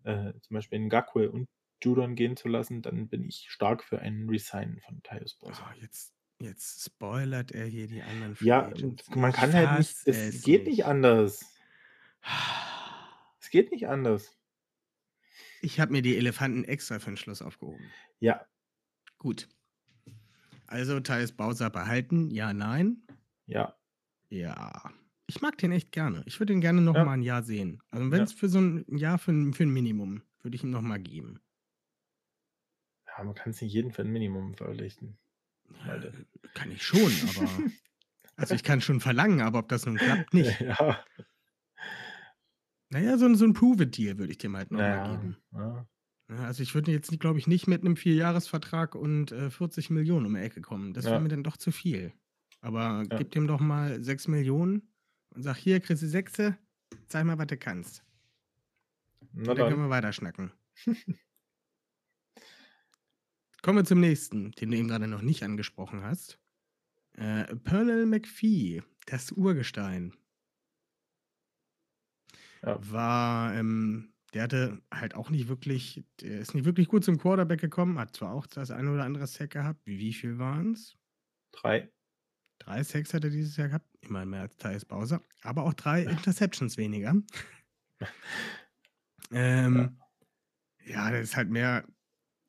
äh, 0.05 0.33
zum 0.43 0.55
Beispiel 0.55 0.79
in 0.81 0.91
Gakwe 0.91 1.31
und 1.33 1.49
Judon 1.83 2.17
gehen 2.17 2.37
zu 2.37 2.49
lassen, 2.49 2.83
dann 2.83 3.09
bin 3.09 3.25
ich 3.25 3.47
stark 3.51 3.85
für 3.85 4.01
einen 4.01 4.29
Resign 4.31 4.81
von 4.81 5.03
Tyus 5.03 5.35
Bowser. 5.37 5.69
Oh, 5.69 5.73
jetzt, 5.81 6.15
jetzt 6.41 6.85
spoilert 6.85 7.53
er 7.53 7.67
hier 7.67 7.87
die 7.87 8.03
anderen 8.03 8.35
Free 8.37 8.61
Ja, 8.61 8.71
Agents. 8.71 9.11
man 9.15 9.33
kann 9.33 9.55
halt 9.55 9.73
nicht, 9.73 9.97
fass 10.05 10.31
es 10.31 10.43
geht 10.43 10.67
nicht 10.67 10.85
anders. 10.87 11.55
Es 13.47 13.51
geht 13.51 13.71
nicht 13.71 13.87
anders. 13.87 14.37
Ich 15.63 15.79
habe 15.79 15.93
mir 15.93 16.03
die 16.03 16.17
Elefanten 16.17 16.65
extra 16.65 16.99
für 16.99 17.13
den 17.13 17.17
Schluss 17.17 17.43
aufgehoben. 17.43 17.93
Ja, 18.19 18.45
Gut. 19.19 19.49
Also 20.67 20.99
Thais 20.99 21.31
Bowser 21.31 21.71
behalten? 21.71 22.29
Ja, 22.33 22.53
nein? 22.53 23.07
ja, 23.47 23.77
Ja. 24.31 24.93
Ich 25.29 25.41
mag 25.43 25.57
den 25.59 25.71
echt 25.71 25.93
gerne. 25.93 26.25
Ich 26.27 26.41
würde 26.41 26.53
ihn 26.55 26.61
gerne 26.61 26.81
noch 26.81 26.97
Ja. 26.97 27.05
mal 27.05 27.13
ein 27.13 27.23
Jahr 27.23 27.45
sehen. 27.45 27.81
Also 27.91 28.11
wenn 28.11 28.23
es 28.25 28.33
für 28.33 28.49
so 28.49 28.59
ein 28.61 28.85
Jahr 28.99 29.17
für 29.19 29.31
ein, 29.31 29.55
für 29.55 29.63
ein 29.63 29.71
Minimum, 29.73 30.23
würde 30.43 30.57
ich 30.57 30.65
ihm 30.65 30.71
noch 30.71 30.83
mal 30.83 30.99
geben. 30.99 31.39
ja 33.07 33.23
man 33.23 33.35
kann 33.37 33.51
es 33.51 33.61
nicht 33.63 33.73
jeden 33.73 33.93
für 33.93 34.03
ein 34.03 34.11
Minimum. 34.11 34.57
Alter. 34.59 36.09
Äh, 36.09 36.13
Kann 36.55 36.73
ich 36.73 36.83
schon, 36.83 37.13
aber 37.37 37.49
also 38.37 38.55
ich 38.57 38.65
kann 38.65 38.81
schon 38.81 38.99
verlangen, 39.01 39.41
aber 39.41 39.61
ob 39.61 39.69
das 39.69 39.87
nun 39.87 39.97
klappt, 39.99 40.35
nicht. 40.35 40.61
Ja, 40.61 41.05
Naja, 42.91 43.19
so, 43.19 43.27
ein- 43.27 43.35
so 43.35 43.45
ein 43.45 43.53
Prove-It-Deal 43.53 44.19
würde 44.19 44.33
ich 44.33 44.39
dem 44.39 44.57
halt 44.57 44.71
noch 44.71 44.79
mal 44.79 44.89
naja, 44.91 45.17
geben. 45.17 45.37
ja. 45.53 45.87
Also 46.29 46.63
ich 46.63 46.75
würde 46.75 46.91
jetzt, 46.91 47.19
glaube 47.21 47.39
ich, 47.39 47.47
nicht 47.47 47.69
mit 47.69 47.83
einem 47.83 47.97
Vierjahresvertrag 47.97 48.95
und 48.97 49.31
äh, 49.33 49.49
40 49.51 49.91
Millionen 49.91 50.27
um 50.27 50.35
die 50.35 50.41
Ecke 50.41 50.61
kommen. 50.61 50.93
Das 50.93 51.05
wäre 51.05 51.15
Ja. 51.15 51.21
mir 51.21 51.29
dann 51.29 51.45
doch 51.45 51.57
zu 51.57 51.71
viel. 51.71 52.13
Aber 52.61 53.05
Ja. 53.11 53.19
gib 53.19 53.31
dem 53.31 53.47
doch 53.47 53.61
mal 53.61 54.03
6 54.03 54.27
Millionen 54.27 54.89
und 55.31 55.43
sag, 55.43 55.57
hier, 55.57 55.79
kriegst 55.81 56.03
du 56.03 56.09
Sechse, 56.09 56.59
zeig 57.07 57.25
mal, 57.27 57.39
was 57.39 57.47
du 57.47 57.57
kannst. 57.57 58.03
Na 59.33 59.41
Und 59.41 59.47
dann 59.47 59.57
können 59.57 59.71
dann. 59.71 59.81
wir 59.81 59.91
weiterschnacken. 59.91 60.53
Kommen 63.63 63.79
wir 63.79 63.85
zum 63.85 64.01
nächsten, 64.01 64.53
den 64.53 64.71
du 64.71 64.77
eben 64.77 64.89
gerade 64.89 65.09
noch 65.09 65.23
nicht 65.23 65.43
angesprochen 65.43 66.03
hast. 66.03 66.39
Äh, 67.15 67.57
Pernell 67.57 68.07
McPhee, 68.07 68.83
das 69.07 69.33
Urgestein. 69.33 70.13
Ja. 72.67 72.79
War 72.93 73.55
ähm, 73.55 74.13
der 74.37 74.43
hatte 74.43 74.83
halt 74.93 75.15
auch 75.15 75.31
nicht 75.31 75.49
wirklich, 75.49 76.05
der 76.21 76.41
ist 76.41 76.55
nicht 76.55 76.67
wirklich 76.67 76.89
gut 76.89 77.05
zum 77.05 77.19
Quarterback 77.19 77.61
gekommen, 77.61 77.99
hat 77.99 78.15
zwar 78.15 78.35
auch 78.35 78.47
das 78.47 78.71
eine 78.71 78.93
oder 78.93 79.05
andere 79.05 79.27
Sack 79.27 79.51
gehabt. 79.51 79.81
Wie 79.87 80.13
viel 80.13 80.39
waren 80.39 80.73
es? 80.73 80.95
Drei. 81.53 81.91
Drei 82.59 82.83
Sacks 82.83 83.15
hat 83.15 83.25
er 83.25 83.31
dieses 83.31 83.57
Jahr 83.57 83.69
gehabt, 83.69 83.89
immerhin 84.03 84.31
mehr 84.31 84.43
als 84.43 84.57
Thais 84.57 84.85
Bowser, 84.85 85.23
aber 85.43 85.65
auch 85.65 85.75
drei 85.75 86.03
Interceptions 86.03 86.77
weniger. 86.77 87.15
ähm, 89.31 89.97
ja. 90.85 91.09
ja, 91.09 91.11
das 91.13 91.31
ist 91.31 91.37
halt 91.37 91.51
mehr 91.51 91.87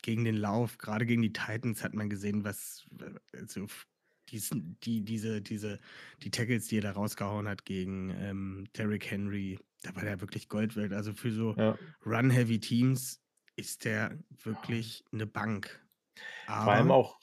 gegen 0.01 0.26
den 0.26 0.36
Lauf, 0.36 0.78
gerade 0.78 1.05
gegen 1.05 1.22
die 1.22 1.34
Titans 1.34 1.84
hat 1.84 1.93
man 1.93 2.09
gesehen, 2.09 2.43
was 2.43 2.86
also 3.34 3.68
die, 4.30 4.41
die, 4.84 5.05
diese, 5.05 5.41
diese, 5.41 5.80
die 6.22 6.32
Tackles, 6.32 6.68
die 6.68 6.80
er 6.80 6.82
da 6.82 6.91
rausgehauen 6.91 7.47
hat 7.47 7.65
gegen 7.65 8.09
ähm, 8.09 8.68
Derrick 8.76 9.09
Henry, 9.09 9.59
da 9.88 9.95
war 9.95 10.03
der 10.03 10.21
wirklich 10.21 10.49
Gold 10.49 10.75
wert. 10.75 10.93
Also 10.93 11.13
für 11.13 11.31
so 11.31 11.57
Ja. 11.57 11.79
Run-Heavy 12.05 12.59
Teams 12.59 13.23
ist 13.55 13.85
der 13.85 14.19
wirklich 14.43 15.05
eine 15.11 15.27
Bank. 15.27 15.85
Vor 16.55 16.73
allem 16.73 16.91
Aber 16.91 16.91
auch 16.91 17.19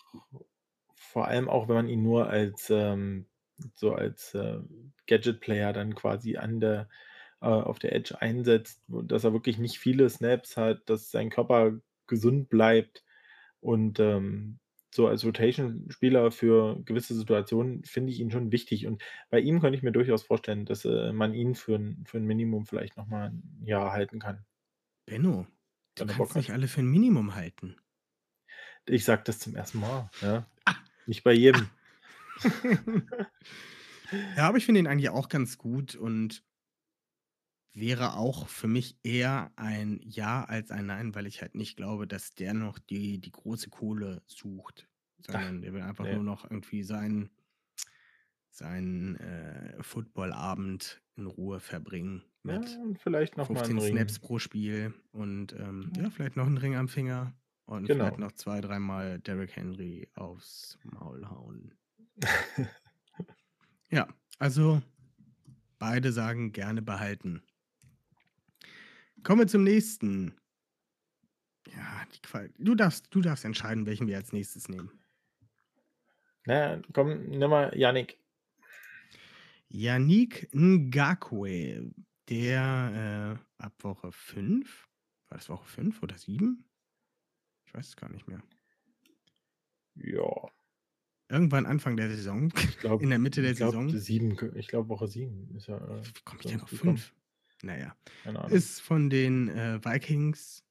vor 0.94 1.28
allem 1.28 1.48
auch, 1.48 1.68
wenn 1.68 1.74
man 1.76 1.88
ihn 1.88 2.02
nur 2.02 2.28
als, 2.28 2.70
ähm 2.70 3.26
so 3.76 3.94
als, 3.94 4.34
äh, 4.34 4.58
Gadget-Player 5.06 5.72
dann 5.72 5.94
quasi 5.94 6.36
an 6.36 6.58
der 6.60 6.88
äh, 7.40 7.46
auf 7.46 7.78
der 7.78 7.94
Edge 7.94 8.20
einsetzt, 8.20 8.82
dass 8.88 9.22
er 9.24 9.32
wirklich 9.32 9.58
nicht 9.58 9.78
viele 9.78 10.10
Snaps 10.10 10.56
hat, 10.56 10.90
dass 10.90 11.10
sein 11.12 11.30
Körper 11.30 11.78
gesund 12.08 12.48
bleibt 12.48 13.04
und, 13.60 14.00
ähm, 14.00 14.58
so 14.95 15.09
als 15.09 15.24
Rotation-Spieler 15.24 16.30
für 16.30 16.82
gewisse 16.84 17.14
Situationen 17.14 17.84
finde 17.84 18.12
ich 18.12 18.20
ihn 18.20 18.30
schon 18.30 18.53
wichtig. 18.53 18.86
Und 18.86 19.03
bei 19.30 19.40
ihm 19.40 19.61
könnte 19.61 19.76
ich 19.76 19.82
mir 19.82 19.92
durchaus 19.92 20.24
vorstellen, 20.24 20.66
dass, 20.66 20.84
äh, 20.84 21.12
man 21.12 21.34
ihn 21.34 21.55
für 21.57 21.76
'n 21.76 22.05
für 22.07 22.18
'n 22.18 22.24
Minimum 22.26 22.66
vielleicht 22.66 22.97
noch 22.97 23.07
mal 23.09 23.28
'n 23.30 23.62
Jahr 23.66 23.92
halten 23.92 24.20
kann. 24.20 24.45
Benno, 25.09 25.47
du 25.97 26.07
Bock 26.14 26.14
kannst 26.14 26.34
hat. 26.34 26.47
nicht 26.47 26.51
alle 26.53 26.66
für 26.68 26.80
'n 26.80 26.86
Minimum 26.90 27.34
halten. 27.34 27.76
Ich 28.88 29.05
sage 29.05 29.22
das 29.24 29.38
zum 29.38 29.55
ersten 29.57 29.78
Mal, 29.80 30.11
ja. 30.20 30.47
Ah. 30.66 30.84
Nicht 31.07 31.24
bei 31.24 31.32
jedem. 31.34 31.70
Ja, 34.36 34.49
aber 34.49 34.59
ich 34.59 34.66
finde 34.66 34.80
ihn 34.80 34.86
eigentlich 34.88 35.11
auch 35.11 35.28
ganz 35.28 35.59
gut 35.59 35.95
und 35.95 36.42
wäre 37.75 38.14
auch 38.16 38.49
für 38.49 38.68
mich 38.68 38.99
eher 39.03 39.53
ein 39.57 40.01
Ja 40.05 40.45
als 40.45 40.70
ein 40.70 40.87
Nein, 40.87 41.14
weil 41.14 41.27
ich 41.27 41.43
halt 41.43 41.55
nicht 41.57 41.77
glaube, 41.77 42.07
dass 42.07 42.35
der 42.35 42.55
noch 42.55 42.79
die 42.79 43.20
die 43.20 43.33
große 43.33 43.70
Kohle 43.70 44.22
sucht, 44.27 44.89
Ach, 45.33 45.51
sondern 45.51 45.62
der 45.62 45.72
will 45.75 45.83
einfach 45.83 46.11
ne. 46.11 46.11
nur 46.11 46.22
noch 46.25 46.45
irgendwie 46.51 46.83
seinen 46.85 47.31
seinen, 48.57 49.16
äh, 49.16 49.83
Footballabend 49.83 51.03
in 51.16 51.27
Ruhe 51.27 51.59
verbringen 51.59 52.22
Ja, 52.47 52.61
mit 52.61 52.81
und 52.83 52.99
vielleicht 52.99 53.37
noch 53.39 53.49
mal 53.51 53.64
'n 53.66 53.77
15 53.77 53.79
Ring. 53.79 54.05
Snaps 54.05 54.20
pro 54.20 54.39
Spiel 54.39 54.95
und, 55.12 55.53
ähm, 55.55 55.93
Ja. 55.93 55.99
ja, 55.99 56.11
vielleicht 56.11 56.37
noch 56.37 56.47
'n 56.47 56.59
Ring 56.59 56.77
am 56.77 56.89
Finger 56.89 57.35
und 57.66 57.93
vielleicht 57.93 58.18
Genau. 58.18 58.20
noch 58.20 58.33
2, 58.33 58.61
dreimal 58.61 59.20
Derrick 59.20 59.57
Henry 59.57 60.11
aufs 60.14 60.79
Maul 60.85 61.29
hauen. 61.31 61.75
Ja, 63.91 64.09
also 64.39 64.83
beide 65.79 66.12
sagen 66.12 66.53
gerne 66.53 66.83
behalten. 66.83 67.43
Kommen 69.25 69.41
wir 69.41 69.47
zum 69.47 69.64
nächsten. 69.64 70.35
Ja, 71.72 72.05
die 72.14 72.20
Qual 72.20 72.51
du 72.59 72.75
darfst 72.75 73.07
du 73.14 73.20
darfst 73.22 73.45
entscheiden, 73.45 73.87
welchen 73.87 74.07
wir 74.07 74.16
als 74.16 74.33
Nächstes 74.33 74.68
nehmen. 74.68 74.91
Na 76.47 76.55
ja, 76.55 76.83
komm, 76.93 77.25
nimm 77.31 77.51
mal 77.51 77.72
Yannick. 77.77 78.18
Yannick 79.70 80.49
Ngakoue, 80.55 81.93
der, 82.29 83.39
äh, 83.59 83.62
ab 83.62 83.75
Woche 83.83 84.12
5 84.12 84.89
war 85.29 85.39
das 85.39 85.49
Woche 85.49 85.66
5 85.66 86.03
oder 86.03 86.16
7? 86.16 86.64
Ich 87.66 87.75
weiß 87.75 87.89
es 87.89 87.97
gar 87.97 88.11
nicht 88.11 88.29
mehr. 88.29 88.43
Ja. 89.97 90.51
Irgendwann 91.31 91.66
Anfang 91.66 91.97
der 91.97 92.11
Saison, 92.11 92.53
Ich 92.68 92.79
glaube 92.79 93.05
in 93.05 93.11
der 93.11 93.18
Mitte 93.18 93.43
der 93.43 93.53
ich 93.53 93.57
glaube, 93.57 93.79
Saison. 93.79 93.89
7 93.91 94.37
k 94.37 94.47
ich 94.55 94.68
glaube, 94.68 94.89
Woche 94.91 95.07
7 95.09 95.55
ist 95.57 95.68
er, 95.68 95.81
äh, 95.89 96.03
Wie 96.14 96.22
komme 96.25 96.41
ich 96.41 96.47
denn 96.47 96.61
auf 96.61 96.70
gekommen. 96.70 96.97
5? 96.97 97.14
Na 97.64 97.78
ja. 97.78 97.96
Keine 98.24 98.40
Ahnung. 98.40 98.54
Ist 98.54 98.80
von 98.82 99.08
den, 99.10 99.48
äh, 99.48 99.84
Vikings 99.84 100.64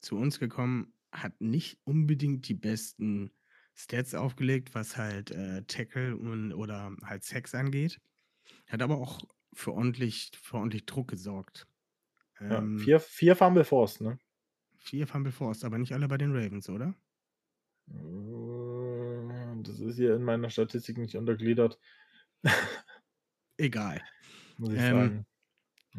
zu 0.00 0.16
uns 0.18 0.38
gekommen, 0.40 0.94
hat 1.12 1.40
nicht 1.40 1.80
unbedingt 1.84 2.48
die 2.48 2.54
besten 2.54 3.32
Stats 3.74 4.14
aufgelegt, 4.14 4.74
was 4.74 4.96
halt, 4.96 5.30
äh, 5.32 5.64
Tackle 5.66 6.16
und 6.16 6.52
oder 6.54 6.94
halt 7.04 7.24
Sacks 7.24 7.54
angeht. 7.54 8.00
Hat 8.68 8.82
aber 8.82 8.98
auch 8.98 9.22
für 9.54 9.72
ordentlich 9.74 10.32
für 10.42 10.58
ordentlich 10.58 10.86
Druck 10.86 11.08
gesorgt. 11.10 11.68
Ja, 12.48 12.60
Ähm 12.60 12.76
4 12.76 13.00
4 13.00 13.34
Fumble 13.36 13.64
Forced, 13.64 14.00
ne? 14.00 14.18
4 14.78 15.06
Fumble 15.06 15.32
Forced, 15.32 15.64
aber 15.64 15.78
nicht 15.78 15.92
alle 15.92 16.08
bei 16.08 16.16
den 16.18 16.32
Ravens, 16.34 16.68
oder? 16.68 16.94
Äh, 17.88 19.62
das 19.62 19.80
ist 19.80 19.96
hier 19.96 20.14
in 20.16 20.22
meiner 20.24 20.50
Statistik 20.50 20.98
nicht 20.98 21.16
untergliedert. 21.16 21.78
Egal. 23.58 24.02
Muss 24.58 24.72
ich 24.74 24.84
Ähm, 24.84 24.86
sagen. 24.86 25.26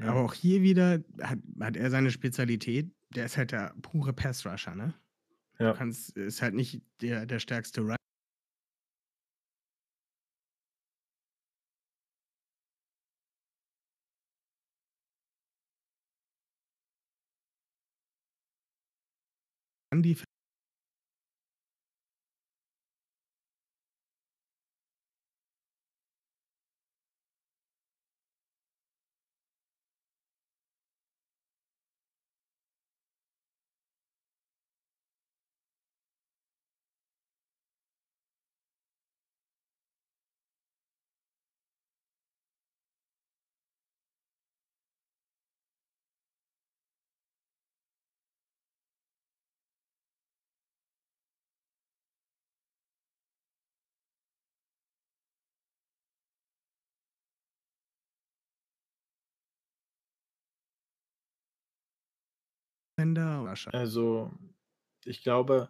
Aber 0.01 0.19
Ja. 0.19 0.25
auch 0.25 0.33
hier 0.33 0.61
wieder 0.61 1.03
hat 1.21 1.39
hat 1.59 1.77
er 1.77 1.89
seine 1.91 2.11
Spezialität. 2.11 2.91
Der 3.15 3.25
ist 3.25 3.37
halt 3.37 3.51
der 3.51 3.75
pure 3.81 4.13
Pass 4.13 4.45
Rusher, 4.45 4.75
ne? 4.75 4.93
Du 5.59 5.65
Ja. 5.65 5.73
kannst 5.73 6.17
ist 6.17 6.41
halt 6.41 6.55
nicht 6.55 6.83
der 7.01 7.25
der 7.25 7.39
stärkste 7.39 7.81
Run 7.81 7.97
Defense 20.01 20.32
Rusher. 63.47 63.71
Also, 63.73 64.31
ich 65.05 65.23
glaube, 65.23 65.69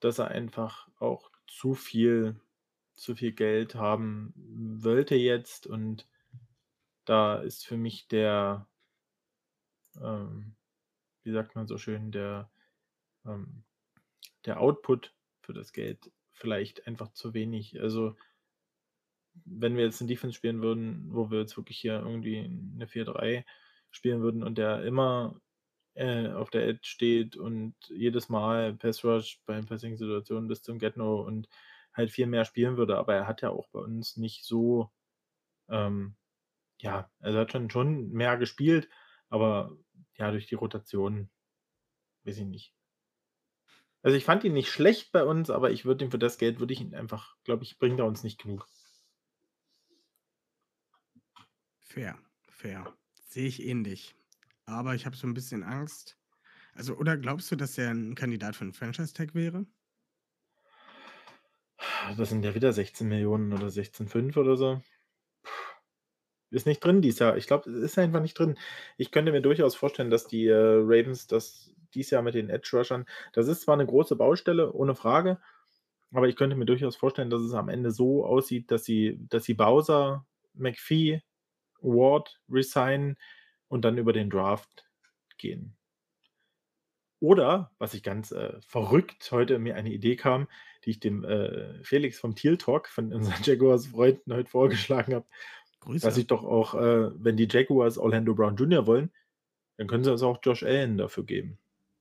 dass 0.00 0.18
er 0.18 0.28
einfach 0.28 0.88
auch 0.98 1.30
zu 1.48 1.74
viel 1.74 2.40
zu 2.96 3.16
viel 3.16 3.32
Geld 3.32 3.74
haben 3.76 4.34
wollte 4.82 5.16
jetzt 5.16 5.66
und 5.66 6.06
da 7.06 7.36
ist 7.36 7.64
für 7.64 7.76
mich 7.76 8.08
der 8.08 8.66
ähm, 10.02 10.54
wie 11.24 11.32
sagt 11.32 11.54
man 11.56 11.66
so 11.66 11.78
schön, 11.78 12.12
der 12.12 12.50
ähm, 13.26 13.64
der 14.46 14.60
Output 14.60 15.14
für 15.42 15.54
das 15.54 15.72
Geld 15.72 16.12
vielleicht 16.32 16.86
einfach 16.88 17.12
zu 17.12 17.34
wenig. 17.34 17.80
Also 17.80 18.16
wenn 19.44 19.76
wir 19.76 19.84
jetzt 19.84 20.00
'ne 20.00 20.06
Defense 20.08 20.36
spielen 20.36 20.62
würden, 20.62 21.08
wo 21.12 21.30
wir 21.30 21.40
jetzt 21.40 21.56
wirklich 21.56 21.78
hier 21.78 22.00
irgendwie 22.00 22.48
'ne 22.48 22.86
4-3 22.88 23.44
spielen 23.90 24.20
würden 24.22 24.42
und 24.42 24.58
der 24.58 24.82
immer, 24.84 25.40
äh, 25.96 26.28
auf 26.28 26.50
der 26.50 26.66
Edge 26.68 26.84
steht 26.84 27.36
und 27.36 27.74
jedes 27.88 28.28
Mal 28.28 28.74
Pass 28.74 29.04
Rush 29.04 29.40
bei 29.46 29.60
Passing-Situationen 29.60 30.48
bis 30.48 30.62
zum 30.62 30.78
Get-No 30.78 31.20
und 31.22 31.48
halt 31.92 32.10
viel 32.10 32.26
mehr 32.26 32.44
spielen 32.44 32.76
würde, 32.76 32.98
aber 32.98 33.14
er 33.14 33.26
hat 33.26 33.42
ja 33.42 33.50
auch 33.50 33.68
bei 33.70 33.80
uns 33.80 34.16
nicht 34.16 34.44
so 34.44 34.90
ähm, 35.68 36.16
ja, 36.80 37.10
also 37.20 37.38
er 37.38 37.42
hat 37.42 37.52
schon 37.52 37.70
schon 37.70 38.10
mehr 38.12 38.36
gespielt, 38.36 38.88
aber 39.28 39.76
ja, 40.16 40.30
durch 40.30 40.46
die 40.46 40.54
Rotation 40.54 41.30
weiß 42.24 42.38
ich 42.38 42.46
nicht. 42.46 42.74
Also, 44.02 44.16
ich 44.16 44.24
fand 44.24 44.44
ihn 44.44 44.52
nicht 44.52 44.70
schlecht 44.70 45.10
bei 45.10 45.24
uns, 45.24 45.50
aber 45.50 45.70
ich 45.70 45.84
würde 45.84 46.04
ihn 46.04 46.10
für 46.10 46.18
das 46.18 46.38
Geld 46.38 46.60
würde 46.60 46.72
ich 46.72 46.80
ihn 46.80 46.94
einfach 46.94 47.36
glaube 47.44 47.64
ich, 47.64 47.78
bringt 47.78 47.98
er 47.98 48.06
uns 48.06 48.22
nicht 48.22 48.40
genug. 48.40 48.66
Fair, 51.80 52.18
fair. 52.48 52.94
Sehe 53.28 53.46
ich 53.48 53.64
ähnlich. 53.64 54.14
Aber 54.68 54.94
ich 54.96 55.06
habe 55.06 55.16
so 55.16 55.26
'n 55.28 55.34
bisschen 55.34 55.62
Angst. 55.62 56.18
Also 56.74 56.96
oder 56.96 57.18
glaubst 57.18 57.50
du, 57.52 57.56
dass 57.56 57.78
er 57.78 57.90
'n 57.92 58.14
Kandidat 58.16 58.56
für 58.56 58.64
'n 58.64 58.74
Franchise-Tag 58.74 59.34
wäre? 59.34 59.66
Das 62.16 62.30
sind 62.30 62.44
ja 62.44 62.54
wieder 62.54 62.72
16.000.000 62.72 63.52
oder 63.52 63.70
16,5 63.70 64.36
oder 64.36 64.56
so. 64.56 64.80
Ist 66.52 66.66
nicht 66.66 66.84
drin 66.84 67.02
dieses 67.02 67.18
Jahr. 67.18 67.36
Ich 67.36 67.46
glaube, 67.48 67.68
es 67.70 67.76
ist 67.76 67.98
einfach 67.98 68.20
nicht 68.20 68.38
drin. 68.38 68.56
Ich 68.98 69.10
könnte 69.10 69.32
mir 69.32 69.42
durchaus 69.42 69.74
vorstellen, 69.74 70.10
dass 70.10 70.28
die, 70.28 70.46
äh, 70.46 70.54
Ravens 70.54 71.26
das 71.26 71.72
dieses 71.94 72.10
Jahr 72.10 72.22
mit 72.22 72.34
den 72.34 72.50
Edge 72.50 72.70
Rushern 72.76 73.06
das 73.32 73.48
ist 73.48 73.62
zwar 73.62 73.74
eine 73.74 73.86
große 73.86 74.16
Baustelle, 74.16 74.72
ohne 74.72 74.94
Frage, 74.94 75.38
aber 76.12 76.28
ich 76.28 76.36
könnte 76.36 76.56
mir 76.56 76.66
durchaus 76.66 76.96
vorstellen, 76.96 77.30
dass 77.30 77.42
es 77.42 77.54
am 77.54 77.68
Ende 77.68 77.90
so 77.92 78.24
aussieht, 78.26 78.70
dass 78.70 78.84
sie 78.84 79.18
dass 79.30 79.44
sie 79.44 79.54
Bowser, 79.54 80.26
McPhee, 80.54 81.22
Ward 81.82 82.40
resignen 82.50 83.16
und 83.68 83.84
dann 83.84 83.98
über 83.98 84.12
den 84.12 84.30
Draft 84.30 84.88
gehen. 85.38 85.76
Oder, 87.18 87.72
was 87.78 87.94
ich 87.94 88.02
ganz, 88.02 88.30
äh, 88.30 88.60
verrückt 88.60 89.30
heute 89.30 89.58
mir 89.58 89.76
eine 89.76 89.90
Idee 89.90 90.16
kam, 90.16 90.48
die 90.84 90.90
ich 90.90 91.00
dem, 91.00 91.24
äh, 91.24 91.82
Felix 91.82 92.18
vom 92.18 92.34
Teal 92.34 92.58
Talk 92.58 92.88
von 92.88 93.12
unseren 93.12 93.34
Jaguars-Freunden 93.42 94.34
heute 94.34 94.50
vorgeschlagen 94.50 95.14
habe, 95.14 95.26
dass 95.80 95.80
Grüße. 95.80 96.20
ich 96.20 96.26
doch 96.26 96.44
auch, 96.44 96.74
äh, 96.74 97.10
wenn 97.22 97.36
die 97.36 97.48
Jaguars 97.50 97.96
Orlando 97.96 98.34
Brown 98.34 98.56
Jr. 98.56 98.86
wollen, 98.86 99.10
dann 99.78 99.86
können 99.86 100.04
sie 100.04 100.12
uns 100.12 100.22
auch 100.22 100.38
Josh 100.42 100.62
Allen 100.62 100.98
dafür 100.98 101.24
geben. 101.24 101.58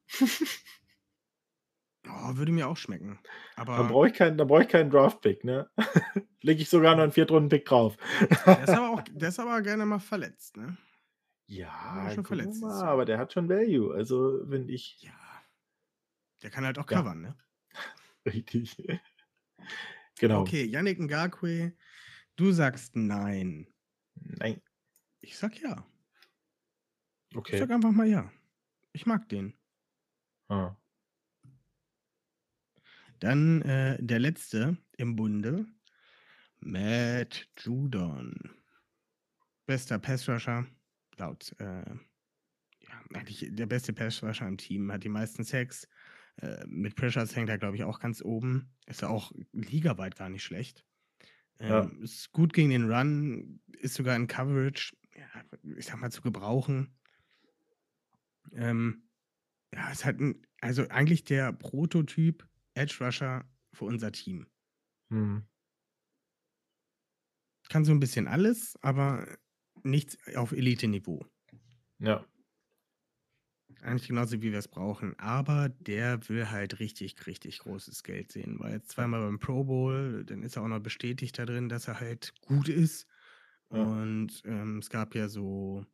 Oh, 2.08 2.38
würde 2.38 2.52
mir 2.52 2.68
auch 2.68 2.78
schmecken. 2.78 3.20
Dann 3.56 3.68
Aber 3.68 3.88
brauche 3.88 4.08
ich 4.08 4.14
keinen 4.14 4.38
dann 4.38 4.48
brauche 4.48 4.62
ich 4.62 4.68
keinen 4.68 4.92
Draft-Pick, 4.92 5.44
ne? 5.44 5.70
Lege 6.42 6.62
ich 6.62 6.70
sogar 6.70 6.96
noch 6.96 7.04
einen 7.04 7.12
Viertrunden-Pick 7.12 7.66
drauf. 7.66 7.98
der 8.46 8.64
ist 8.64 8.70
aber 8.70 8.90
auch 8.92 9.02
der 9.12 9.30
ist 9.30 9.40
aber 9.40 9.62
gerne 9.64 9.86
mal 9.86 10.00
verletzt, 10.00 10.56
ne? 10.58 10.78
Ja, 11.50 12.10
schon 12.14 12.26
verletzt 12.26 12.62
mal, 12.62 12.84
aber 12.84 13.06
der 13.06 13.20
hat 13.20 13.34
schon 13.34 13.48
Value. 13.50 13.94
Also, 13.94 14.42
wenn 14.50 14.68
ich 14.68 15.02
Ja. 15.04 15.14
Der 16.42 16.50
kann 16.50 16.66
halt 16.66 16.78
auch 16.80 16.90
Ja. 16.90 17.00
covern, 17.00 17.22
ne? 17.22 17.38
richtig. 18.26 18.78
Genau. 20.20 20.42
Okay, 20.42 20.64
Yannick 20.66 21.00
Ngakwe, 21.00 21.74
du 22.38 22.52
sagst 22.52 22.96
nein. 22.96 23.68
Nein. 24.16 24.62
Ich 25.22 25.38
sag 25.38 25.60
ja. 25.62 25.86
Ich 27.32 27.38
Okay. 27.38 27.58
sag 27.60 27.72
einfach 27.72 27.92
mal 27.92 28.08
ja. 28.08 28.32
Ich 28.94 29.06
mag 29.06 29.28
den. 29.30 29.58
Ah. 30.50 30.76
Dann 33.20 33.62
äh, 33.62 33.98
der 34.02 34.20
letzte 34.20 34.78
im 34.98 35.16
Bunde. 35.16 35.66
Matt 36.60 37.48
Judon. 37.60 38.34
Bester 39.68 40.00
Passrusher. 40.00 40.66
Laut, 41.18 41.56
äh, 41.60 41.96
ja, 42.80 43.02
eigentlich 43.14 43.48
der 43.50 43.66
beste 43.66 43.94
Passrusher 43.94 44.48
im 44.48 44.58
Team. 44.58 44.92
Hat 44.92 45.04
die 45.04 45.10
meisten 45.10 45.44
Sacks. 45.44 45.88
Äh, 46.38 46.66
mit 46.68 46.96
Pressures 46.96 47.36
hängt 47.36 47.50
er, 47.50 47.58
glaube 47.58 47.76
ich, 47.76 47.84
auch 47.84 48.00
ganz 48.00 48.22
oben. 48.22 48.74
Ist 48.86 49.02
ja 49.02 49.08
auch 49.08 49.32
ligaweit 49.54 50.16
gar 50.16 50.30
nicht 50.30 50.44
schlecht. 50.44 50.86
Ja. 51.60 51.84
Ähm, 51.84 52.02
ist 52.04 52.32
gut 52.32 52.54
gegen 52.54 52.70
den 52.70 52.92
Run. 52.92 53.62
Ist 53.80 53.96
sogar 53.96 54.16
in 54.16 54.28
Coverage, 54.28 54.96
ja, 55.16 55.28
ich 55.78 55.86
sag 55.86 56.00
mal, 56.00 56.12
zu 56.12 56.22
gebrauchen. 56.22 56.98
Ähm, 58.52 59.10
ja, 59.74 59.90
ist 59.92 60.06
halt 60.06 60.20
ein, 60.20 60.46
also 60.62 60.88
eigentlich 60.90 61.24
der 61.24 61.54
Prototyp 61.54 62.48
Edge 62.74 62.98
Rusher 63.02 63.50
für 63.74 63.86
unser 63.86 64.12
Team. 64.12 64.48
Mhm. 65.10 65.46
Kann 67.70 67.86
so 67.86 67.92
ein 67.92 68.00
bisschen 68.00 68.28
alles, 68.28 68.78
aber 68.82 69.26
nichts 69.86 70.18
auf 70.36 70.52
Elite-Niveau. 70.52 71.26
Ja. 72.00 72.26
Eigentlich 73.82 74.08
genauso, 74.08 74.42
wie 74.42 74.52
wir 74.52 74.60
es 74.60 74.68
brauchen. 74.68 75.18
Aber 75.20 75.70
der 75.70 76.28
will 76.30 76.50
halt 76.50 76.80
richtig, 76.80 77.28
richtig 77.28 77.60
großes 77.60 78.04
Geld 78.04 78.32
sehen. 78.32 78.60
War 78.60 78.72
jetzt 78.72 78.90
zweimal 78.92 79.22
beim 79.22 79.40
Pro 79.40 79.64
Bowl, 79.64 80.24
dann 80.26 80.44
ist 80.44 80.56
er 80.56 80.64
auch 80.64 80.68
noch 80.68 80.80
bestätigt 80.80 81.38
da 81.38 81.46
drin, 81.46 81.70
dass 81.70 81.88
er 81.88 82.00
halt 82.00 82.34
gut 82.42 82.68
ist. 82.70 83.08
Ja. 83.72 83.82
Und 83.82 84.42
ähm, 84.46 84.80
es 84.80 84.90
gab 84.90 85.14
ja 85.16 85.28
so 85.28 85.86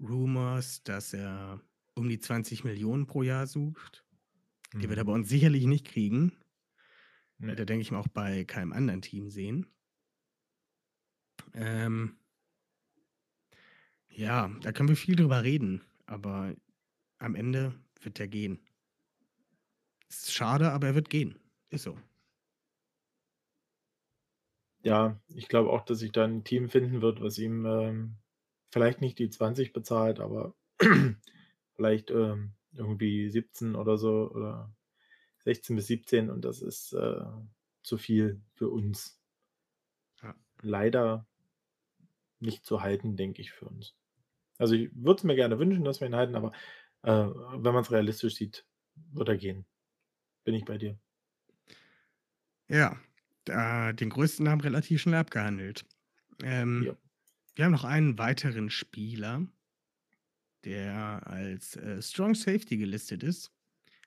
Rumors, 0.00 0.82
dass 0.82 1.12
er 1.12 1.60
um 1.94 2.08
die 2.08 2.18
20 2.18 2.64
Millionen 2.64 3.06
pro 3.06 3.22
Jahr 3.22 3.46
sucht. 3.46 4.04
Die 4.74 4.88
wird 4.88 4.98
er 4.98 5.04
bei 5.04 5.12
Mhm. 5.12 5.20
uns 5.20 5.28
sicherlich 5.28 5.66
nicht 5.66 5.86
kriegen. 5.86 6.32
Ne. 7.38 7.48
Wird 7.48 7.58
er, 7.60 7.66
denke 7.66 7.82
ich 7.82 7.90
mal, 7.90 7.98
auch 7.98 8.08
bei 8.08 8.44
keinem 8.44 8.72
anderen 8.72 9.02
Team 9.02 9.30
sehen. 9.30 9.66
Ähm, 11.54 12.19
ja, 14.10 14.50
da 14.62 14.72
können 14.72 14.88
wir 14.88 14.96
viel 14.96 15.16
drüber 15.16 15.42
reden, 15.42 15.82
aber 16.06 16.54
am 17.18 17.34
Ende 17.34 17.74
wird 18.02 18.20
er 18.20 18.28
gehen. 18.28 18.60
Ist 20.08 20.32
schade, 20.32 20.72
aber 20.72 20.88
er 20.88 20.94
wird 20.94 21.10
gehen. 21.10 21.38
Ist 21.70 21.84
so. 21.84 21.96
Ja, 24.82 25.20
ich 25.28 25.48
glaube 25.48 25.70
auch, 25.70 25.84
dass 25.84 25.98
sich 25.98 26.10
da 26.12 26.24
ein 26.24 26.42
Team 26.44 26.68
finden 26.70 27.02
wird, 27.02 27.20
was 27.20 27.38
ihm, 27.38 27.66
ähm, 27.66 28.16
vielleicht 28.70 29.00
nicht 29.00 29.18
die 29.18 29.28
20 29.30 29.72
bezahlt, 29.72 30.20
aber 30.20 30.54
vielleicht, 31.76 32.10
ähm, 32.10 32.52
irgendwie 32.72 33.28
17 33.28 33.74
oder 33.74 33.98
so 33.98 34.30
oder 34.30 34.72
16 35.44 35.76
bis 35.76 35.86
17 35.88 36.30
und 36.30 36.44
das 36.44 36.62
ist, 36.62 36.92
äh, 36.94 37.24
zu 37.82 37.98
viel 37.98 38.40
für 38.54 38.68
uns. 38.70 39.20
Ja. 40.22 40.34
Leider 40.62 41.26
nicht 42.40 42.64
zu 42.64 42.82
halten, 42.82 43.16
denke 43.16 43.42
ich, 43.42 43.52
für 43.52 43.66
uns. 43.66 43.94
Also, 44.60 44.74
ich 44.74 44.90
würde 44.94 45.18
es 45.18 45.24
mir 45.24 45.36
gerne 45.36 45.58
wünschen, 45.58 45.84
dass 45.84 46.00
wir 46.00 46.08
ihn 46.08 46.16
halten, 46.16 46.36
aber, 46.36 46.52
äh, 47.02 47.12
wenn 47.12 47.74
man's 47.74 47.90
realistisch 47.92 48.34
sieht, 48.36 48.66
wird 49.12 49.28
er 49.28 49.38
gehen. 49.38 49.66
Bin 50.44 50.54
ich 50.54 50.64
bei 50.66 50.78
dir. 50.78 50.98
Ja, 52.68 52.98
da, 53.44 53.92
den 53.92 54.10
größten 54.10 54.48
haben 54.48 54.60
relativ 54.60 55.02
schnell 55.02 55.16
abgehandelt. 55.20 55.84
Ähm, 56.42 56.86
Ja. 56.86 56.96
wir 57.56 57.64
haben 57.66 57.72
noch 57.72 57.84
einen 57.84 58.18
weiteren 58.18 58.70
Spieler, 58.70 59.46
der 60.64 61.26
als 61.26 61.76
äh, 61.76 62.02
Strong 62.02 62.34
Safety 62.34 62.76
gelistet 62.76 63.22
ist, 63.22 63.52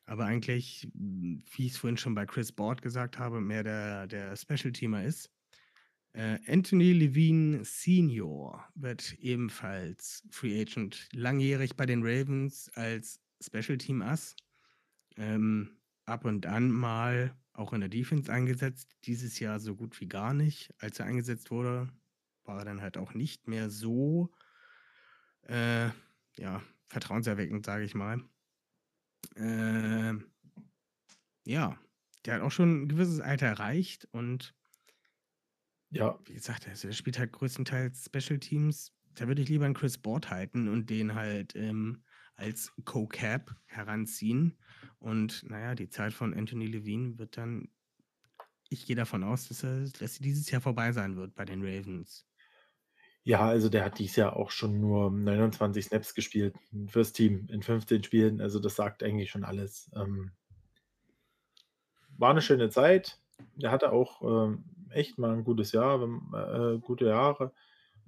aber 0.05 0.25
eigentlich, 0.25 0.89
mh, 0.93 1.43
wie 1.55 1.67
ich 1.67 1.73
es 1.73 1.77
vorhin 1.77 1.97
schon 1.97 2.15
bei 2.15 2.25
Chris 2.25 2.51
Board 2.53 2.81
gesagt 2.81 3.19
habe, 3.19 3.41
mehr 3.41 3.63
der, 3.63 4.07
der 4.07 4.35
Special-Teamer 4.37 5.05
ist. 5.05 5.31
Äh, 6.13 6.39
Anthony 6.47 6.93
Levine 6.93 7.65
Senior 7.65 8.67
wird 8.75 9.13
ebenfalls 9.13 10.23
Free 10.29 10.61
Agent, 10.61 11.09
langjährig 11.11 11.75
bei 11.75 11.85
den 11.85 12.03
Ravens 12.03 12.69
als 12.75 13.19
Special 13.41 13.77
Team 13.77 14.01
Ass. 14.01 14.35
Ähm, 15.17 15.77
ab 16.05 16.25
und 16.25 16.45
an 16.45 16.69
mal 16.69 17.35
auch 17.53 17.73
in 17.73 17.81
der 17.81 17.89
Defense 17.89 18.31
eingesetzt. 18.31 18.95
Dieses 19.05 19.39
Jahr 19.39 19.59
so 19.59 19.75
gut 19.75 19.99
wie 20.01 20.07
gar 20.07 20.33
nicht. 20.33 20.73
Als 20.79 20.99
er 20.99 21.07
eingesetzt 21.07 21.51
wurde, 21.51 21.89
war 22.43 22.59
er 22.59 22.65
dann 22.65 22.81
halt 22.81 22.97
auch 22.97 23.13
nicht 23.13 23.47
mehr 23.47 23.69
so 23.69 24.31
äh, 25.43 25.89
ja, 26.37 26.61
vertrauenserweckend, 26.85 27.65
sage 27.65 27.85
ich 27.85 27.95
mal. 27.95 28.21
Ähm, 29.35 30.31
ja, 31.45 31.77
der 32.25 32.35
hat 32.35 32.41
auch 32.41 32.51
schon 32.51 32.83
ein 32.83 32.87
gewisses 32.87 33.19
Alter 33.19 33.47
erreicht 33.47 34.07
und 34.11 34.53
Ja. 35.93 36.19
wie 36.25 36.33
gesagt, 36.33 36.67
also 36.67 36.87
der 36.87 36.93
spielt 36.93 37.19
halt 37.19 37.31
größtenteils 37.31 38.05
Special 38.05 38.39
Teams. 38.39 38.91
Da 39.13 39.27
würde 39.27 39.43
ich 39.43 39.49
lieber 39.49 39.65
einen 39.65 39.75
Chris 39.75 39.97
Board 39.97 40.31
halten 40.31 40.67
und 40.67 40.89
den 40.89 41.13
halt 41.13 41.55
ähm, 41.55 42.03
als 42.35 42.73
Co-Cap 42.83 43.55
heranziehen. 43.65 44.57
Und 44.97 45.43
naja, 45.49 45.75
die 45.75 45.89
Zeit 45.89 46.13
von 46.13 46.33
Anthony 46.33 46.65
Levine 46.65 47.19
wird 47.19 47.37
dann, 47.37 47.69
ich 48.69 48.87
gehe 48.87 48.95
davon 48.95 49.23
aus, 49.23 49.47
dass, 49.49 49.63
er, 49.63 49.87
dass 49.99 50.15
sie 50.15 50.23
dieses 50.23 50.49
Jahr 50.49 50.61
vorbei 50.61 50.91
sein 50.91 51.15
wird 51.15 51.35
bei 51.35 51.45
den 51.45 51.61
Ravens. 51.61 52.25
Ja, 53.25 53.45
also 53.45 53.69
der 53.69 53.85
hat 53.85 53.99
dieses 53.99 54.17
Jahr 54.17 54.35
auch 54.35 54.51
schon 54.51 54.81
nur 54.81 55.11
29 55.11 55.85
Snaps 55.85 56.13
gespielt 56.13 56.55
fürs 56.87 57.13
Team 57.13 57.47
in 57.49 57.61
15 57.61 58.03
Spielen. 58.03 58.41
Also 58.41 58.59
das 58.59 58.75
sagt 58.75 59.03
eigentlich 59.03 59.29
schon 59.29 59.45
alles. 59.45 59.89
Ähm, 59.95 60.31
war 62.17 62.31
eine 62.31 62.41
schöne 62.41 62.69
Zeit. 62.69 63.21
Der 63.55 63.71
hatte 63.71 63.91
auch 63.91 64.21
ähm, 64.23 64.65
echt 64.93 65.17
mal 65.17 65.31
ein 65.31 65.43
gutes 65.43 65.71
Jahr, 65.71 66.01
äh, 66.01 66.77
gute 66.79 67.05
Jahre, 67.05 67.53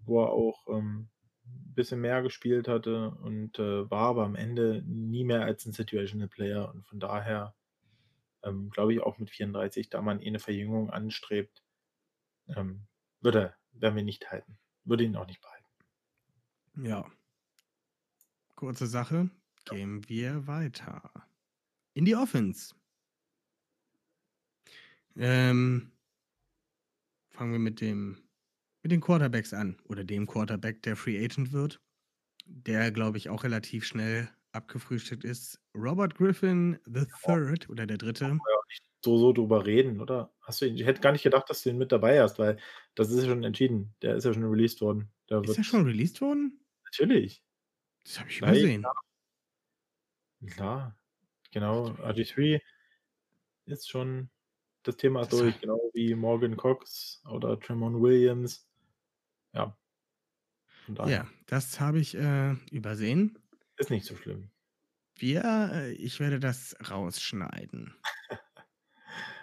wo 0.06 0.24
er 0.24 0.30
auch 0.32 0.66
ähm, 0.68 1.10
ein 1.46 1.74
bisschen 1.76 2.02
mehr 2.02 2.22
gespielt 2.22 2.68
hatte 2.68 3.12
und 3.12 3.60
äh, 3.60 3.90
war 3.90 4.10
aber 4.10 4.26
am 4.26 4.36
Ende 4.36 4.84
nie 4.86 5.24
mehr 5.24 5.44
als 5.44 5.66
ein 5.66 5.74
Situational 5.74 6.28
Player. 6.28 6.74
Und 6.74 6.86
von 6.88 7.00
daher 7.00 7.56
ähm, 8.44 8.70
glaube 8.70 8.94
ich 8.94 9.02
auch 9.02 9.18
mit 9.18 9.30
34, 9.30 9.90
da 9.90 10.02
man 10.02 10.22
eh 10.22 10.28
eine 10.28 10.40
Verjüngung 10.40 10.90
anstrebt, 10.90 11.64
ähm, 12.48 12.88
würde, 13.22 13.56
werden 13.74 13.96
wir 13.96 14.04
nicht 14.04 14.32
halten. 14.32 14.58
Würde 14.84 15.04
ihn 15.04 15.16
auch 15.16 15.28
nicht 15.28 15.42
behalten. 15.42 15.66
Ja. 16.84 17.12
Kurze 18.56 18.88
Sache. 18.88 19.30
Gehen 19.66 20.08
wir 20.08 20.48
weiter. 20.48 21.12
In 21.94 22.06
die 22.06 22.16
Offense. 22.16 22.76
Ähm, 25.18 25.92
fangen 27.36 27.52
wir 27.52 27.60
mit 27.60 27.82
dem 27.82 28.18
mit 28.84 28.92
den 28.92 29.02
Quarterbacks 29.02 29.54
an 29.54 29.78
oder 29.86 30.04
dem 30.04 30.28
Quarterback, 30.28 30.84
der 30.84 30.96
Free 30.96 31.24
Agent 31.24 31.52
wird, 31.52 31.82
der 32.46 32.92
glaube 32.92 33.18
ich 33.18 33.30
auch 33.30 33.44
relativ 33.44 33.86
schnell 33.86 34.30
abgefrühstückt 34.52 35.24
ist. 35.24 35.60
Robert 35.76 36.16
Griffin 36.16 36.80
the 36.86 37.06
Third 37.26 37.70
oder 37.70 37.86
der 37.88 37.98
Dritte. 37.98 38.38
So, 39.04 39.18
so 39.18 39.34
drüber 39.34 39.66
reden, 39.66 40.02
oder? 40.02 40.34
Hast 40.42 40.62
du 40.62 40.66
ihn, 40.68 40.78
ich 40.78 40.86
hätte 40.86 41.02
gar 41.02 41.12
nicht 41.12 41.24
gedacht, 41.24 41.50
dass 41.50 41.62
du 41.64 41.70
ihn 41.70 41.78
mit 41.78 41.92
dabei 41.92 42.22
hast, 42.22 42.40
weil 42.40 42.58
das 42.96 43.12
ist 43.12 43.24
ja 43.24 43.30
schon 43.30 43.44
entschieden. 43.44 43.94
Der 44.02 44.16
ist 44.16 44.24
ja 44.24 44.34
schon 44.34 44.44
released 44.46 44.82
worden. 44.82 45.12
Da 45.28 45.42
Ist 45.42 45.58
er 45.58 45.64
schon 45.64 45.86
released 45.86 46.22
worden? 46.22 46.60
natürlich. 46.86 47.44
Das 48.04 48.20
habe 48.20 48.30
ich 48.30 48.42
Nein, 48.42 48.50
übersehen. 48.56 48.82
klar. 48.82 48.96
Klar, 50.48 50.98
genau. 51.52 51.88
RG3 51.90 52.62
ist 53.66 53.90
schon 53.90 54.30
das 54.88 54.98
Thema 54.98 55.22
Das 55.22 55.30
durch, 55.30 55.60
genau 55.60 55.80
wie 55.94 56.16
Morgan 56.16 56.56
Cox 56.56 57.22
oder 57.30 57.60
Tremont 57.60 58.02
Williams. 58.02 58.68
Ja. 59.54 59.78
Ja, 61.08 61.28
das 61.48 61.80
habe 61.80 62.00
ich, 62.00 62.16
äh, 62.16 62.54
übersehen. 62.72 63.40
ist 63.78 63.90
nicht 63.90 64.06
so 64.06 64.16
schlimm. 64.16 64.52
Wir 65.18 65.44
äh, 65.74 65.92
ich 65.94 66.20
werde 66.20 66.40
das 66.40 66.76
rausschneiden. 66.90 67.96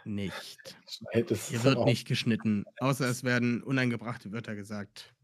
Nicht. 0.05 0.76
Es 1.12 1.49
Hier 1.49 1.62
wird 1.62 1.84
nicht 1.84 2.09
geschnitten, 2.09 2.64
außer 2.80 3.09
es 3.09 3.22
werden 3.22 3.62
uneingebrachte 3.62 4.32
Wörter 4.32 4.57
gesagt, 4.57 5.14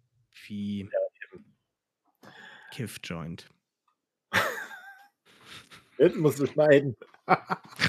wie 0.47 0.83
Ja. 0.83 2.31
Kiff-Joint. 2.71 3.49
Jetzt 5.99 6.16
musst 6.16 6.39
du 6.39 6.47
schneiden. 6.47 6.97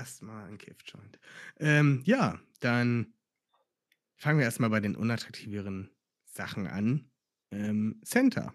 Erst 0.00 0.22
mal 0.22 0.48
'n 0.48 0.56
Kiff-Joint. 0.56 1.20
Ähm, 1.58 2.00
ja, 2.06 2.40
dann 2.60 3.12
fangen 4.16 4.38
wir 4.38 4.46
erst 4.46 4.58
mal 4.58 4.70
bei 4.70 4.80
den 4.80 4.96
unattraktiveren 4.96 5.90
Sachen 6.24 6.66
an. 6.66 7.10
Ähm, 7.50 8.00
Center. 8.02 8.54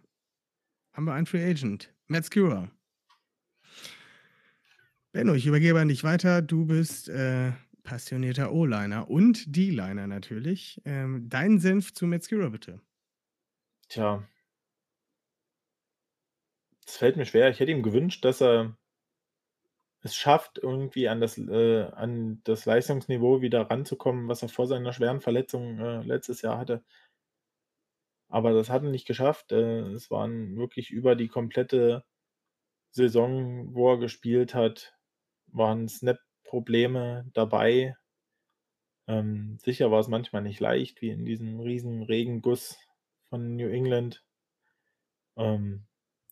Haben 0.93 1.05
wir 1.05 1.13
einen 1.13 1.27
Free 1.27 1.47
Agent, 1.47 1.93
Matt 2.07 2.25
Skura. 2.25 2.71
Benno, 5.11 5.35
ich 5.35 5.45
übergebe 5.45 5.79
an 5.79 5.89
dich 5.89 6.03
weiter. 6.03 6.41
Du 6.41 6.65
bist, 6.65 7.09
äh, 7.09 7.51
passionierter 7.83 8.51
O-Liner 8.51 9.07
und 9.07 9.55
D-Liner 9.55 10.07
natürlich. 10.07 10.81
Ähm, 10.83 11.29
dein 11.29 11.59
Senf 11.59 11.93
zu 11.93 12.07
Matt 12.07 12.23
Skura 12.23 12.49
bitte. 12.49 12.81
Tja. 13.89 14.27
Es 16.87 16.97
fällt 16.97 17.17
mir 17.17 17.25
schwer. 17.27 17.49
Ich 17.51 17.59
hätte 17.59 17.71
ihm 17.71 17.83
gewünscht, 17.83 18.25
dass 18.25 18.41
er 18.41 18.75
es 20.05 20.15
schafft, 20.15 20.59
irgendwie 20.59 21.09
an 21.09 21.19
das 21.19 21.37
äh, 21.37 21.83
an 21.93 22.41
das 22.43 22.65
Leistungsniveau 22.65 23.41
wieder 23.41 23.69
ranzukommen, 23.71 24.27
was 24.27 24.43
er 24.43 24.49
vor 24.49 24.67
seiner 24.67 24.93
schweren 24.93 25.19
Verletzung, 25.21 25.79
äh, 25.79 26.01
letztes 26.03 26.41
Jahr 26.43 26.59
hatte. 26.59 26.83
Aber 28.29 28.53
das 28.53 28.69
hat 28.69 28.83
er 28.83 28.89
nicht 28.91 29.07
geschafft. 29.07 29.51
Äh, 29.51 29.81
es 29.93 30.11
waren 30.11 30.57
wirklich 30.57 30.91
über 30.91 31.15
die 31.15 31.27
komplette 31.27 32.03
Saison, 32.91 33.73
wo 33.75 33.93
er 33.93 33.99
gespielt 33.99 34.53
hat, 34.55 34.95
waren 35.47 35.87
Snap-Probleme 35.89 37.25
dabei. 37.33 37.95
Ähm, 39.07 39.57
sicher 39.63 39.91
war 39.91 39.99
es 40.01 40.07
manchmal 40.07 40.43
nicht 40.43 40.59
leicht, 40.59 41.01
wie 41.01 41.09
in 41.09 41.25
diesem 41.25 41.59
riesen 41.59 42.03
Regenguss 42.03 42.77
von 43.29 43.55
New 43.55 43.69
England. 43.69 44.23
Ähm, 45.37 45.85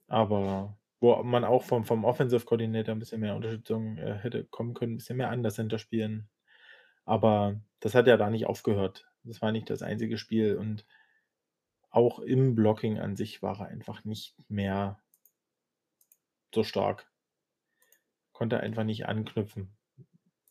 aber 0.08 0.78
wo 1.04 1.22
man 1.24 1.46
auch 1.46 1.64
vom 1.64 1.86
vom 1.86 2.06
Offensive 2.06 2.46
Coordinator 2.46 2.96
'n 2.96 3.00
bisschen 3.00 3.22
mehr 3.22 3.36
Unterstützung, 3.38 3.98
äh, 4.00 4.16
hätte 4.20 4.46
kommen 4.46 4.74
können, 4.76 4.94
'n 4.96 4.98
bisschen 5.00 5.18
mehr 5.18 5.30
anders 5.32 5.56
Center 5.56 5.80
spielen. 5.80 6.30
Aber 7.06 7.62
das 7.82 7.96
hat 7.96 8.08
ja 8.08 8.18
da 8.18 8.30
nicht 8.32 8.48
aufgehört. 8.48 9.08
Das 9.24 9.42
war 9.42 9.52
nicht 9.54 9.70
das 9.70 9.84
einzige 9.84 10.18
Spiel 10.20 10.58
und 10.58 10.84
auch 11.92 12.20
im 12.20 12.56
Blocking 12.56 12.98
an 13.00 13.16
sich 13.16 13.42
war 13.44 13.60
er 13.60 13.68
einfach 13.68 14.04
nicht 14.04 14.36
mehr 14.50 14.98
so 16.54 16.64
stark. 16.64 17.06
Konnte 18.36 18.60
einfach 18.60 18.84
nicht 18.84 19.06
anknüpfen. 19.06 19.78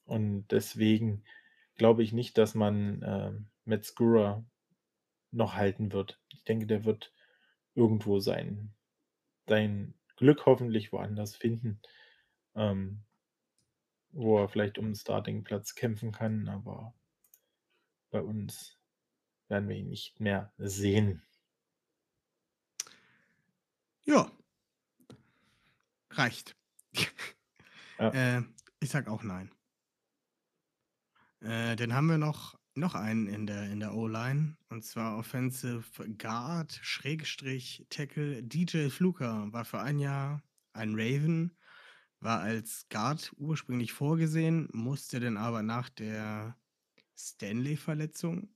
Und 0.06 0.48
deswegen 0.52 1.24
glaube 1.76 2.02
ich 2.02 2.12
nicht, 2.12 2.38
dass 2.38 2.54
man, 2.54 3.02
ähm, 3.06 3.48
Matt 3.64 3.92
noch 5.32 5.54
halten 5.56 5.92
wird. 5.92 6.20
Ich 6.30 6.44
denke, 6.44 6.66
der 6.66 6.84
wird 6.84 7.12
irgendwo 7.74 8.20
sein 8.20 8.74
sein 9.48 9.94
Glück 10.22 10.46
hoffentlich 10.46 10.92
woanders 10.92 11.34
finden, 11.36 11.80
ähm, 12.56 13.02
wo 14.12 14.38
er 14.38 14.48
vielleicht 14.48 14.78
um 14.78 14.86
'n 14.88 14.94
Startingplatz 14.94 15.74
kämpfen 15.74 16.12
kann, 16.12 16.48
aber 16.48 16.94
bei 18.12 18.20
uns 18.22 18.78
werden 19.48 19.68
wir 19.68 19.76
ihn 19.76 19.88
nicht 19.88 20.20
mehr 20.20 20.52
sehen. 20.58 21.22
Ja. 24.06 24.32
Reicht. 26.10 26.56
Ja. 27.98 28.14
Äh, 28.38 28.42
ich 28.80 28.90
sage 28.90 29.10
auch 29.10 29.22
nein. 29.22 29.52
Äh, 31.42 31.74
dann 31.76 31.92
haben 31.92 32.06
wir 32.06 32.18
noch 32.18 32.54
noch 32.74 32.94
einen 32.94 33.26
in 33.26 33.46
der 33.46 33.70
in 33.70 33.80
der 33.80 33.94
O-Line 33.94 34.56
und 34.68 34.84
zwar 34.84 35.18
Offensive 35.18 35.84
Guard 36.18 36.78
Schrägstrich 36.82 37.86
Tackle 37.90 38.42
DJ 38.42 38.88
Fluker 38.88 39.52
war 39.52 39.64
für 39.64 39.80
ein 39.80 39.98
Jahr 39.98 40.42
ein 40.72 40.94
Raven, 40.94 41.56
war 42.20 42.40
als 42.40 42.86
Guard 42.88 43.32
ursprünglich 43.36 43.92
vorgesehen, 43.92 44.68
musste 44.72 45.20
dann 45.20 45.36
aber 45.36 45.62
nach 45.62 45.88
der 45.90 46.56
Stanley-Verletzung 47.16 48.54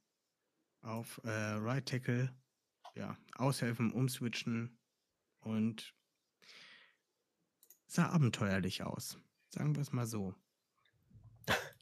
auf, 0.81 1.21
äh, 1.25 1.31
Right 1.31 1.87
Tackle, 1.87 2.35
ja, 2.95 3.17
aushelfen, 3.35 3.93
umswitchen 3.93 4.79
und 5.41 5.95
sah 7.87 8.09
abenteuerlich 8.09 8.83
aus. 8.83 9.19
Sagen 9.51 9.77
wir's 9.77 9.93
mal 9.93 10.07
so. 10.07 10.35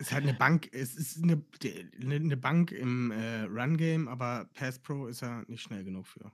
Ist 0.00 0.12
halt 0.12 0.24
'ne 0.26 0.34
Bank 0.34 0.68
es 0.74 0.94
ist 0.94 1.24
'ne 1.24 1.38
de 1.62 1.88
'ne 1.98 2.36
Bank 2.36 2.70
im, 2.70 3.10
äh, 3.10 3.42
Run-Game, 3.44 4.08
aber 4.08 4.50
Pass 4.52 4.78
Pro 4.78 5.06
ist 5.06 5.22
er 5.22 5.44
nicht 5.48 5.62
schnell 5.62 5.84
genug 5.84 6.06
für. 6.06 6.32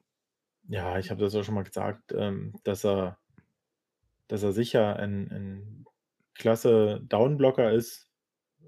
Ja, 0.69 0.99
ich 0.99 1.11
habe 1.11 1.21
das 1.21 1.35
auch 1.35 1.43
schon 1.43 1.55
mal 1.55 1.65
gesagt, 1.65 2.13
ähm, 2.13 2.55
dass 2.65 2.85
er 2.85 3.19
dass 4.31 4.43
er 4.43 4.53
sicher 4.53 4.97
ein 4.97 5.31
ein 5.31 5.85
klasse 6.35 7.01
Downblocker 7.09 7.73
ist 7.73 8.09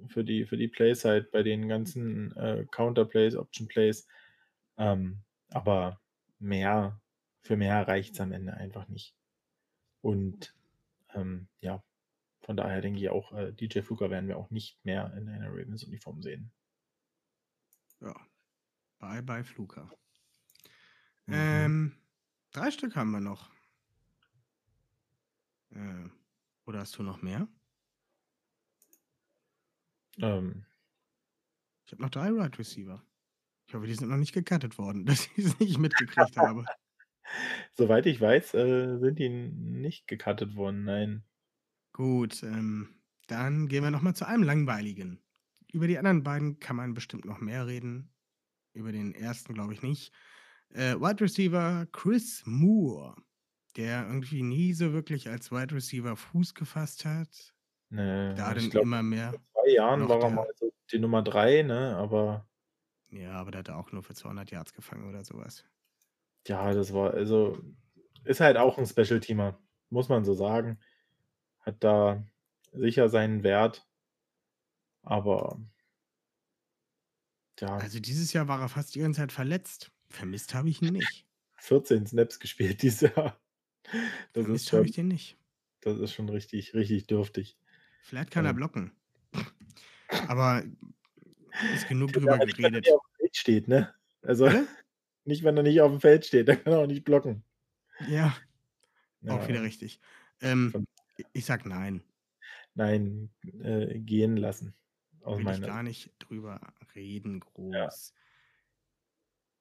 für 0.09 0.25
die 0.25 0.47
für 0.47 0.57
die 0.57 0.69
Playside 0.69 1.29
bei 1.33 1.43
den 1.43 1.69
ganzen, 1.69 2.33
äh, 2.37 2.67
Counterplays, 2.71 3.37
Option 3.37 3.69
Plays. 3.69 4.09
Ähm, 4.79 5.23
aber 5.51 6.01
mehr 6.39 7.01
für 7.43 7.57
mehr 7.57 7.87
reicht's 7.89 8.21
am 8.21 8.33
Ende 8.33 8.55
einfach 8.55 8.89
nicht. 8.89 9.17
Und, 10.03 10.55
ähm, 11.15 11.49
ja, 11.61 11.83
von 12.45 12.57
daher 12.57 12.83
denke 12.83 13.01
ich 13.01 13.09
auch, 13.09 13.33
äh, 13.33 13.53
DJ 13.53 13.81
Fluker 13.81 14.11
werden 14.11 14.29
wir 14.29 14.37
auch 14.37 14.51
nicht 14.51 14.85
mehr 14.85 15.15
in 15.17 15.29
einer 15.29 15.49
Ravens-Uniform 15.49 16.23
sehen. 16.23 16.53
Ja. 18.01 18.15
Bye, 18.99 19.23
bye 19.23 19.45
Fluker. 19.45 19.91
Mhm. 21.27 21.35
Ähm, 21.35 21.97
3 22.53 22.71
Stück 22.71 22.97
haben 22.97 23.11
wir 23.13 23.21
noch. 23.21 23.51
Äh, 25.71 26.09
oder 26.67 26.81
hast 26.81 26.99
du 26.99 27.03
noch 27.03 27.23
mehr? 27.23 27.49
Ähm. 30.19 30.67
Ich 31.87 31.93
habe 31.93 32.03
noch 32.03 32.11
3 32.11 32.33
Wide 32.35 32.59
Receiver. 32.59 33.03
Ich 33.67 33.75
hoffe, 33.75 33.87
die 33.87 33.95
sind 33.95 34.11
noch 34.11 34.19
nicht 34.19 34.35
gecuttet 34.35 34.77
worden, 34.77 35.07
dass 35.07 35.29
ich's 35.37 35.59
nicht 35.59 35.79
mitgekriegt 35.79 36.37
habe. 36.37 36.67
Soweit 37.73 38.05
ich 38.05 38.21
weiß, 38.21 38.53
äh, 38.53 38.99
sind 38.99 39.19
die 39.19 39.31
nicht 39.31 40.07
gecuttet 40.07 40.57
worden, 40.57 40.85
nein. 40.85 41.25
Gut, 41.95 42.43
ähm, 42.43 42.89
dann 43.29 43.69
gehen 43.69 43.85
wir 43.85 43.93
noch 43.93 44.03
mal 44.03 44.15
zu 44.15 44.27
einem 44.27 44.43
langweiligen. 44.43 45.23
Über 45.73 45.87
die 45.87 45.97
anderen 45.97 46.25
beiden 46.25 46.59
kann 46.59 46.75
man 46.75 46.93
bestimmt 46.93 47.25
noch 47.25 47.39
mehr 47.41 47.69
reden. 47.69 48.13
Über 48.75 48.93
den 48.93 49.15
ersten 49.15 49.55
glaube 49.55 49.75
ich 49.75 49.83
nicht. 49.83 50.13
Äh, 50.71 50.97
Wide 50.97 51.23
Receiver 51.23 51.87
Chris 51.93 52.43
Moore, 52.47 53.17
der 53.77 54.07
irgendwie 54.07 54.43
nie 54.43 54.75
so 54.75 54.93
wirklich 54.93 55.29
als 55.29 55.53
Wide 55.53 55.75
Receiver 55.75 56.17
Fuß 56.17 56.55
gefasst 56.55 57.05
hat. 57.05 57.55
Ne, 57.91 58.35
Da 58.37 58.55
ich 58.55 58.71
dann 58.71 58.81
immer 58.81 59.03
mehr 59.03 59.35
vor 59.35 59.41
2 59.65 59.71
Jahren 59.73 60.09
war 60.09 60.21
er 60.23 60.31
mal 60.31 60.49
so 60.57 60.73
die 60.93 60.99
Nummer 60.99 61.23
3, 61.23 61.63
ne, 61.63 61.97
aber 61.97 62.47
Ja, 63.11 63.33
aber 63.41 63.51
der 63.51 63.61
hat 63.61 63.71
auch 63.71 63.93
nur 63.93 64.03
für 64.03 64.13
200 64.15 64.51
Yards 64.51 64.73
gefangen 64.75 65.09
oder 65.09 65.25
so 65.25 65.39
was. 65.39 65.65
Ja, 66.47 66.73
das 66.75 66.93
war 66.93 67.15
also 67.15 67.59
ist 68.25 68.41
halt 68.41 68.57
auch 68.57 68.79
'n 68.79 68.87
Special-Teamer, 68.87 69.59
muss 69.91 70.09
man 70.09 70.25
so 70.25 70.35
sagen. 70.35 70.79
Hat 71.65 71.83
da 71.83 72.23
sicher 72.73 73.09
seinen 73.09 73.43
Wert. 73.43 73.87
Aber 75.03 75.61
ja. 77.61 77.77
Also, 77.77 78.01
dieses 78.01 78.33
Jahr 78.33 78.49
war 78.49 78.61
er 78.61 78.69
fast 78.69 78.95
die 78.95 79.01
ganze 79.01 79.21
Zeit 79.21 79.33
verletzt. 79.33 79.91
Vermisst 80.09 80.55
habe 80.55 80.69
ich 80.69 80.83
ihn 80.83 80.93
nicht. 80.95 81.27
14 81.57 82.07
Snaps 82.07 82.39
gespielt 82.41 82.83
dieses 82.83 83.01
Jahr. 83.03 83.41
Das 84.33 84.45
Vermisst 84.45 84.73
habe 84.73 84.85
ich 84.87 84.93
den 84.93 85.09
nicht. 85.09 85.39
das 85.81 85.99
ist 85.99 86.13
schon 86.13 86.29
richtig 86.29 86.75
richtig 86.75 87.07
dürftig. 87.07 87.57
Vielleicht 88.03 88.31
kann 88.31 88.45
er 88.45 88.51
Ähm. 88.51 88.57
blocken. 88.57 88.93
Aber 90.29 90.63
ist 91.75 91.89
genug 91.89 92.13
Geht 92.13 92.23
drüber 92.23 92.37
nicht, 92.39 92.59
wenn 92.59 92.65
er 92.65 92.71
geredet. 92.71 92.85
nicht 92.85 92.93
aufm 92.95 93.07
Feld 93.19 93.37
steht, 93.37 93.69
ne? 93.69 93.95
Also, 94.23 94.45
Bitte? 94.47 94.67
nicht, 95.25 95.45
wenn 95.45 95.57
er 95.57 95.63
nicht 95.63 95.81
aufm 95.81 96.01
Feld 96.01 96.27
steht, 96.27 96.49
dann 96.49 96.63
kann 96.63 96.73
er 96.73 96.81
auch 96.81 96.87
nicht 96.87 97.05
blocken. 97.05 97.45
Ja. 98.09 98.37
Auch 99.27 99.41
Ja. 99.43 99.49
wieder 99.49 99.63
richtig. 99.63 100.01
Ähm, 100.41 100.87
ich 101.33 101.45
sage 101.45 101.69
nein. 101.69 102.03
Nein, 102.75 103.31
äh, 103.63 103.99
gehen 104.01 104.37
lassen. 104.37 104.75
Aus 105.23 105.39
will 105.39 105.49
ich 105.51 105.63
gar 105.63 105.83
nicht 105.83 106.13
drüber 106.19 106.75
reden, 106.95 107.41
Ja. 107.71 107.87
groß. 107.87 108.15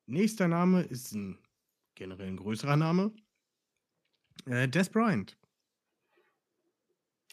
Nächster 0.06 0.48
Name 0.48 0.82
ist 0.82 1.14
ein 1.14 1.40
generell 1.96 2.28
ein 2.28 2.38
größerer 2.38 2.76
Name. 2.76 3.14
Äh, 4.46 4.68
Des 4.68 4.90
Bryant. 4.90 5.38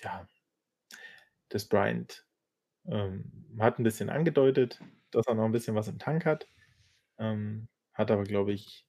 Ja. 0.03 0.27
Des 1.53 1.69
Bryant 1.69 2.27
ähm, 2.87 3.47
hat 3.59 3.79
ein 3.79 3.83
bisschen 3.85 4.11
angedeutet, 4.11 4.81
dass 5.11 5.27
er 5.27 5.35
noch 5.35 5.45
ein 5.45 5.53
bisschen 5.53 5.75
was 5.75 5.89
im 5.89 5.99
Tank 5.99 6.25
hat. 6.25 6.49
Ähm, 7.19 7.69
hat 7.95 8.11
aber, 8.11 8.25
glaube 8.25 8.53
ich, 8.53 8.87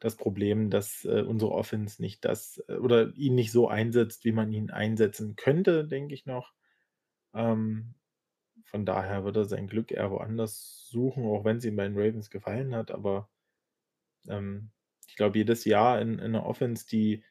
das 0.00 0.16
Problem, 0.16 0.70
dass 0.70 1.04
äh, 1.04 1.22
unsere 1.22 1.52
Offense 1.52 2.02
nicht 2.02 2.24
das 2.24 2.62
äh, 2.68 2.74
oder 2.74 3.14
ihn 3.14 3.34
nicht 3.34 3.52
so 3.52 3.68
einsetzt, 3.68 4.24
wie 4.24 4.32
man 4.32 4.52
ihn 4.52 4.70
einsetzen 4.70 5.36
könnte, 5.36 5.86
denke 5.86 6.14
ich 6.14 6.26
noch. 6.26 6.52
Ähm, 7.34 7.94
von 8.64 8.84
daher 8.84 9.24
wird 9.24 9.36
er 9.36 9.44
sein 9.44 9.68
Glück 9.68 9.92
eher 9.92 10.10
woanders 10.10 10.86
suchen, 10.90 11.24
auch 11.24 11.44
wenn 11.44 11.58
es 11.58 11.64
ihm 11.64 11.76
bei 11.76 11.84
den 11.84 11.96
Ravens 11.96 12.30
gefallen 12.30 12.74
hat. 12.74 12.90
Aber 12.90 13.30
ähm, 14.28 14.70
ich 15.08 15.16
glaube, 15.16 15.38
jedes 15.38 15.64
Jahr 15.64 16.00
in, 16.00 16.14
in 16.14 16.20
einer 16.20 16.46
Offense, 16.46 16.86
die, 16.86 17.24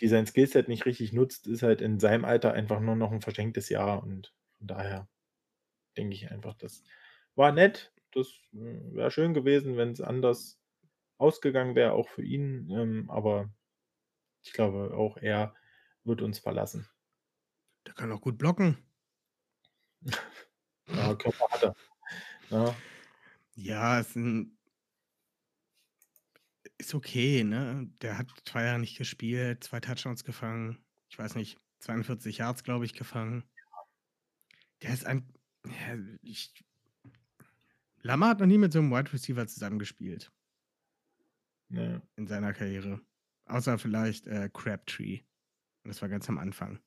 die 0.00 0.08
sein 0.08 0.26
Skillset 0.26 0.68
nicht 0.68 0.86
richtig 0.86 1.12
nutzt, 1.12 1.46
ist 1.46 1.62
halt 1.62 1.80
in 1.80 1.98
seinem 1.98 2.24
Alter 2.24 2.52
einfach 2.52 2.80
nur 2.80 2.96
noch 2.96 3.12
ein 3.12 3.22
verschenktes 3.22 3.68
Jahr. 3.70 4.02
Und 4.02 4.34
von 4.58 4.68
daher 4.68 5.08
denke 5.96 6.14
ich 6.14 6.30
einfach, 6.30 6.54
das 6.54 6.84
war 7.34 7.50
nett. 7.52 7.92
Das 8.12 8.28
äh, 8.52 8.94
wäre 8.94 9.10
schön 9.10 9.34
gewesen, 9.34 9.76
wenn 9.76 9.90
es 9.90 10.00
anders 10.00 10.60
ausgegangen 11.18 11.74
wäre, 11.74 11.92
auch 11.92 12.08
für 12.08 12.22
ihn. 12.22 12.70
Ähm, 12.70 13.10
aber 13.10 13.50
ich 14.42 14.52
glaube, 14.52 14.94
auch 14.96 15.16
er 15.16 15.54
wird 16.04 16.22
uns 16.22 16.38
verlassen. 16.38 16.88
Der 17.86 17.94
kann 17.94 18.12
auch 18.12 18.20
gut 18.20 18.38
blocken. 18.38 18.78
Ja, 20.88 21.16
Körper 21.16 21.48
hat 21.50 21.62
er. 21.64 21.76
Ja, 22.48 22.76
Ja, 23.56 23.98
ist, 23.98 24.14
ein, 24.14 24.56
ist 26.78 26.94
okay, 26.94 27.42
ne? 27.42 27.90
Der 28.02 28.18
hat 28.18 28.28
zwei 28.44 28.62
Jahre 28.62 28.78
nicht 28.78 28.96
gespielt, 28.96 29.64
zwei 29.64 29.80
Touchdowns 29.80 30.22
gefangen. 30.22 30.78
Ich 31.08 31.18
weiß 31.18 31.34
nicht, 31.34 31.58
42 31.80 32.38
Yards, 32.38 32.62
glaube 32.62 32.84
ich, 32.84 32.94
gefangen. 32.94 33.42
Der 34.82 34.94
ist 34.94 35.04
ein. 35.04 35.28
Ja, 35.64 35.98
ich, 36.22 36.54
Lamar 38.02 38.28
hat 38.28 38.38
noch 38.38 38.46
nie 38.46 38.58
mit 38.58 38.72
so 38.72 38.78
einem 38.78 38.92
Wide 38.92 39.12
Receiver 39.12 39.44
zusammengespielt 39.48 40.30
ne. 41.68 42.02
in 42.16 42.26
seiner 42.26 42.52
Karriere. 42.52 43.00
Außer 43.46 43.78
vielleicht 43.78 44.26
äh, 44.26 44.50
Crabtree. 44.52 45.20
Und 45.84 45.88
das 45.88 46.02
war 46.02 46.08
ganz 46.08 46.28
am 46.28 46.38
Anfang. 46.38 46.80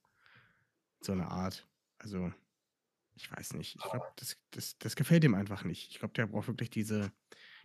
So 1.02 1.14
eine 1.14 1.28
Art. 1.28 1.68
Also, 2.00 2.32
ich 3.16 3.32
weiß 3.32 3.54
nicht. 3.54 3.76
Ich 3.76 3.82
glaube, 3.82 4.06
das, 4.18 4.38
das, 4.52 4.78
das 4.78 4.96
gefällt 4.96 5.24
ihm 5.24 5.36
einfach 5.36 5.64
nicht. 5.64 5.90
Ich 5.92 6.00
glaube, 6.00 6.14
der 6.14 6.28
braucht 6.28 6.48
wirklich 6.48 6.70
diese, 6.70 7.12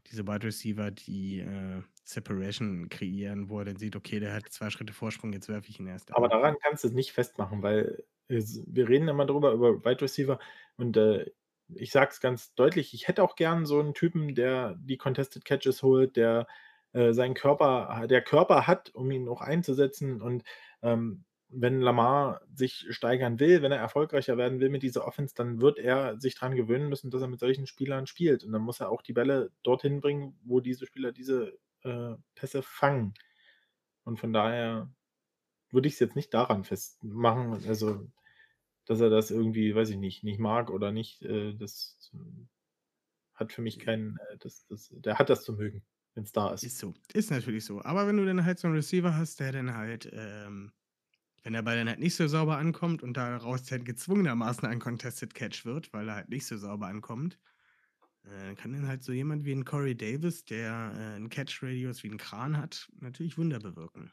diese 0.06 0.26
Wide 0.26 0.46
Receiver, 0.46 0.90
die 0.90 1.40
äh, 1.40 1.82
Separation 2.04 2.88
kreieren, 2.88 3.48
wo 3.48 3.58
er 3.58 3.64
dann 3.64 3.76
sieht, 3.76 3.96
okay, 3.96 4.20
der 4.20 4.34
hat 4.34 4.48
zwei 4.50 4.70
Schritte 4.70 4.92
Vorsprung, 4.92 5.32
jetzt 5.32 5.48
werfe 5.48 5.68
ich 5.70 5.80
ihn 5.80 5.86
erst 5.86 6.14
Aber 6.14 6.26
an. 6.26 6.30
daran 6.30 6.56
kannst 6.60 6.84
du 6.84 6.88
es 6.88 6.94
nicht 6.94 7.12
festmachen, 7.12 7.62
weil 7.62 8.04
es, 8.28 8.62
wir 8.66 8.88
reden 8.88 9.08
immer 9.08 9.26
drüber, 9.26 9.52
über 9.52 9.84
Wide 9.84 10.02
Receiver 10.02 10.38
und 10.76 10.96
äh, 10.96 11.30
ich 11.74 11.92
sage 11.92 12.10
es 12.10 12.20
ganz 12.20 12.54
deutlich, 12.54 12.92
ich 12.92 13.08
hätte 13.08 13.22
auch 13.22 13.36
gern 13.36 13.64
so 13.64 13.80
einen 13.80 13.94
Typen, 13.94 14.34
der 14.34 14.76
die 14.78 14.98
Contested 14.98 15.44
Catches 15.44 15.82
holt, 15.82 16.16
der 16.16 16.46
äh, 16.94 17.12
seinen 17.12 17.34
Körper, 17.34 18.06
der 18.08 18.22
Körper 18.22 18.66
hat, 18.66 18.94
um 18.94 19.10
ihn 19.10 19.28
auch 19.28 19.42
einzusetzen 19.42 20.22
und 20.22 20.44
ähm, 20.82 21.24
wenn 21.56 21.80
Lamar 21.80 22.40
sich 22.52 22.86
steigern 22.90 23.38
will, 23.38 23.62
wenn 23.62 23.72
er 23.72 23.78
erfolgreicher 23.78 24.36
werden 24.36 24.60
will 24.60 24.70
mit 24.70 24.82
dieser 24.82 25.06
Offense, 25.06 25.34
dann 25.36 25.60
wird 25.60 25.78
er 25.78 26.18
sich 26.20 26.34
daran 26.34 26.56
gewöhnen 26.56 26.88
müssen, 26.88 27.10
dass 27.10 27.22
er 27.22 27.28
mit 27.28 27.38
solchen 27.38 27.66
Spielern 27.66 28.06
spielt. 28.06 28.44
Und 28.44 28.52
dann 28.52 28.62
muss 28.62 28.80
er 28.80 28.90
auch 28.90 29.02
die 29.02 29.12
Bälle 29.12 29.50
dorthin 29.62 30.00
bringen, 30.00 30.38
wo 30.42 30.60
diese 30.60 30.86
Spieler 30.86 31.12
diese 31.12 31.56
äh, 31.82 32.14
Pässe 32.34 32.62
fangen. 32.62 33.14
Und 34.04 34.18
von 34.18 34.32
daher 34.32 34.90
würde 35.70 35.88
ich 35.88 35.94
es 35.94 36.00
jetzt 36.00 36.16
nicht 36.16 36.34
daran 36.34 36.64
festmachen, 36.64 37.64
also 37.68 38.06
dass 38.86 39.00
er 39.00 39.10
das 39.10 39.30
irgendwie, 39.30 39.74
weiß 39.74 39.90
ich 39.90 39.96
nicht, 39.96 40.24
nicht 40.24 40.38
mag 40.38 40.70
oder 40.70 40.92
nicht. 40.92 41.22
Äh, 41.22 41.54
das 41.54 42.10
äh, 42.14 42.46
hat 43.34 43.52
für 43.52 43.62
mich 43.62 43.78
keinen, 43.78 44.18
äh, 44.30 44.38
das, 44.38 44.66
das, 44.66 44.92
der 44.92 45.18
hat 45.18 45.30
das 45.30 45.44
zu 45.44 45.54
mögen, 45.54 45.82
wenn 46.14 46.24
es 46.24 46.32
da 46.32 46.52
ist. 46.52 46.62
Ist 46.64 46.78
so. 46.78 46.94
Ist 47.12 47.30
natürlich 47.30 47.64
so. 47.64 47.82
Aber 47.82 48.06
wenn 48.06 48.16
du 48.16 48.24
dann 48.24 48.44
halt 48.44 48.58
so 48.58 48.68
einen 48.68 48.76
Receiver 48.76 49.16
hast, 49.16 49.40
der 49.40 49.52
dann 49.52 49.74
halt, 49.74 50.08
ähm, 50.12 50.72
wenn 51.42 51.52
der 51.52 51.62
Ball 51.62 51.76
dann 51.76 51.88
halt 51.88 52.00
nicht 52.00 52.14
so 52.14 52.26
sauber 52.26 52.56
ankommt 52.58 53.02
und 53.02 53.16
daraus 53.16 53.70
halt 53.70 53.84
gezwungenermaßen 53.84 54.66
ein 54.66 54.78
Contested 54.80 55.34
Catch 55.34 55.64
wird, 55.64 55.92
weil 55.92 56.08
er 56.08 56.14
halt 56.16 56.28
nicht 56.28 56.46
so 56.46 56.56
sauber 56.56 56.86
ankommt, 56.86 57.38
äh, 58.24 58.54
kann 58.54 58.72
dann 58.72 58.86
halt 58.88 59.02
so 59.02 59.12
jemand 59.12 59.44
wie 59.44 59.52
ein 59.52 59.64
Corey 59.64 59.96
Davis, 59.96 60.44
der 60.44 60.70
äh, 60.96 61.16
einen 61.16 61.28
Catch-Radius 61.28 62.02
wie 62.02 62.10
ein 62.10 62.18
Kran 62.18 62.56
hat, 62.56 62.88
natürlich 63.00 63.36
Wunder 63.36 63.60
bewirken. 63.60 64.12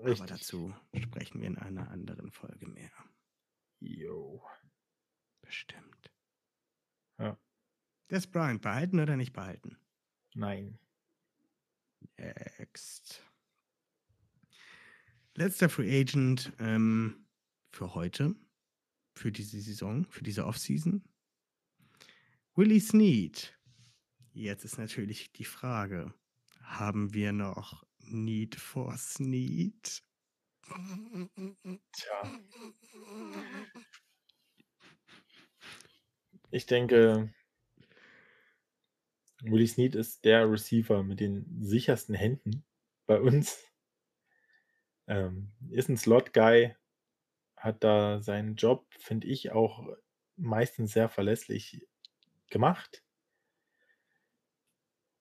Aber 0.00 0.08
Richtig. 0.10 0.26
dazu 0.28 0.74
sprechen 0.96 1.40
wir 1.40 1.46
in 1.46 1.58
einer 1.58 1.90
anderen 1.90 2.30
Folge 2.32 2.66
mehr. 2.66 2.90
Jo. 3.80 4.42
Bestimmt. 5.42 6.10
Ja. 7.18 7.38
Des 8.10 8.26
Bryant, 8.28 8.62
behalten 8.62 9.00
oder 9.00 9.16
nicht 9.16 9.32
behalten? 9.32 9.76
Nein. 10.34 10.78
Next. 12.22 13.20
Letzter 15.34 15.68
Free 15.68 16.00
Agent 16.00 16.52
ähm, 16.60 17.26
für 17.72 17.94
heute, 17.94 18.36
für 19.14 19.32
diese 19.32 19.60
Saison, 19.60 20.06
für 20.06 20.22
diese 20.22 20.46
Offseason. 20.46 21.02
Willie 22.54 22.80
Snead. 22.80 23.58
Jetzt 24.34 24.64
ist 24.64 24.78
natürlich 24.78 25.32
die 25.32 25.44
Frage, 25.44 26.14
haben 26.60 27.12
wir 27.12 27.32
noch 27.32 27.84
Need 27.98 28.54
for 28.54 28.96
Snead? 28.96 30.02
Tja. 31.92 32.40
Ich 36.50 36.66
denke, 36.66 37.34
Willie 39.42 39.66
Snead 39.66 39.94
ist 39.94 40.24
der 40.24 40.50
Receiver 40.50 41.02
mit 41.02 41.20
den 41.20 41.46
sichersten 41.60 42.14
Händen 42.14 42.64
bei 43.06 43.20
uns. 43.20 43.58
Ähm, 45.08 45.50
ist 45.70 45.88
ein 45.88 45.96
Slot-Guy, 45.96 46.76
hat 47.56 47.82
da 47.82 48.20
seinen 48.20 48.54
Job, 48.54 48.86
finde 48.98 49.26
ich, 49.26 49.50
auch 49.50 49.84
meistens 50.36 50.92
sehr 50.92 51.08
verlässlich 51.08 51.86
gemacht. 52.50 53.02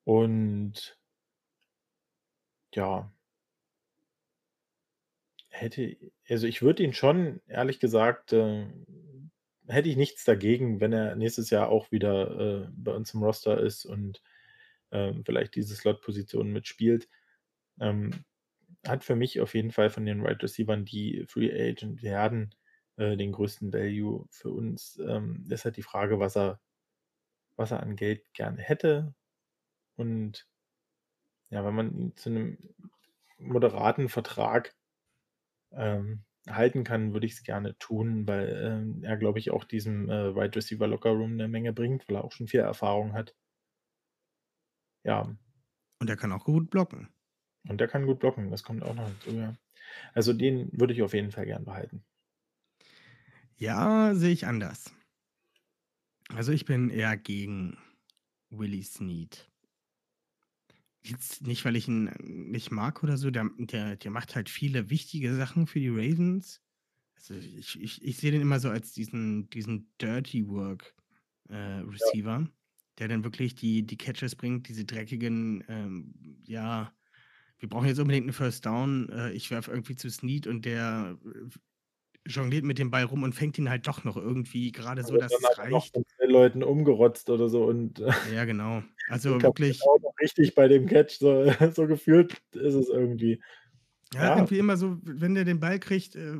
Und 0.03 0.97
ja, 2.73 3.11
hätte, 5.49 5.97
also 6.29 6.47
ich 6.47 6.61
würde 6.61 6.83
ihn 6.83 6.93
schon, 6.93 7.41
ehrlich 7.47 7.79
gesagt, 7.79 8.33
äh, 8.33 8.67
hätte 9.71 9.89
ich 9.89 9.97
nichts 9.97 10.23
dagegen, 10.25 10.79
wenn 10.79 10.93
er 10.93 11.15
nächstes 11.15 11.49
Jahr 11.49 11.69
auch 11.69 11.91
wieder 11.91 12.65
äh, 12.65 12.67
bei 12.71 12.93
uns 12.93 13.13
im 13.13 13.23
Roster 13.23 13.59
ist 13.59 13.85
und 13.85 14.21
ähm, 14.91 15.23
vielleicht 15.25 15.55
diese 15.55 15.75
Slot-Position 15.75 16.51
mitspielt. 16.51 17.09
Ähm, 17.79 18.25
hat 18.85 19.03
für 19.03 19.15
mich 19.15 19.41
auf 19.41 19.53
jeden 19.53 19.71
Fall 19.71 19.89
von 19.89 20.05
den 20.05 20.21
Right 20.21 20.41
Receivern, 20.41 20.85
die 20.85 21.25
Free 21.27 21.51
Agent 21.51 22.03
werden, 22.03 22.55
äh, 22.97 23.15
den 23.15 23.31
größten 23.31 23.73
Value 23.73 24.27
für 24.31 24.49
uns. 24.49 24.99
Ähm, 25.05 25.45
ist 25.49 25.65
halt 25.65 25.77
die 25.77 25.83
Frage, 25.83 26.19
was 26.19 26.35
er, 26.35 26.59
was 27.55 27.71
er 27.71 27.81
an 27.81 27.95
Geld 27.95 28.33
gerne 28.33 28.61
hätte. 28.61 29.13
Und 29.95 30.47
ja, 31.49 31.63
wenn 31.65 31.75
man 31.75 31.95
ihn 31.95 32.15
zu 32.15 32.29
einem 32.29 32.57
moderaten 33.37 34.09
Vertrag 34.09 34.75
ähm, 35.71 36.23
halten 36.49 36.83
kann, 36.83 37.13
würde 37.13 37.25
ich 37.27 37.33
es 37.33 37.43
gerne 37.43 37.77
tun, 37.77 38.27
weil 38.27 38.49
ähm, 38.63 39.03
er, 39.03 39.17
glaube 39.17 39.39
ich, 39.39 39.51
auch 39.51 39.63
diesem 39.65 40.09
äh, 40.09 40.35
Wide 40.35 40.55
Receiver 40.55 40.87
Locker 40.87 41.11
Room 41.11 41.33
eine 41.33 41.47
Menge 41.47 41.73
bringt, 41.73 42.07
weil 42.07 42.17
er 42.17 42.23
auch 42.23 42.31
schon 42.31 42.47
viel 42.47 42.61
Erfahrung 42.61 43.13
hat. 43.13 43.35
Ja, 45.03 45.35
Und 46.01 46.09
er 46.09 46.17
kann 46.17 46.33
auch 46.33 46.43
gut 46.43 46.69
blocken. 46.69 47.13
und 47.67 47.79
der 47.81 47.87
kann 47.87 48.05
gut 48.05 48.19
blocken, 48.19 48.51
das 48.51 48.61
kommt 48.63 48.83
auch 48.83 48.93
noch 48.93 49.07
hinzu, 49.07 49.31
ja. 49.31 49.55
Also 50.13 50.33
den 50.33 50.69
würde 50.73 50.93
ich 50.93 51.01
auf 51.03 51.13
jeden 51.15 51.31
Fall 51.31 51.45
gern 51.45 51.65
behalten. 51.65 52.05
Ja, 53.57 54.13
sehe 54.15 54.31
ich 54.33 54.45
anders. 54.45 54.91
Also 56.29 56.51
ich 56.51 56.65
bin 56.65 56.89
eher 56.89 57.15
gegen 57.17 57.77
Willie 58.49 58.83
Snead. 58.83 59.50
Jetzt 61.03 61.47
nicht, 61.47 61.65
weil 61.65 61.75
ich 61.75 61.87
ihn 61.87 62.11
nicht 62.19 62.71
mag 62.71 63.03
oder 63.03 63.17
so, 63.17 63.31
der, 63.31 63.49
der, 63.57 63.95
der 63.95 64.11
macht 64.11 64.35
halt 64.35 64.49
viele 64.49 64.89
wichtige 64.89 65.35
Sachen 65.35 65.65
für 65.65 65.79
die 65.79 65.89
Ravens. 65.89 66.61
Also 67.15 67.33
ich, 67.35 67.79
ich, 67.79 68.03
ich 68.03 68.17
sehe 68.17 68.31
den 68.31 68.41
immer 68.41 68.59
so 68.59 68.69
als 68.69 68.93
diesen, 68.93 69.49
diesen 69.49 69.91
Dirty 69.99 70.47
Work 70.47 70.95
äh, 71.49 71.55
Receiver, 71.55 72.47
der 72.99 73.07
dann 73.07 73.23
wirklich 73.23 73.55
die, 73.55 73.83
die 73.83 73.97
Catches 73.97 74.35
bringt, 74.35 74.67
diese 74.67 74.85
dreckigen, 74.85 75.63
ähm, 75.67 76.13
ja, 76.43 76.93
wir 77.59 77.69
brauchen 77.69 77.87
jetzt 77.87 77.99
unbedingt 77.99 78.25
einen 78.25 78.33
First 78.33 78.65
Down, 78.65 79.09
äh, 79.09 79.31
ich 79.31 79.51
werfe 79.51 79.71
irgendwie 79.71 79.95
zu 79.95 80.09
Snead 80.09 80.47
und 80.47 80.65
der 80.65 81.17
äh, 81.25 82.29
jongliert 82.29 82.63
mit 82.63 82.79
dem 82.79 82.91
Ball 82.91 83.03
rum 83.03 83.23
und 83.23 83.33
fängt 83.33 83.57
ihn 83.57 83.69
halt 83.69 83.87
doch 83.87 84.03
noch 84.03 84.17
irgendwie 84.17 84.71
gerade 84.71 85.03
so, 85.03 85.17
dass 85.17 85.33
es 85.33 85.41
noch 85.41 85.57
reicht. 85.57 85.95
Von 86.21 86.29
2 86.29 86.33
Leuten 86.33 86.63
umgerotzt 86.63 87.29
oder 87.29 87.49
so 87.49 87.65
und 87.65 87.99
Ja, 88.23 88.45
genau. 88.45 88.83
Also 89.07 89.39
wirklich 89.41 89.89
noch 90.01 90.13
richtig 90.21 90.55
bei 90.55 90.67
dem 90.67 90.85
Catch, 90.87 91.17
so 91.19 91.45
so 91.73 91.87
gefühlt 91.87 92.41
ist 92.53 92.75
es 92.75 92.89
irgendwie. 92.89 93.41
ja, 94.13 94.33
Ja. 94.35 94.35
irgendwie 94.35 94.59
immer 94.59 94.77
so, 94.77 94.97
wenn 95.03 95.35
der 95.35 95.45
den 95.45 95.59
Ball 95.59 95.79
kriegt, 95.79 96.15
äh, 96.15 96.37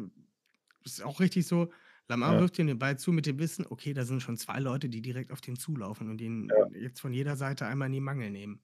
ist 0.86 1.04
auch 1.04 1.20
richtig 1.20 1.48
so, 1.48 1.72
Lamar 2.10 2.38
Ja. 2.38 2.40
wirft 2.40 2.60
ihm 2.60 2.68
den 2.68 2.80
Ball 2.80 3.00
zu 3.00 3.12
mit 3.14 3.26
dem 3.28 3.40
Wissen, 3.40 3.66
okay, 3.70 3.94
da 3.94 4.06
sind 4.06 4.22
schon 4.22 4.38
2 4.38 4.60
Leute, 4.60 4.90
die 4.90 5.02
direkt 5.02 5.32
auf 5.32 5.42
den 5.42 5.58
zulaufen 5.58 6.10
und 6.10 6.22
ihn 6.22 6.58
Ja. 6.58 6.72
jetzt 6.74 7.02
von 7.02 7.14
jeder 7.14 7.38
Seite 7.38 7.66
einmal 7.68 7.88
in 7.88 7.94
die 7.94 8.02
Mangel 8.02 8.32
nehmen. 8.32 8.64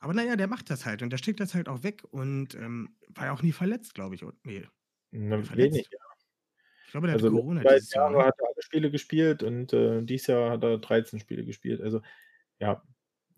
Aber 0.00 0.14
na 0.14 0.24
ja, 0.24 0.36
der 0.36 0.48
macht 0.48 0.70
das 0.70 0.86
halt 0.86 1.02
und 1.02 1.10
der 1.10 1.18
steckt 1.18 1.40
das 1.40 1.54
halt 1.54 1.68
auch 1.68 1.82
weg 1.84 2.04
und, 2.10 2.54
ähm, 2.56 2.96
war 3.10 3.26
ja 3.26 3.32
auch 3.34 3.42
nie 3.42 3.52
verletzt, 3.52 3.94
glaube 3.94 4.14
ich, 4.16 4.24
o 4.24 4.32
ne. 4.44 4.68
Ne, 5.12 5.42
War 5.42 5.44
verletzt? 5.44 5.88
wenig, 5.88 5.90
glaube, 6.92 7.08
der 7.08 7.18
Also, 7.18 7.30
Corona 7.30 7.64
letzten 7.64 7.64
beiden 7.64 7.88
dieses 7.88 7.94
Jahr, 7.94 8.10
Jahre 8.10 8.26
hat 8.26 8.34
er 8.40 8.46
alle 8.48 8.62
Spiele 8.62 8.90
gespielt 8.90 9.42
und, 9.42 9.72
äh, 9.72 10.02
dieses 10.02 10.28
Jahr 10.28 10.50
hat 10.52 10.64
er 10.64 10.78
13 10.78 11.20
Spiele 11.20 11.44
gespielt. 11.44 11.80
Also, 11.82 12.02
ja, 12.60 12.82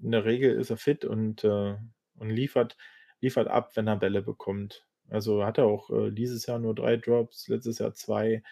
in 0.01 0.13
der 0.13 0.25
Regel 0.27 0.55
ist 0.61 0.71
er 0.71 0.77
fit 0.79 1.05
und, 1.05 1.45
äh 1.45 1.77
und 2.19 2.31
liefert 2.31 2.77
liefert 3.21 3.49
ab, 3.49 3.77
wenn 3.77 3.89
er 3.89 3.97
Bälle 3.97 4.23
bekommt. 4.23 4.87
Also, 5.11 5.45
hat 5.47 5.59
er 5.59 5.67
auch, 5.67 5.91
äh, 5.91 6.11
dieses 6.13 6.47
Jahr 6.47 6.59
nur 6.61 6.75
3 6.75 6.97
Drops, 6.99 7.49
letztes 7.49 7.79
Jahr 7.81 7.95
2. 7.95 8.43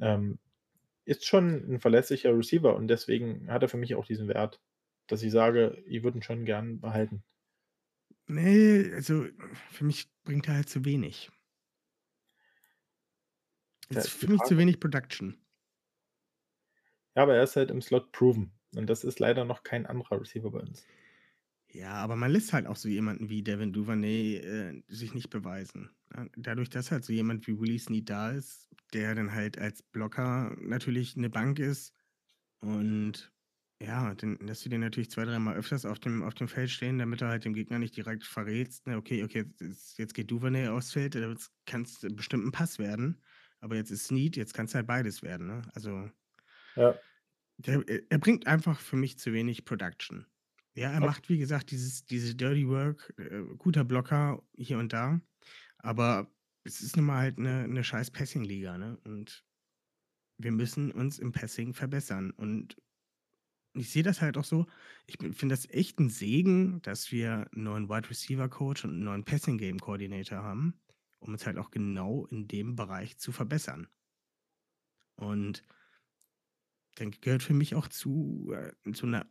Ähm, 0.00 0.38
ist 1.06 1.26
schon 1.26 1.64
'n 1.76 1.80
verlässlicher 1.80 2.36
Receiver 2.36 2.76
und 2.76 2.88
deswegen 2.88 3.50
hat 3.52 3.62
er 3.64 3.68
für 3.70 3.78
mich 3.78 3.94
auch 3.96 4.06
diesen 4.06 4.28
Wert, 4.28 4.62
dass 5.08 5.22
ich 5.24 5.32
sage, 5.32 5.82
ich 5.86 6.02
würde 6.04 6.18
ihn 6.20 6.22
schon 6.22 6.44
gern 6.46 6.80
behalten. 6.80 7.24
Ne, 8.28 8.90
also, 8.94 9.26
für 9.70 9.84
mich 9.84 10.08
bringt 10.24 10.48
er 10.48 10.54
halt 10.54 10.68
zu 10.68 10.84
wenig. 10.84 11.30
Da 13.90 14.00
Ist 14.00 14.08
für 14.08 14.28
mich 14.30 14.42
zu 14.44 14.58
wenig 14.58 14.80
Production. 14.80 15.36
Ja, 17.16 17.22
aber 17.22 17.34
er 17.34 17.44
ist 17.44 17.56
halt 17.56 17.70
im 17.70 17.80
Slot 17.80 18.12
proven 18.12 18.52
und 18.74 18.88
das 18.88 19.02
ist 19.02 19.18
leider 19.20 19.46
noch 19.46 19.62
kein 19.62 19.86
anderer 19.86 20.20
Receiver 20.20 20.50
bei 20.50 20.60
uns. 20.60 20.86
Ja, 21.72 21.94
aber 21.94 22.16
man 22.16 22.30
lässt 22.30 22.52
halt 22.52 22.66
auch 22.66 22.76
so 22.76 22.88
jemanden 22.88 23.28
wie 23.28 23.42
Devin 23.42 23.72
Duvernay, 23.72 24.36
äh, 24.36 24.82
sich 24.88 25.14
nicht 25.14 25.30
beweisen? 25.30 25.90
Dadurch, 26.36 26.70
dass 26.70 26.90
halt 26.92 27.04
so 27.04 27.12
jemand 27.12 27.46
wie 27.46 27.58
Willie 27.58 27.78
Snead 27.78 28.08
da 28.08 28.30
ist, 28.30 28.68
der 28.92 29.14
dann 29.14 29.32
halt 29.34 29.58
als 29.58 29.82
Blocker 29.82 30.54
natürlich 30.60 31.16
'ne 31.16 31.28
Bank 31.28 31.58
ist 31.58 31.92
und 32.60 33.32
ja, 33.82 34.14
dann 34.16 34.36
lässt 34.40 34.64
du 34.64 34.70
den 34.70 34.80
natürlich 34.82 35.10
2, 35.10 35.24
dreimal 35.26 35.56
öfters 35.56 35.86
auf 35.86 35.98
dem 36.00 36.22
auf 36.22 36.34
dem 36.34 36.48
Feld 36.48 36.70
stehen, 36.70 36.98
damit 36.98 37.20
du 37.22 37.28
halt 37.28 37.44
dem 37.44 37.54
Gegner 37.54 37.78
nicht 37.80 37.96
direkt 37.96 38.24
verrätst, 38.24 38.86
ne: 38.86 38.96
„Okay, 38.98 39.24
okay, 39.24 39.46
jetzt 39.60 39.98
jetzt 39.98 40.14
geht 40.14 40.30
Duvernay 40.30 40.68
aufs 40.68 40.92
Feld, 40.92 41.14
jetzt 41.16 41.52
kann's 41.66 42.00
bestimmt 42.14 42.44
'n 42.46 42.52
Pass 42.52 42.78
werden, 42.78 43.22
aber 43.66 43.76
jetzt 43.76 43.92
ist 43.92 44.06
Snead, 44.06 44.36
jetzt 44.38 44.54
kann's 44.54 44.74
halt 44.76 44.88
beides 44.88 45.22
werden“, 45.22 45.48
ne? 45.48 45.62
Also 45.74 46.10
Ja. 46.76 47.00
der 47.58 47.82
er 47.88 48.02
er 48.10 48.18
bringt 48.18 48.46
einfach 48.46 48.80
für 48.80 48.96
mich 48.96 49.18
zu 49.18 49.32
wenig 49.32 49.64
Production. 49.64 50.26
Ja, 50.74 50.90
er 50.92 51.00
Okay. 51.00 51.10
macht, 51.10 51.30
wie 51.30 51.38
gesagt, 51.38 51.70
dieses 51.70 52.04
diese 52.04 52.34
Dirty 52.34 52.68
Work, 52.68 53.14
äh, 53.18 53.42
guter 53.56 53.82
Blocker 53.84 54.42
hier 54.58 54.78
und 54.78 54.92
da, 54.92 55.20
aber 55.78 56.30
es 56.64 56.82
ist 56.82 56.96
nun 56.96 57.06
mal 57.06 57.18
halt 57.20 57.38
'ne 57.38 57.68
'ne 57.68 57.84
scheiß 57.84 58.10
Passing-Liga, 58.10 58.78
ne? 58.78 58.98
Und 59.04 59.44
wir 60.38 60.52
müssen 60.52 60.92
uns 60.92 61.18
im 61.18 61.32
Passing 61.32 61.74
verbessern 61.74 62.32
und 62.32 62.76
ich 63.74 63.90
sehe 63.92 64.02
das 64.04 64.22
halt 64.22 64.38
auch 64.38 64.44
so, 64.44 64.66
ich 65.06 65.18
finde 65.18 65.48
das 65.54 65.68
echt 65.70 66.00
'n 66.00 66.10
Segen, 66.10 66.82
dass 66.82 67.12
wir 67.12 67.48
'n 67.56 67.64
neuen 67.64 67.88
Wide 67.90 68.10
Receiver 68.10 68.48
Coach 68.48 68.84
und 68.84 68.92
'n 68.92 69.04
neuen 69.04 69.24
Passing 69.24 69.58
Game 69.58 69.78
Coordinator 69.80 70.38
haben, 70.42 70.80
um 71.20 71.32
uns 71.34 71.46
halt 71.46 71.58
auch 71.58 71.70
genau 71.70 72.26
in 72.26 72.48
dem 72.48 72.76
Bereich 72.76 73.18
zu 73.18 73.32
verbessern. 73.32 73.88
Und 75.18 75.62
dann 76.96 77.10
gehört 77.10 77.42
für 77.42 77.54
mich 77.54 77.74
auch 77.74 77.88
zu 77.88 78.52
äh, 78.54 78.92
zu 78.92 79.06
'ner 79.06 79.26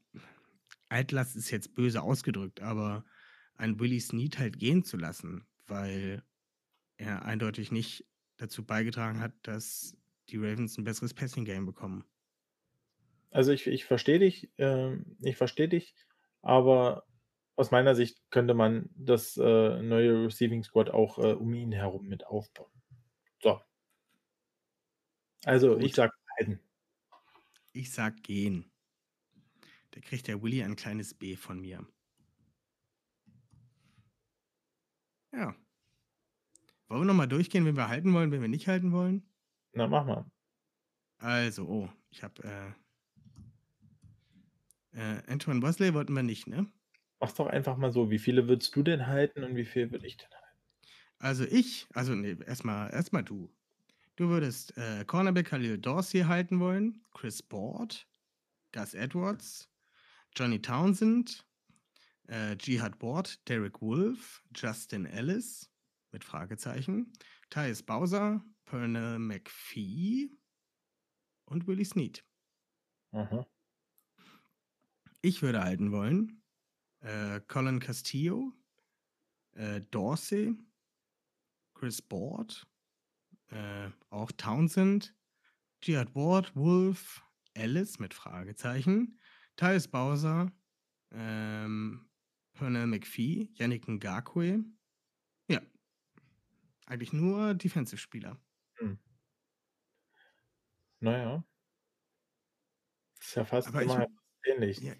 Altlast 0.89 1.35
ist 1.35 1.51
jetzt 1.51 1.75
böse 1.75 2.01
ausgedrückt, 2.03 2.61
aber 2.61 3.05
einen 3.55 3.79
Willie 3.79 3.99
Snead 4.01 4.39
halt 4.39 4.59
gehen 4.59 4.83
zu 4.83 4.97
lassen, 4.97 5.47
weil 5.67 6.23
er 6.97 7.25
eindeutig 7.25 7.71
nicht 7.71 8.07
dazu 8.37 8.65
beigetragen 8.65 9.19
hat, 9.21 9.33
dass 9.43 9.97
die 10.29 10.37
Ravens 10.37 10.77
'n 10.77 10.85
besseres 10.85 11.13
Passing 11.15 11.45
Game 11.45 11.65
bekommen. 11.65 12.05
Also, 13.31 13.51
ich 13.51 13.67
ich 13.67 13.85
verstehe 13.85 14.19
dich, 14.19 14.51
ähm 14.57 15.17
ich 15.21 15.35
verstehe 15.37 15.67
dich, 15.69 15.95
aber 16.41 17.05
aus 17.55 17.71
meiner 17.71 17.95
Sicht 17.95 18.19
könnte 18.31 18.53
man 18.53 18.89
das, 18.95 19.37
äh, 19.37 19.81
neue 19.81 20.25
Receiving 20.25 20.63
Squad 20.63 20.89
auch, 20.89 21.17
äh, 21.19 21.33
um 21.33 21.53
ihn 21.53 21.71
herum 21.71 22.07
mit 22.07 22.25
aufbauen. 22.27 22.71
So. 23.41 23.61
Also, 25.45 25.77
ich 25.77 25.93
Gut. 25.93 25.95
sage 25.95 26.13
behalten. 26.37 26.59
Ich 27.73 27.91
sage 27.91 28.21
gehen. 28.21 28.71
Da 29.91 30.01
kriegt 30.01 30.27
der 30.27 30.41
Willie 30.41 30.63
ein 30.65 30.75
kleines 30.75 31.13
B 31.13 31.35
von 31.35 31.59
mir. 31.59 31.87
Ja. 35.31 35.55
Wollen 36.87 37.01
wir 37.01 37.05
noch 37.05 37.13
mal 37.13 37.27
durchgehen, 37.27 37.65
wen 37.65 37.75
wir 37.77 37.89
halten 37.89 38.13
wollen, 38.13 38.31
wen 38.31 38.41
wir 38.41 38.47
nicht 38.47 38.67
halten 38.67 38.91
wollen? 38.91 39.29
Na, 39.73 39.87
mach 39.87 40.05
mal. 40.05 40.25
Also, 41.17 41.67
oh, 41.67 41.89
ich 42.09 42.23
habe, 42.23 42.43
äh 42.43 42.71
äh, 44.95 45.21
Antoine 45.27 45.61
Wesley 45.61 45.93
wollten 45.93 46.13
wir 46.13 46.23
nicht, 46.23 46.47
ne? 46.47 46.71
Mach's 47.19 47.33
doch 47.33 47.47
einfach 47.47 47.75
mal 47.75 47.91
so. 47.91 48.09
Wie 48.09 48.19
viele 48.19 48.47
würdest 48.47 48.73
du 48.75 48.81
denn 48.81 49.07
halten 49.07 49.43
und 49.43 49.57
wie 49.57 49.65
viel 49.65 49.91
würde 49.91 50.07
ich 50.07 50.15
denn 50.15 50.31
halten? 50.31 50.59
Also, 51.19 51.45
ich 51.45 51.87
also, 51.93 52.13
ne, 52.15 52.37
erst 52.45 52.65
mal 52.65 52.89
erst 52.89 53.13
mal 53.13 53.23
du. 53.23 53.53
Du 54.17 54.29
würdest, 54.29 54.77
äh, 54.77 55.05
Cornerback 55.05 55.47
Khalil 55.47 55.77
Dorsey 55.79 56.21
halten 56.21 56.59
wollen, 56.59 57.03
Chris 57.13 57.43
Board, 57.43 58.07
Gus 58.73 58.93
Edwards, 58.93 59.69
Johnny 60.35 60.61
Townsend, 60.61 61.47
äh, 62.29 62.55
Jihad 62.59 63.01
Ward, 63.01 63.47
Derek 63.49 63.81
Wolfe, 63.81 64.41
Justin 64.55 65.05
Ellis 65.05 65.71
mit 66.11 66.23
Fragezeichen, 66.23 67.13
Tyus 67.49 67.83
Bowser, 67.83 68.43
Pernell 68.65 69.19
McPhee 69.19 70.29
und 71.45 71.67
Willie 71.67 71.85
Snead. 71.85 72.23
Aha. 73.11 73.45
Ich 75.21 75.41
würde 75.41 75.61
halten 75.61 75.91
wollen, 75.91 76.41
äh, 77.05 77.39
Colin 77.47 77.79
Castillo, 77.79 78.51
äh, 79.53 79.81
Dorsey, 79.91 80.55
Chris 81.75 82.01
Board, 82.01 82.67
äh, 83.47 83.89
auch 84.09 84.31
Townsend, 84.31 85.15
Jihad 85.83 86.15
Ward, 86.15 86.55
Wolfe, 86.55 87.21
Ellis 87.53 87.99
mit 87.99 88.13
Fragezeichen, 88.13 89.19
Tyus 89.55 89.87
Bowser, 89.87 90.51
ähm, 91.11 92.09
Pernell 92.53 92.87
McPhee, 92.87 93.49
Yannick 93.53 93.87
Ngakoue. 93.87 94.65
Ja. 95.47 95.61
Eigentlich 96.87 97.13
nur 97.13 97.53
Defensive-Spieler. 97.53 98.39
Hm. 98.79 98.97
Na 101.01 101.17
ja. 101.17 101.43
Ist 103.19 103.35
ja 103.35 103.45
fast 103.45 103.67
Aber 103.67 103.83
ich 103.83 103.91
immer 103.91 104.07
ähnlich. 104.43 104.79
ja, 104.79 104.93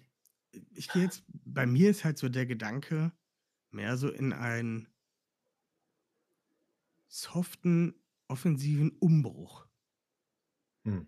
ich 0.74 0.90
gehe 0.90 1.02
jetzt 1.02 1.24
bei 1.28 1.66
mir 1.66 1.90
ist 1.90 2.04
halt 2.04 2.18
so 2.18 2.28
der 2.28 2.46
Gedanke 2.46 3.12
mehr 3.70 3.96
so 3.96 4.10
in 4.10 4.32
einen 4.32 4.88
soften, 7.08 8.00
offensiven 8.28 8.90
Umbruch. 9.00 9.66
Hm. 10.84 11.00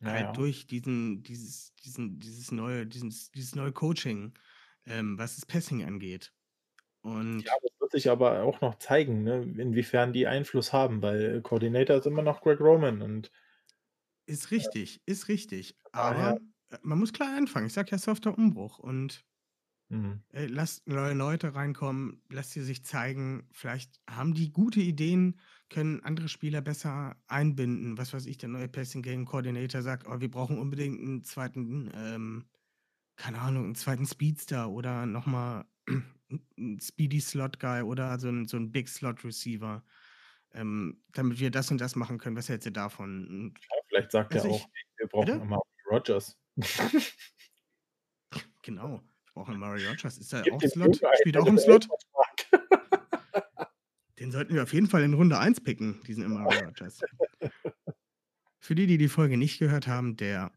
Na 0.00 0.12
Halt 0.12 0.20
ja. 0.20 0.32
durch 0.32 0.66
diesen 0.66 1.22
dieses 1.22 1.74
diesen 1.76 2.18
dieses 2.18 2.52
neue 2.52 2.86
dieses 2.86 3.30
dieses 3.30 3.54
neue 3.54 3.72
Coaching, 3.72 4.34
ähm, 4.86 5.18
was 5.18 5.36
das 5.36 5.46
Passing 5.46 5.84
angeht. 5.84 6.34
Ja, 7.44 7.52
Und 7.52 7.52
das 7.62 7.70
wird 7.80 7.92
sich 7.92 8.10
aber 8.10 8.42
auch 8.42 8.60
noch 8.60 8.76
zeigen, 8.78 9.22
ne, 9.24 9.42
inwiefern 9.42 10.12
die 10.12 10.26
Einfluss 10.26 10.72
haben, 10.72 11.02
weil 11.02 11.42
Coordinator 11.42 11.96
ist 11.96 12.06
immer 12.06 12.22
noch 12.22 12.40
Greg 12.40 12.60
Roman 12.60 13.02
und 13.02 13.30
Ist 14.26 14.50
ja, 14.58 14.70
richtig, 14.72 15.02
ist 15.06 15.28
richtig. 15.28 15.78
Aber, 15.92 16.36
äh, 16.36 16.40
man 16.82 16.98
muss 16.98 17.12
klar 17.12 17.36
anfangen. 17.36 17.66
Ich 17.66 17.72
sage 17.72 17.90
ja 17.92 17.98
softer 17.98 18.36
Umbruch 18.36 18.78
und 18.78 19.24
Mhm. 19.90 20.24
äh, 20.32 20.46
lasst 20.46 20.86
neue 20.88 21.14
Leute 21.14 21.54
reinkommen, 21.54 22.22
lasst 22.30 22.52
sie 22.52 22.62
sich 22.62 22.84
zeigen. 22.84 23.48
Vielleicht 23.52 24.00
haben 24.08 24.34
die 24.34 24.52
gute 24.52 24.80
Ideen, 24.80 25.38
können 25.70 26.00
andere 26.02 26.28
Spieler 26.28 26.60
besser 26.60 27.16
einbinden. 27.28 27.98
Was 27.98 28.12
weiß 28.12 28.26
ich, 28.26 28.38
der 28.38 28.48
neue 28.48 28.68
Passing 28.68 29.02
Game 29.02 29.26
Coordinator 29.26 29.82
sagt: 29.82 30.06
„Oh, 30.08 30.20
wir 30.20 30.30
brauchen 30.30 30.58
unbedingt 30.58 30.98
'n 31.00 31.22
zweiten, 31.24 31.90
ähm, 31.94 32.46
keine 33.16 33.40
Ahnung, 33.40 33.66
'n 33.70 33.74
zweiten 33.76 34.06
Speedster 34.06 34.70
oder 34.70 35.06
noch 35.06 35.26
mal 35.26 35.66
'n 35.90 36.46
'n 36.58 36.80
Speedy 36.80 37.20
Slot 37.20 37.60
Guy 37.60 37.82
oder 37.82 38.18
so 38.20 38.28
'n 38.28 38.46
so 38.48 38.56
'n 38.58 38.72
Big 38.72 38.88
Slot 38.88 39.24
Receiver, 39.24 39.84
ähm, 40.54 41.04
damit 41.12 41.40
wir 41.40 41.50
das 41.52 41.70
und 41.72 41.80
das 41.80 41.96
machen 41.96 42.18
können. 42.18 42.36
Was 42.36 42.48
hältst 42.50 42.66
du 42.66 42.72
davon?“ 42.72 43.28
Und 43.28 43.60
Ja, 43.70 43.76
vielleicht 43.88 44.10
sagt 44.12 44.34
er 44.34 44.44
also 44.44 44.48
auch: 44.48 44.60
ich 44.60 44.70
„Hey, 44.72 44.84
wir 44.98 45.08
brauchen 45.08 45.38
bitte? 45.38 45.42
Amari 45.42 45.62
Rodgers.“ 45.90 46.34
Genau, 48.62 49.00
wir 49.24 49.32
brauchen 49.34 49.54
Amari 49.54 49.86
Rodgers. 49.86 50.18
Ist 50.18 50.32
er 50.32 50.40
auch 50.52 50.58
dem 50.58 50.70
Slot? 50.70 51.00
Spielt 51.20 51.36
auch 51.36 51.46
im 51.46 51.58
Slot? 51.58 51.88
Den 54.18 54.30
sollten 54.30 54.54
wir 54.54 54.62
auf 54.62 54.72
jeden 54.72 54.86
Fall 54.86 55.02
in 55.02 55.12
Runde 55.14 55.38
1 55.38 55.60
picken, 55.62 56.00
diesen 56.06 56.24
Amari 56.24 56.64
Rogers. 56.64 57.00
Für 58.60 58.74
die, 58.74 58.86
die 58.86 58.96
die 58.96 59.08
Folge 59.08 59.36
nicht 59.36 59.58
gehört 59.58 59.86
haben, 59.86 60.16
der 60.16 60.50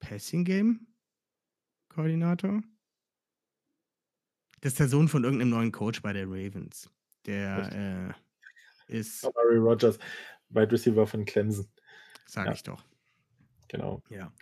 Passing 0.00 0.44
Game 0.44 0.88
Koordinator. 1.88 2.62
Das 4.62 4.72
ist 4.72 4.80
der 4.80 4.88
Sohn 4.88 5.08
von 5.08 5.22
irgendeinem 5.24 5.50
neuen 5.50 5.72
Coach 5.72 6.02
bei 6.02 6.12
der 6.12 6.26
Ravens. 6.26 6.90
Der 7.26 8.14
äh, 8.88 8.92
ist, 8.98 9.24
Amari 9.24 9.56
Rogers, 9.56 9.98
Wide 10.48 10.72
Receiver 10.72 11.06
von 11.06 11.24
Clemson. 11.24 11.68
sag 12.26 12.46
Ja. 12.46 12.52
ich 12.52 12.62
doch. 12.62 12.84
Genau. 13.68 14.02
Ja. 14.08 14.32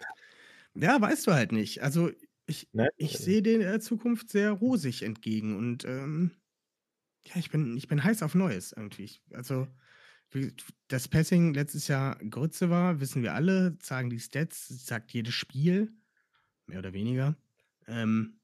Ja, 0.81 1.01
weißt 1.01 1.27
du 1.27 1.33
halt 1.33 1.53
nicht. 1.53 1.83
Also 1.83 2.11
ich, 2.47 2.69
Ne? 2.73 2.89
ich 2.97 3.19
sehe 3.19 3.43
der 3.43 3.81
Zukunft 3.81 4.31
sehr 4.31 4.53
rosig 4.53 5.03
entgegen 5.03 5.57
und 5.57 5.85
ähm, 5.85 6.33
ja, 7.27 7.37
ich 7.37 7.51
bin, 7.51 7.77
ich 7.77 7.89
bin 7.89 8.03
heiß 8.03 8.23
auf 8.23 8.35
Neues 8.35 8.73
irgendwie. 8.73 9.11
Also, 9.33 9.69
das 10.89 11.09
Passing 11.09 11.55
letztes 11.55 11.89
Jahr 11.89 12.17
Grütze 12.17 12.71
war, 12.71 13.01
wissen 13.01 13.23
wir 13.23 13.35
alle, 13.35 13.79
sagen 13.83 14.11
die 14.11 14.21
Stats, 14.21 14.69
sagt 14.69 15.13
jedes 15.13 15.35
Spiel, 15.35 15.93
mehr 16.67 16.81
oder 16.81 16.93
weniger. 16.93 17.37
Ähm, 17.87 18.41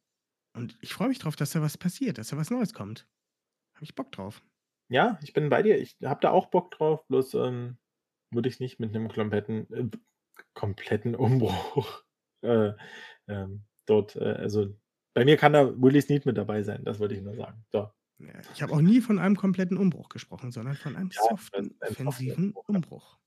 und 0.54 0.78
ich 0.80 0.94
freue 0.94 1.08
mich 1.08 1.18
drauf, 1.18 1.36
dass 1.36 1.52
da 1.52 1.62
was 1.62 1.78
passiert, 1.78 2.18
dass 2.18 2.28
da 2.28 2.36
was 2.36 2.50
Neues 2.50 2.74
kommt. 2.74 3.08
Habe 3.74 3.84
ich 3.84 3.94
Bock 3.94 4.12
drauf. 4.12 4.42
Ja, 4.88 5.18
ich 5.22 5.32
bin 5.32 5.48
bei 5.50 5.62
dir. 5.62 5.78
Ich 5.78 5.96
habe 6.04 6.20
da 6.20 6.30
auch 6.30 6.46
Bock 6.46 6.70
drauf, 6.70 7.06
bloß 7.08 7.34
ähm, 7.34 7.78
würde 8.30 8.48
ich 8.48 8.60
nicht 8.60 8.80
mit 8.80 8.94
einem 8.94 9.08
kompletten, 9.08 9.72
äh, 9.72 9.90
kompletten 10.54 11.14
Umbruch 11.14 12.04
äh, 12.44 12.74
ähm, 13.28 13.64
dort, 13.86 14.16
äh, 14.16 14.24
also 14.34 14.76
bei 15.14 15.24
mir 15.24 15.36
kann 15.36 15.52
da 15.52 15.80
Willie 15.80 16.02
Snead 16.02 16.26
mit 16.26 16.36
dabei 16.38 16.62
sein, 16.62 16.84
das 16.84 16.98
wollte 17.00 17.14
ich 17.14 17.22
nur 17.22 17.36
sagen. 17.36 17.64
So. 17.72 17.90
Ich 18.54 18.62
habe 18.62 18.72
auch 18.72 18.80
nie 18.80 19.00
von 19.00 19.18
einem 19.18 19.36
kompletten 19.36 19.76
Umbruch 19.76 20.08
gesprochen, 20.08 20.50
sondern 20.52 20.76
von 20.76 20.96
einem 20.96 21.10
Ja, 21.10 21.20
soften, 21.28 21.76
offensiven 21.80 22.52
Umbruch, 22.52 22.68
Umbruch. 22.68 23.18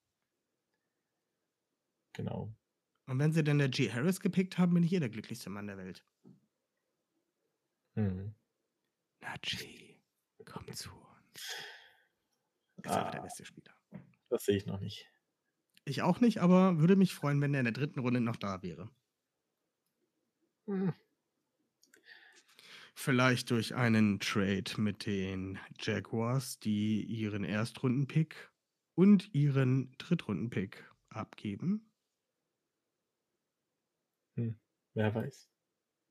Genau. 2.14 2.54
Und 3.06 3.20
wenn 3.20 3.32
sie 3.34 3.44
dann 3.44 3.58
der 3.58 3.68
G. 3.70 3.92
Harris 3.92 4.20
gepickt 4.22 4.58
haben, 4.58 4.74
bin 4.74 4.84
ich 4.84 4.94
eh 4.94 5.00
der 5.00 5.10
glücklichste 5.10 5.50
Mann 5.50 5.68
der 5.68 5.78
Welt. 5.78 6.06
Mhm. 7.96 8.36
Na, 9.22 9.36
G, 9.42 10.00
komm 10.46 10.72
zu 10.74 10.90
uns. 10.92 11.56
Ist 12.84 12.98
aber 12.98 13.12
der 13.12 13.20
Ah, 13.20 13.22
beste 13.22 13.46
Spieler. 13.46 13.76
das 14.30 14.46
sehe 14.46 14.56
ich 14.58 14.66
noch 14.66 14.80
nicht. 14.80 15.12
Ich 15.86 16.04
auch 16.04 16.20
nicht, 16.20 16.38
aber 16.40 16.78
würde 16.80 16.96
mich 16.96 17.16
freuen, 17.16 17.42
wenn 17.42 17.52
der 17.52 17.62
in 17.62 17.66
der 17.66 17.74
dritten 17.74 18.00
Runde 18.00 18.22
noch 18.22 18.36
da 18.36 18.62
wäre. 18.62 18.92
Hm. 20.68 20.90
Vielleicht 22.96 23.52
durch 23.52 23.76
einen 23.76 24.20
Trade 24.20 24.72
mit 24.78 25.06
den 25.06 25.60
Jaguars, 25.80 26.60
die 26.60 27.04
ihren 27.04 27.44
Erstrundenpick 27.44 28.52
und 28.96 29.34
ihren 29.34 29.92
Drittrundenpick 29.98 30.84
abgeben. 31.10 31.92
Hm. 34.36 34.60
Wer 34.94 35.14
weiß. 35.16 35.50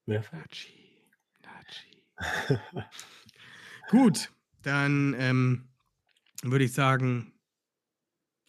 Wer 0.06 0.22
weiß. 0.32 0.32
Nachi, 0.32 1.10
Nachi. 1.42 2.02
Gut, 3.90 4.32
dann 4.62 5.14
ähm, 5.18 5.68
würde 6.42 6.64
ich 6.64 6.72
sagen, 6.72 7.32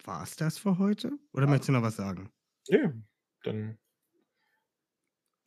war 0.03 0.24
es 0.24 0.36
das 0.36 0.58
für 0.58 0.78
heute? 0.78 1.12
Oder 1.34 1.47
möchtest 1.47 1.70
du 1.70 1.74
noch 1.74 1.82
was 1.82 1.97
sagen? 1.97 2.32
Nö, 2.70 2.93
dann 3.43 3.78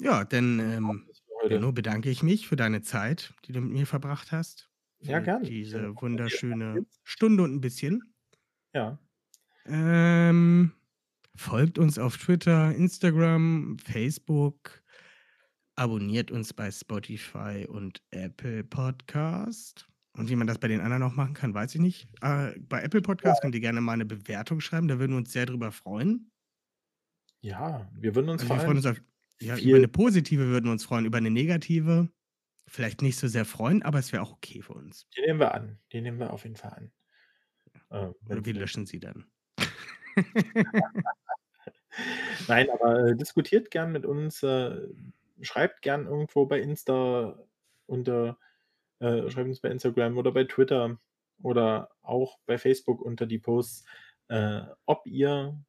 Ja, 0.00 0.24
dann 0.24 0.58
ähm. 0.58 1.06
Benno, 1.48 1.72
bedanke 1.72 2.10
ich 2.10 2.22
mich 2.22 2.46
für 2.46 2.56
deine 2.56 2.82
Zeit, 2.82 3.32
die 3.46 3.52
du 3.52 3.60
mit 3.60 3.72
mir 3.72 3.86
verbracht 3.86 4.30
hast. 4.30 4.70
Ja, 5.00 5.20
gerne. 5.20 5.46
Diese 5.46 5.94
wunderschöne 6.00 6.84
Stunde 7.02 7.42
und 7.42 7.54
ein 7.54 7.60
bisschen. 7.60 8.14
Ja. 8.74 8.98
Ähm, 9.64 10.72
folgt 11.34 11.78
uns 11.78 11.98
auf 11.98 12.18
Twitter, 12.18 12.74
Instagram, 12.74 13.78
Facebook. 13.78 14.82
Abonniert 15.76 16.30
uns 16.30 16.52
bei 16.52 16.70
Spotify 16.70 17.66
und 17.66 18.02
Apple 18.10 18.64
Podcast. 18.64 19.88
Und 20.12 20.28
wie 20.28 20.36
man 20.36 20.46
das 20.46 20.58
bei 20.58 20.68
den 20.68 20.80
anderen 20.80 21.04
auch 21.04 21.14
machen 21.14 21.34
kann, 21.34 21.54
weiß 21.54 21.74
ich 21.76 21.80
nicht. 21.80 22.08
Äh, 22.20 22.58
bei 22.60 22.82
Apple 22.82 23.00
Podcast 23.00 23.40
könnt 23.40 23.54
ihr 23.54 23.60
gerne 23.60 23.80
mal 23.80 23.92
eine 23.92 24.04
Bewertung 24.04 24.60
schreiben, 24.60 24.88
da 24.88 24.98
würden 24.98 25.12
wir 25.12 25.18
uns 25.18 25.32
sehr 25.32 25.46
drüber 25.46 25.72
freuen. 25.72 26.30
Ja, 27.40 27.90
wir 27.94 28.14
würden 28.14 28.28
uns 28.28 28.42
Also 28.42 28.48
vor 28.48 28.56
wir 28.58 28.64
freuen 28.64 28.76
uns 28.76 28.86
auf, 28.86 29.00
ja, 29.40 29.56
über 29.56 29.76
eine 29.76 29.88
positive 29.88 30.46
würden 30.48 30.66
wir 30.66 30.72
uns 30.72 30.84
freuen, 30.84 31.04
über 31.04 31.18
eine 31.18 31.30
negative 31.30 32.10
vielleicht 32.70 33.02
nicht 33.02 33.18
so 33.18 33.26
sehr 33.26 33.44
freuen, 33.44 33.82
aber 33.82 33.98
es 33.98 34.12
wäre 34.12 34.22
auch 34.22 34.32
okay 34.32 34.62
für 34.62 34.74
uns. 34.74 35.08
Die 35.16 35.22
nehmen 35.22 35.40
wir 35.40 35.54
an. 35.54 35.78
Die 35.92 36.00
nehmen 36.00 36.20
wir 36.20 36.32
auf 36.32 36.44
jeden 36.44 36.56
Fall 36.56 36.70
an. 36.70 36.92
Äh, 37.90 38.12
Oder 38.30 38.44
wir 38.44 38.54
löschen 38.54 38.86
sie 38.86 39.00
dann. 39.00 39.26
Nein, 42.48 42.70
aber 42.70 43.08
äh, 43.08 43.16
diskutiert 43.16 43.72
gern 43.72 43.90
mit 43.90 44.06
uns. 44.06 44.42
Äh, 44.44 44.88
schreibt 45.40 45.82
gern 45.82 46.06
irgendwo 46.06 46.46
bei 46.46 46.60
Insta 46.60 47.36
unter, 47.86 48.38
äh, 49.00 49.28
schreibt 49.30 49.48
uns 49.48 49.60
bei 49.60 49.70
Instagram 49.70 50.16
oder 50.16 50.30
bei 50.30 50.44
Twitter 50.44 51.00
oder 51.42 51.90
auch 52.02 52.38
bei 52.46 52.56
Facebook 52.56 53.02
unter 53.02 53.26
die 53.26 53.38
Posts, 53.38 53.84
äh, 54.28 54.60
ob 54.86 55.04
ihr 55.06 55.60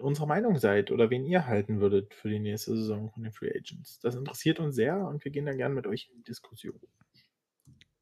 unserer 0.00 0.26
Meinung 0.26 0.58
seid 0.58 0.90
oder 0.90 1.10
wen 1.10 1.24
ihr 1.24 1.46
halten 1.46 1.80
würdet 1.80 2.14
für 2.14 2.28
die 2.28 2.38
nächste 2.38 2.76
Saison 2.76 3.10
von 3.10 3.22
den 3.22 3.32
Free 3.32 3.50
Agents. 3.50 3.98
Das 4.00 4.14
interessiert 4.14 4.60
uns 4.60 4.74
sehr 4.74 4.98
und 4.98 5.24
wir 5.24 5.30
gehen 5.30 5.46
da 5.46 5.52
gern 5.52 5.74
mit 5.74 5.86
euch 5.86 6.08
in 6.10 6.18
die 6.18 6.24
Diskussion. 6.24 6.80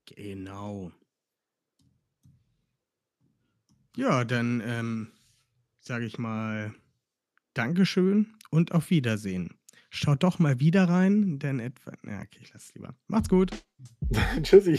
Genau. 0.07 0.93
Ja, 3.97 4.25
dann 4.25 4.63
ähm, 4.65 5.13
sage 5.81 6.07
ich 6.07 6.19
mal 6.19 6.75
Dankeschön 7.55 8.35
und 8.51 8.73
auf 8.73 8.91
Wiedersehen. 8.91 9.59
Schaut 9.91 10.23
doch 10.23 10.39
mal 10.39 10.61
wieder 10.61 10.89
rein, 10.89 11.39
denn 11.39 11.61
etwa. 11.61 11.93
Ja, 12.05 12.21
okay, 12.21 12.39
ich 12.41 12.53
lasse 12.53 12.69
es 12.69 12.75
lieber. 12.75 12.95
Macht's 13.07 13.29
gut. 13.29 13.51
Tschüssi. 14.43 14.79